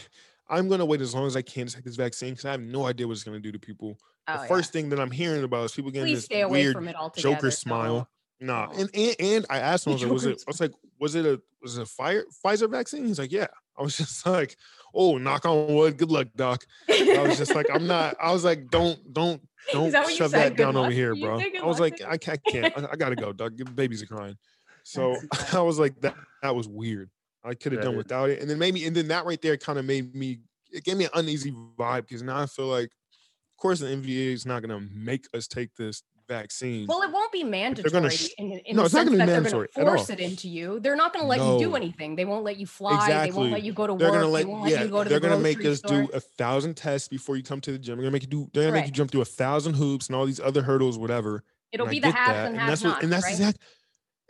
I'm 0.48 0.68
gonna 0.68 0.84
wait 0.84 1.00
as 1.00 1.14
long 1.14 1.26
as 1.26 1.36
I 1.36 1.42
can 1.42 1.66
to 1.66 1.74
take 1.74 1.84
this 1.84 1.96
vaccine 1.96 2.30
because 2.30 2.44
I 2.44 2.50
have 2.52 2.60
no 2.60 2.86
idea 2.86 3.06
what 3.06 3.14
it's 3.14 3.24
gonna 3.24 3.40
do 3.40 3.52
to 3.52 3.58
people. 3.58 3.98
Oh, 4.26 4.34
the 4.36 4.42
yeah. 4.42 4.46
first 4.46 4.72
thing 4.72 4.88
that 4.90 5.00
I'm 5.00 5.10
hearing 5.10 5.42
about 5.44 5.64
is 5.64 5.72
people 5.72 5.90
getting 5.90 6.06
Please 6.06 6.18
this 6.18 6.24
stay 6.26 6.42
away 6.42 6.64
weird 6.64 6.74
from 6.74 6.88
it 6.88 6.96
altogether. 6.96 7.34
Joker 7.34 7.50
smile. 7.50 8.08
Nah, 8.40 8.66
No. 8.66 8.72
and, 8.72 8.90
and 8.94 9.16
and 9.18 9.46
I 9.50 9.58
asked 9.58 9.86
him, 9.86 9.92
I 9.92 9.94
was 9.94 10.02
like, 10.04 10.12
was 10.12 10.24
it? 10.26 10.42
I 10.46 10.50
was 10.50 10.60
like, 10.60 10.72
was 11.00 11.14
it 11.14 11.26
a 11.26 11.40
was 11.62 11.78
it 11.78 11.82
a 11.82 11.86
fire 11.86 12.24
Pfizer 12.44 12.70
vaccine? 12.70 13.06
He's 13.06 13.18
like, 13.18 13.32
yeah. 13.32 13.48
I 13.78 13.82
was 13.82 13.96
just 13.98 14.26
like, 14.26 14.56
oh, 14.94 15.18
knock 15.18 15.44
on 15.44 15.72
wood. 15.74 15.96
Good 15.96 16.10
luck, 16.10 16.28
doc. 16.36 16.64
I 16.88 17.22
was 17.26 17.38
just 17.38 17.54
like, 17.54 17.66
I'm 17.72 17.86
not. 17.86 18.16
I 18.20 18.32
was 18.32 18.44
like, 18.44 18.70
don't, 18.70 18.98
don't, 19.12 19.40
don't 19.72 19.90
that 19.92 20.10
shove 20.10 20.32
that 20.32 20.56
down 20.56 20.76
over 20.76 20.90
here, 20.90 21.14
bro. 21.14 21.40
I 21.40 21.64
was 21.64 21.80
like, 21.80 22.00
I 22.06 22.16
can't, 22.16 22.40
I 22.46 22.50
can't. 22.50 22.78
I, 22.78 22.88
I 22.92 22.96
gotta 22.96 23.16
go. 23.16 23.32
The 23.32 23.50
babies 23.74 24.02
are 24.02 24.06
crying. 24.06 24.36
So 24.82 25.16
I 25.52 25.60
was 25.60 25.78
like, 25.78 26.00
that 26.00 26.14
that 26.42 26.54
was 26.56 26.68
weird. 26.68 27.10
I 27.44 27.54
could 27.54 27.72
have 27.72 27.82
done 27.82 27.94
is- 27.94 27.98
without 27.98 28.30
it, 28.30 28.40
and 28.40 28.48
then 28.50 28.58
maybe, 28.58 28.84
and 28.86 28.94
then 28.96 29.08
that 29.08 29.24
right 29.24 29.40
there 29.40 29.56
kind 29.56 29.78
of 29.78 29.84
made 29.84 30.14
me. 30.14 30.40
It 30.70 30.84
gave 30.84 30.96
me 30.96 31.04
an 31.04 31.10
uneasy 31.14 31.50
vibe 31.78 32.02
because 32.02 32.22
now 32.22 32.40
I 32.40 32.46
feel 32.46 32.66
like, 32.66 32.86
of 32.90 33.56
course, 33.56 33.80
the 33.80 33.86
NBA 33.86 34.32
is 34.34 34.44
not 34.44 34.60
gonna 34.62 34.80
make 34.92 35.26
us 35.32 35.46
take 35.48 35.74
this 35.76 36.02
vaccine. 36.28 36.86
Well, 36.86 37.00
it 37.00 37.10
won't 37.10 37.32
be 37.32 37.42
mandatory 37.42 37.90
gonna 37.90 38.10
sh- 38.10 38.28
in, 38.36 38.52
in 38.52 38.76
No, 38.76 38.82
the 38.82 38.86
it's 38.86 38.94
not 38.94 39.06
gonna 39.06 39.12
be 39.12 39.16
that 39.16 39.26
they're 39.26 39.34
mandatory 39.40 39.68
going 39.74 39.86
to 39.86 39.92
force 39.94 40.10
it 40.10 40.20
into 40.20 40.46
you. 40.46 40.78
They're 40.78 40.94
not 40.94 41.14
going 41.14 41.22
to 41.24 41.26
let 41.28 41.38
you 41.40 41.58
do 41.58 41.74
anything. 41.74 42.16
They 42.16 42.26
won't 42.26 42.44
let 42.44 42.58
you 42.58 42.66
fly. 42.66 42.92
Exactly. 42.96 43.30
They 43.30 43.36
won't 43.38 43.52
let 43.52 43.62
you 43.62 43.72
go 43.72 43.86
to 43.86 43.94
they're 43.96 44.10
work. 44.10 44.20
gonna 44.20 44.30
let 44.30 44.40
they 44.40 44.44
won't 44.44 44.62
let 44.64 44.72
yeah, 44.72 44.82
you 44.82 44.90
go 44.90 45.04
to 45.04 45.08
they're 45.08 45.20
the 45.20 45.28
gonna 45.28 45.40
make 45.40 45.56
grocery 45.56 45.72
us 45.72 45.78
store. 45.78 46.02
do 46.02 46.08
a 46.12 46.20
thousand 46.20 46.76
tests 46.76 47.08
before 47.08 47.36
you 47.36 47.42
come 47.42 47.62
to 47.62 47.72
the 47.72 47.78
gym. 47.78 47.96
They're 47.96 48.02
gonna 48.04 48.12
make 48.12 48.24
you 48.24 48.28
do. 48.28 48.50
They're 48.52 48.64
gonna 48.64 48.74
make 48.76 48.84
you 48.86 48.92
jump 48.92 49.10
through 49.10 49.22
a 49.22 49.24
thousand 49.24 49.72
hoops 49.74 50.08
and 50.08 50.16
all 50.16 50.26
these 50.26 50.38
other 50.40 50.60
hurdles, 50.62 50.98
whatever. 50.98 51.44
It'll 51.72 51.86
and 51.86 51.90
I 51.90 51.92
be 51.94 52.00
the 52.00 52.06
get 52.08 52.14
haves 52.14 52.28
that, 52.28 52.46
and 52.48 52.58
that's 52.58 52.82
have 52.82 52.92
what, 52.92 53.02
and 53.02 53.10
that's 53.12 53.24
right? 53.24 53.30
exact. 53.32 53.58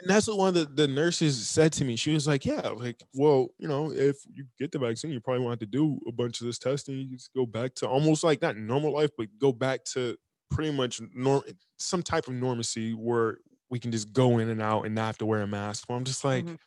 And 0.00 0.08
that's 0.08 0.28
what 0.28 0.38
one 0.38 0.48
of 0.48 0.54
the, 0.54 0.64
the 0.66 0.86
nurses 0.88 1.48
said 1.48 1.72
to 1.74 1.84
me. 1.84 1.96
She 1.96 2.12
was 2.14 2.26
like, 2.26 2.44
"Yeah, 2.44 2.68
like, 2.68 3.02
well, 3.14 3.48
you 3.58 3.66
know, 3.66 3.90
if 3.90 4.16
you 4.32 4.44
get 4.58 4.70
the 4.70 4.78
vaccine, 4.78 5.10
you 5.10 5.20
probably 5.20 5.40
won't 5.42 5.52
have 5.52 5.58
to 5.60 5.66
do 5.66 5.98
a 6.06 6.12
bunch 6.12 6.40
of 6.40 6.46
this 6.46 6.58
testing. 6.58 6.96
You 6.98 7.16
just 7.16 7.32
go 7.34 7.44
back 7.46 7.74
to 7.76 7.88
almost 7.88 8.22
like 8.22 8.40
not 8.40 8.56
normal 8.56 8.92
life, 8.92 9.10
but 9.18 9.26
go 9.40 9.52
back 9.52 9.84
to 9.94 10.16
pretty 10.50 10.70
much 10.70 11.00
norm, 11.14 11.42
some 11.78 12.02
type 12.02 12.28
of 12.28 12.34
normacy 12.34 12.94
where 12.94 13.38
we 13.70 13.78
can 13.80 13.90
just 13.92 14.12
go 14.12 14.38
in 14.38 14.48
and 14.50 14.62
out 14.62 14.86
and 14.86 14.94
not 14.94 15.06
have 15.06 15.18
to 15.18 15.26
wear 15.26 15.42
a 15.42 15.46
mask." 15.48 15.86
Well, 15.88 15.98
I'm 15.98 16.04
just 16.04 16.24
like, 16.24 16.44
Mhm. 16.44 16.58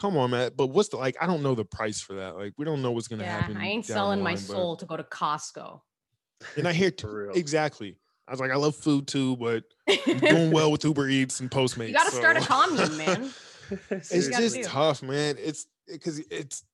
come 0.00 0.16
on, 0.16 0.30
man. 0.32 0.50
But 0.56 0.66
what's 0.68 0.88
the 0.88 0.96
like? 0.96 1.16
I 1.20 1.26
don't 1.28 1.44
know 1.44 1.54
the 1.54 1.64
price 1.64 2.00
for 2.00 2.14
that. 2.14 2.34
Like, 2.36 2.54
we 2.58 2.64
don't 2.64 2.82
know 2.82 2.90
what's 2.90 3.06
gonna 3.06 3.22
yeah, 3.22 3.38
happen. 3.38 3.56
I 3.56 3.66
ain't 3.66 3.86
down 3.86 3.94
the 3.94 4.00
selling 4.00 4.18
my 4.20 4.30
line, 4.30 4.34
but- 4.48 4.52
soul 4.52 4.76
to 4.78 4.86
go 4.86 4.96
to 4.96 5.04
Costco. 5.04 5.80
And 6.56 6.66
I 6.66 6.72
hear 6.72 6.90
t- 6.90 7.02
For 7.06 7.26
real. 7.28 7.34
exactly. 7.36 7.96
I 8.26 8.30
was 8.30 8.40
like, 8.40 8.50
I 8.50 8.56
love 8.56 8.74
food 8.74 9.06
too, 9.06 9.36
but 9.36 9.64
I'm 9.88 10.18
doing 10.18 10.50
well 10.52 10.72
with 10.72 10.84
Uber 10.84 11.08
Eats 11.08 11.40
and 11.40 11.50
Postmates. 11.50 11.88
You 11.88 11.94
got 11.94 12.08
to 12.08 12.16
start 12.16 12.36
a 12.36 12.40
commune, 12.40 12.96
man. 12.96 13.30
it's 13.90 14.08
just 14.28 14.54
do. 14.56 14.62
tough, 14.64 15.02
man. 15.02 15.36
It's 15.38 15.66
because 15.86 16.18
it's 16.30 16.64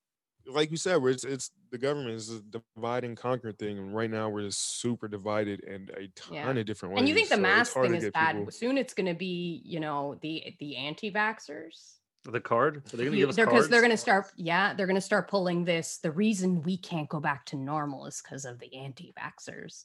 like 0.47 0.71
you 0.71 0.77
said, 0.77 0.97
where 1.03 1.11
it's 1.11 1.25
it's 1.25 1.51
the 1.71 1.79
government 1.79 2.11
is 2.15 2.31
a 2.31 2.41
divide 2.41 3.05
and 3.05 3.17
conquer 3.17 3.53
thing, 3.53 3.79
and 3.79 3.95
right 3.95 4.11
now 4.11 4.29
we're 4.29 4.43
just 4.43 4.81
super 4.81 5.09
divided 5.09 5.61
in 5.61 5.89
a 5.97 6.09
ton 6.17 6.35
Yeah. 6.35 6.51
of 6.51 6.67
different 6.67 6.95
ways. 6.95 7.01
and 7.01 7.09
you 7.09 7.15
think 7.15 7.29
the 7.29 7.37
so 7.37 7.41
mask 7.41 7.75
thing 7.75 7.95
is 7.95 8.11
bad. 8.11 8.37
people- 8.37 8.51
Soon 8.53 8.79
it's 8.79 8.95
going 8.95 9.07
to 9.07 9.15
be, 9.15 9.63
you 9.65 9.81
know, 9.81 10.19
the 10.23 10.55
the 10.61 10.77
anti-vaxxers. 10.77 11.95
The 12.25 12.41
card? 12.41 12.83
Are 12.93 12.97
they 12.97 13.05
going 13.05 13.13
to 13.13 13.17
give 13.17 13.29
us 13.31 13.37
they're, 13.37 13.47
cards? 13.47 13.69
they're 13.69 13.81
going 13.81 13.91
to 13.93 13.97
start 13.97 14.27
yeah 14.37 14.75
they're 14.75 14.87
going 14.87 14.95
to 14.95 15.01
start 15.01 15.27
pulling 15.27 15.65
this 15.65 15.97
the 15.99 16.11
reason 16.11 16.61
we 16.63 16.77
can't 16.77 17.09
go 17.09 17.19
back 17.19 17.47
to 17.47 17.57
normal 17.57 18.05
is 18.05 18.21
because 18.23 18.45
of 18.45 18.59
the 18.59 18.75
anti-vaxxers 18.77 19.85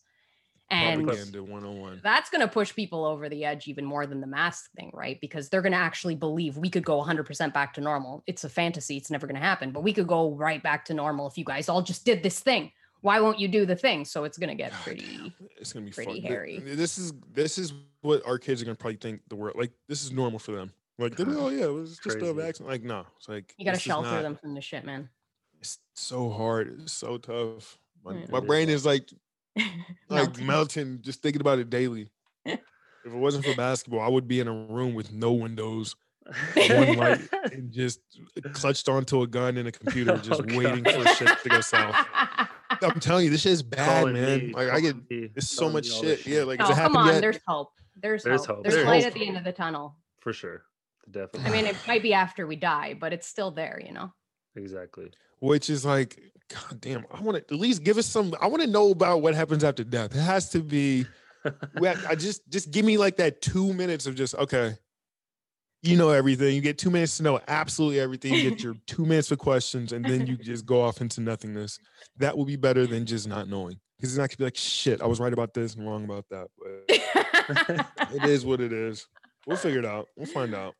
And 0.71 1.03
Propaganda 1.05 1.43
101. 1.43 2.01
that's 2.03 2.29
going 2.31 2.41
to 2.41 2.47
push 2.47 2.73
people 2.73 3.05
over 3.05 3.29
the 3.29 3.45
edge 3.45 3.67
even 3.67 3.85
more 3.85 4.07
than 4.07 4.19
the 4.19 4.27
mask 4.27 4.71
thing, 4.75 4.89
right? 4.93 5.19
Because 5.21 5.47
they're 5.49 5.61
going 5.61 5.73
to 5.73 5.77
actually 5.77 6.15
believe 6.15 6.57
we 6.57 6.69
could 6.71 6.83
go 6.85 7.01
100% 7.03 7.53
back 7.53 7.73
to 7.75 7.81
normal. 7.81 8.23
It's 8.25 8.43
a 8.43 8.49
fantasy, 8.49 8.97
it's 8.97 9.11
never 9.11 9.27
going 9.27 9.35
to 9.39 9.45
happen, 9.45 9.71
but 9.71 9.81
we 9.83 9.93
could 9.93 10.07
go 10.07 10.31
right 10.31 10.61
back 10.63 10.85
to 10.85 10.93
normal 10.95 11.27
if 11.27 11.37
you 11.37 11.45
guys 11.45 11.69
all 11.69 11.83
just 11.83 12.03
did 12.03 12.23
this 12.23 12.39
thing. 12.39 12.71
Why 13.01 13.19
won't 13.19 13.39
you 13.39 13.47
do 13.47 13.67
the 13.67 13.75
thing? 13.75 14.05
So 14.05 14.23
it's 14.23 14.39
going 14.39 14.49
to 14.49 14.55
get 14.55 14.71
pretty. 14.71 15.05
damn, 15.05 15.33
It's 15.59 15.71
gonna 15.71 15.85
be 15.85 15.91
pretty 15.91 16.21
fun. 16.21 16.31
Hairy. 16.31 16.57
This 16.59 16.97
is 16.97 17.13
this 17.31 17.59
is 17.59 17.71
what 18.01 18.25
our 18.25 18.39
kids 18.39 18.63
are 18.63 18.65
gonna 18.65 18.73
probably 18.73 18.97
think 18.97 19.21
the 19.27 19.35
world 19.35 19.55
like. 19.59 19.71
This 19.87 20.03
is 20.03 20.11
normal 20.11 20.39
for 20.39 20.53
them. 20.53 20.73
Like, 20.97 21.15
they're 21.15 21.27
oh 21.29 21.49
yeah, 21.49 21.65
it 21.65 21.73
was 21.73 21.99
just 22.03 22.15
a 22.15 22.19
Crazy. 22.19 22.33
vaccine. 22.33 22.65
Like, 22.67 22.81
no, 22.81 23.05
it's 23.17 23.29
like 23.29 23.53
You 23.59 23.65
got 23.65 23.75
to 23.75 23.79
shelter 23.79 24.09
not- 24.09 24.23
them 24.23 24.35
from 24.37 24.55
the 24.55 24.61
shit, 24.61 24.85
man. 24.85 25.09
It's 25.59 25.77
so 25.93 26.31
hard. 26.31 26.79
It's 26.81 26.93
so 26.93 27.17
tough. 27.19 27.77
My, 28.03 28.23
my 28.31 28.39
brain 28.39 28.69
is 28.69 28.85
like 28.87 29.09
like 30.09 30.27
Melting. 30.37 30.45
melting 30.45 30.99
just 31.01 31.21
thinking 31.21 31.41
about 31.41 31.59
it 31.59 31.69
daily. 31.69 32.09
if 32.45 32.59
it 33.05 33.11
wasn't 33.13 33.45
for 33.45 33.55
basketball, 33.55 34.01
I 34.01 34.07
would 34.09 34.27
be 34.27 34.39
in 34.39 34.47
a 34.47 34.53
room 34.53 34.93
with 34.95 35.11
no 35.13 35.33
windows, 35.33 35.95
one 36.55 36.97
light, 36.97 37.21
and 37.51 37.71
just 37.71 37.99
clutched 38.53 38.89
onto 38.89 39.21
a 39.21 39.27
gun 39.27 39.57
and 39.57 39.67
a 39.67 39.71
computer, 39.71 40.17
just 40.17 40.41
Oh, 40.41 40.57
waiting 40.57 40.83
for 40.83 41.05
shit 41.15 41.29
to 41.43 41.49
go 41.49 41.61
south. 41.61 41.95
I'm 42.81 42.99
telling 42.99 43.25
you, 43.25 43.31
this 43.31 43.41
shit 43.41 43.53
is 43.53 43.63
bad, 43.63 43.99
Calling 44.01 44.13
man. 44.13 44.39
me, 44.47 44.53
like 44.53 44.69
I 44.69 44.79
get 44.81 44.95
it's 45.09 45.49
so 45.49 45.61
telling 45.61 45.73
much 45.75 45.89
me 45.89 45.95
all 45.95 46.01
this 46.03 46.21
shit. 46.21 46.33
Yeah, 46.33 46.43
like 46.43 46.59
no, 46.59 46.65
has 46.65 46.77
come 46.77 46.97
on. 46.97 47.07
yet? 47.07 47.21
There's 47.21 47.39
hope. 47.47 47.71
There's, 48.01 48.23
There's 48.23 48.45
hope. 48.45 48.57
hope. 48.57 48.63
There's 48.63 48.75
There's 48.75 48.85
light 48.87 49.03
hope. 49.03 49.13
at 49.13 49.13
the 49.13 49.27
end 49.27 49.37
of 49.37 49.43
the 49.45 49.53
tunnel. 49.53 49.95
for 50.19 50.33
sure. 50.33 50.63
Definitely. 51.09 51.49
I 51.49 51.53
mean, 51.55 51.65
it 51.67 51.75
might 51.87 52.01
be 52.01 52.13
after 52.13 52.45
we 52.47 52.55
die, 52.55 52.95
but 52.99 53.13
it's 53.13 53.27
still 53.27 53.51
there, 53.51 53.79
you 53.85 53.93
know? 53.93 54.11
exactly. 54.55 55.11
which 55.39 55.69
is 55.69 55.85
like, 55.85 56.19
God 56.49 56.79
damn, 56.79 57.05
I 57.11 57.21
want 57.21 57.37
to 57.37 57.53
at 57.53 57.59
least 57.59 57.83
give 57.83 57.97
us 57.97 58.05
some. 58.05 58.33
I 58.39 58.47
want 58.47 58.61
to 58.61 58.67
know 58.69 58.91
about 58.91 59.21
what 59.21 59.33
happens 59.33 59.63
after 59.63 59.83
death. 59.83 60.15
It 60.15 60.21
has 60.21 60.49
to 60.51 60.59
be. 60.59 61.05
we 61.79 61.87
have- 61.87 62.05
I 62.05 62.15
just 62.15 62.47
just 62.49 62.71
give 62.71 62.85
me 62.85 62.97
like 62.97 63.17
that 63.17 63.41
two 63.41 63.73
minutes 63.73 64.05
of 64.05 64.15
just 64.15 64.35
okay. 64.35 64.77
You 65.81 65.95
know 65.97 66.09
everything. 66.09 66.55
You 66.55 66.61
get 66.61 66.79
two 66.79 66.89
minutes 66.89 67.17
to 67.17 67.23
know 67.23 67.39
absolutely 67.47 67.99
everything. 67.99 68.33
You 68.33 68.49
get 68.49 68.63
your 68.63 68.75
two 68.87 69.05
minutes 69.05 69.29
for 69.29 69.35
questions, 69.35 69.91
and 69.91 70.03
then 70.03 70.25
you 70.25 70.35
just 70.35 70.65
go 70.65 70.81
off 70.81 70.99
into 70.99 71.21
nothingness. 71.21 71.77
That 72.17 72.35
will 72.35 72.45
be 72.45 72.55
better 72.55 72.87
than 72.87 73.05
just 73.05 73.27
not 73.27 73.47
knowing. 73.47 73.79
Because 73.97 74.15
then 74.15 74.23
I 74.23 74.27
could 74.27 74.39
be 74.39 74.45
like, 74.45 74.57
shit, 74.57 75.01
I 75.01 75.05
was 75.05 75.19
right 75.19 75.31
about 75.31 75.53
this 75.53 75.75
and 75.75 75.87
wrong 75.87 76.03
about 76.03 76.25
that. 76.29 76.47
But 76.57 78.09
it 78.15 78.23
is 78.25 78.45
what 78.45 78.61
it 78.61 78.73
is. 78.73 79.07
We'll 79.45 79.57
figure 79.57 79.79
it 79.79 79.85
out. 79.85 80.07
We'll 80.17 80.25
find 80.25 80.55
out. 80.55 80.73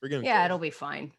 We're 0.00 0.08
getting 0.08 0.24
yeah, 0.24 0.36
close. 0.38 0.44
it'll 0.46 0.58
be 0.58 0.70
fine. 0.70 1.12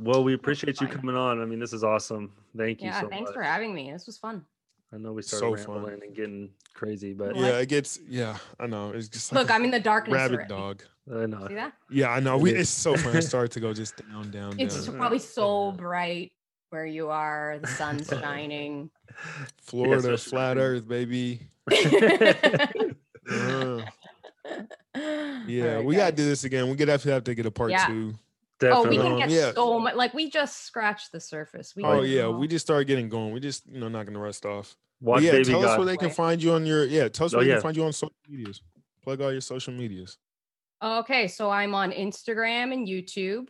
Well, 0.00 0.24
we 0.24 0.34
appreciate 0.34 0.80
you 0.80 0.86
coming 0.88 1.16
on. 1.16 1.40
I 1.40 1.44
mean, 1.44 1.58
this 1.60 1.72
is 1.72 1.84
awesome. 1.84 2.32
Thank 2.56 2.80
you 2.82 2.88
Yeah, 2.88 3.00
so 3.02 3.08
thanks 3.08 3.28
much. 3.28 3.34
for 3.34 3.42
having 3.42 3.74
me. 3.74 3.92
This 3.92 4.06
was 4.06 4.18
fun. 4.18 4.44
I 4.92 4.96
know 4.98 5.12
we 5.12 5.22
started 5.22 5.58
So 5.60 5.64
fun. 5.66 5.74
rambling 5.82 6.02
and 6.04 6.14
getting 6.14 6.50
crazy, 6.74 7.12
but 7.14 7.34
Yeah, 7.36 7.58
it 7.58 7.68
gets. 7.68 7.98
Yeah, 8.08 8.36
I 8.60 8.66
know. 8.66 8.90
It's 8.90 9.08
just 9.08 9.32
like 9.32 9.42
Look, 9.42 9.50
I'm 9.50 9.64
in 9.64 9.70
the 9.70 9.80
darkness 9.80 10.14
rabbit 10.14 10.34
already. 10.34 10.48
dog. 10.48 10.82
I 11.12 11.26
know. 11.26 11.46
See 11.48 11.54
that? 11.54 11.72
Yeah, 11.90 12.10
I 12.10 12.20
know. 12.20 12.38
We, 12.38 12.52
it's 12.54 12.70
so 12.70 12.96
fun. 12.96 13.16
It 13.16 13.22
started 13.32 13.50
to 13.52 13.60
go 13.60 13.72
just 13.74 13.96
down, 13.96 14.30
down, 14.30 14.54
It's 14.58 14.86
down. 14.86 14.96
probably 14.96 15.18
so 15.38 15.72
bright 15.72 16.32
where 16.70 16.86
you 16.86 17.08
are. 17.10 17.58
The 17.60 17.66
sun's 17.68 18.08
shining. 18.08 18.90
Florida, 19.60 20.14
especially 20.14 20.30
flat 20.30 20.56
when- 20.56 20.64
Earth, 20.66 20.88
baby. 20.88 21.40
Uh, 23.26 23.80
yeah, 25.46 25.64
Alright, 25.64 25.84
we 25.86 25.96
gotta 25.96 26.14
do 26.14 26.24
this 26.26 26.44
again. 26.44 26.68
We 26.68 26.76
could 26.76 26.88
have 26.88 27.02
to 27.04 27.10
have 27.10 27.24
to 27.24 27.34
get 27.34 27.46
a 27.46 27.50
part 27.50 27.70
Yeah. 27.70 27.86
two. 27.86 28.14
Oh, 28.72 28.88
we 28.88 28.96
can 28.96 29.18
get 29.18 29.30
yeah. 29.30 29.52
so 29.52 29.78
much. 29.78 29.94
Like 29.94 30.14
we 30.14 30.30
just 30.30 30.64
scratched 30.64 31.12
the 31.12 31.20
surface. 31.20 31.74
We 31.76 31.84
Oh 31.84 32.02
yeah, 32.02 32.28
we 32.28 32.48
just 32.48 32.66
started 32.66 32.86
getting 32.86 33.08
going. 33.08 33.32
We 33.32 33.40
just 33.40 33.66
you 33.66 33.80
know 33.80 33.88
knocking 33.88 34.14
the 34.14 34.20
rest 34.20 34.46
off. 34.46 34.76
But 35.00 35.10
Watch 35.10 35.22
yeah, 35.22 35.32
Baby 35.32 35.44
tell 35.44 35.66
us 35.66 35.76
where 35.76 35.86
they 35.86 35.96
can 35.96 36.10
find 36.10 36.42
you 36.42 36.52
on 36.52 36.64
your 36.64 36.84
yeah. 36.84 37.08
Tell 37.08 37.26
us 37.26 37.34
Oh, 37.34 37.38
where 37.38 37.46
they 37.46 37.52
can 37.52 37.62
find 37.62 37.76
you 37.76 37.84
on 37.84 37.92
social 37.92 38.14
medias. 38.28 38.62
Plug 39.02 39.20
all 39.20 39.32
your 39.32 39.40
social 39.40 39.72
medias. 39.74 40.16
Okay, 40.82 41.28
so 41.28 41.50
I'm 41.50 41.74
on 41.74 41.92
Instagram 41.92 42.72
and 42.72 42.86
YouTube. 42.86 43.48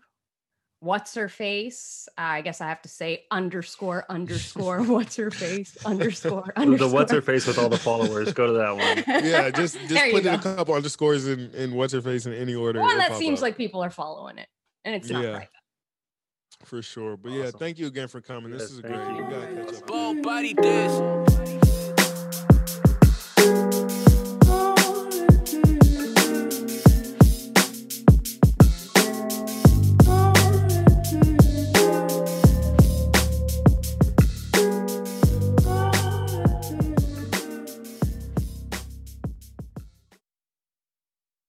What's 0.84 1.14
her 1.14 1.30
face? 1.30 2.08
I 2.18 2.42
guess 2.42 2.60
I 2.60 2.68
have 2.68 2.82
to 2.82 2.90
say 2.90 3.24
underscore 3.30 4.04
underscore 4.10 4.82
what's 4.84 5.16
her 5.16 5.30
face 5.30 5.78
underscore 5.86 6.52
underscore. 6.56 6.88
The 6.88 6.94
what's 6.94 7.10
her 7.10 7.22
face 7.22 7.46
with 7.46 7.58
all 7.58 7.70
the 7.70 7.78
followers. 7.78 8.32
Go 8.34 8.48
to 8.48 8.52
that 8.52 8.76
one. 8.76 9.24
Yeah, 9.24 9.48
just 9.50 9.78
just 9.88 10.12
put 10.12 10.26
in 10.26 10.34
a 10.34 10.38
couple 10.38 10.74
underscores 10.74 11.26
in 11.26 11.50
in 11.54 11.74
what's 11.74 11.94
her 11.94 12.02
face 12.02 12.26
in 12.26 12.34
any 12.34 12.54
order. 12.54 12.80
one 12.80 12.98
it'll 12.98 13.08
that 13.08 13.18
seems 13.18 13.38
up, 13.38 13.44
like 13.44 13.56
people 13.56 13.82
are 13.82 13.90
following 13.90 14.36
it, 14.36 14.48
and 14.84 14.94
it's 14.94 15.08
not 15.10 15.22
Yeah. 15.22 15.30
private. 15.32 15.48
for 16.64 16.80
sure. 16.82 17.16
But 17.16 17.32
yeah, 17.32 17.50
thank 17.50 17.78
you 17.78 17.86
again 17.86 18.08
for 18.08 18.20
coming. 18.20 18.50
This 18.52 18.70
is 18.70 18.80
thank 18.80 18.94
great. 18.94 19.16
you. 19.16 19.24
We 19.24 19.30
gotta 19.30 19.64
catch 19.72 19.82
up. 19.82 19.86
Bull 19.86 20.22
buddy 20.22 20.54
this. 20.54 21.33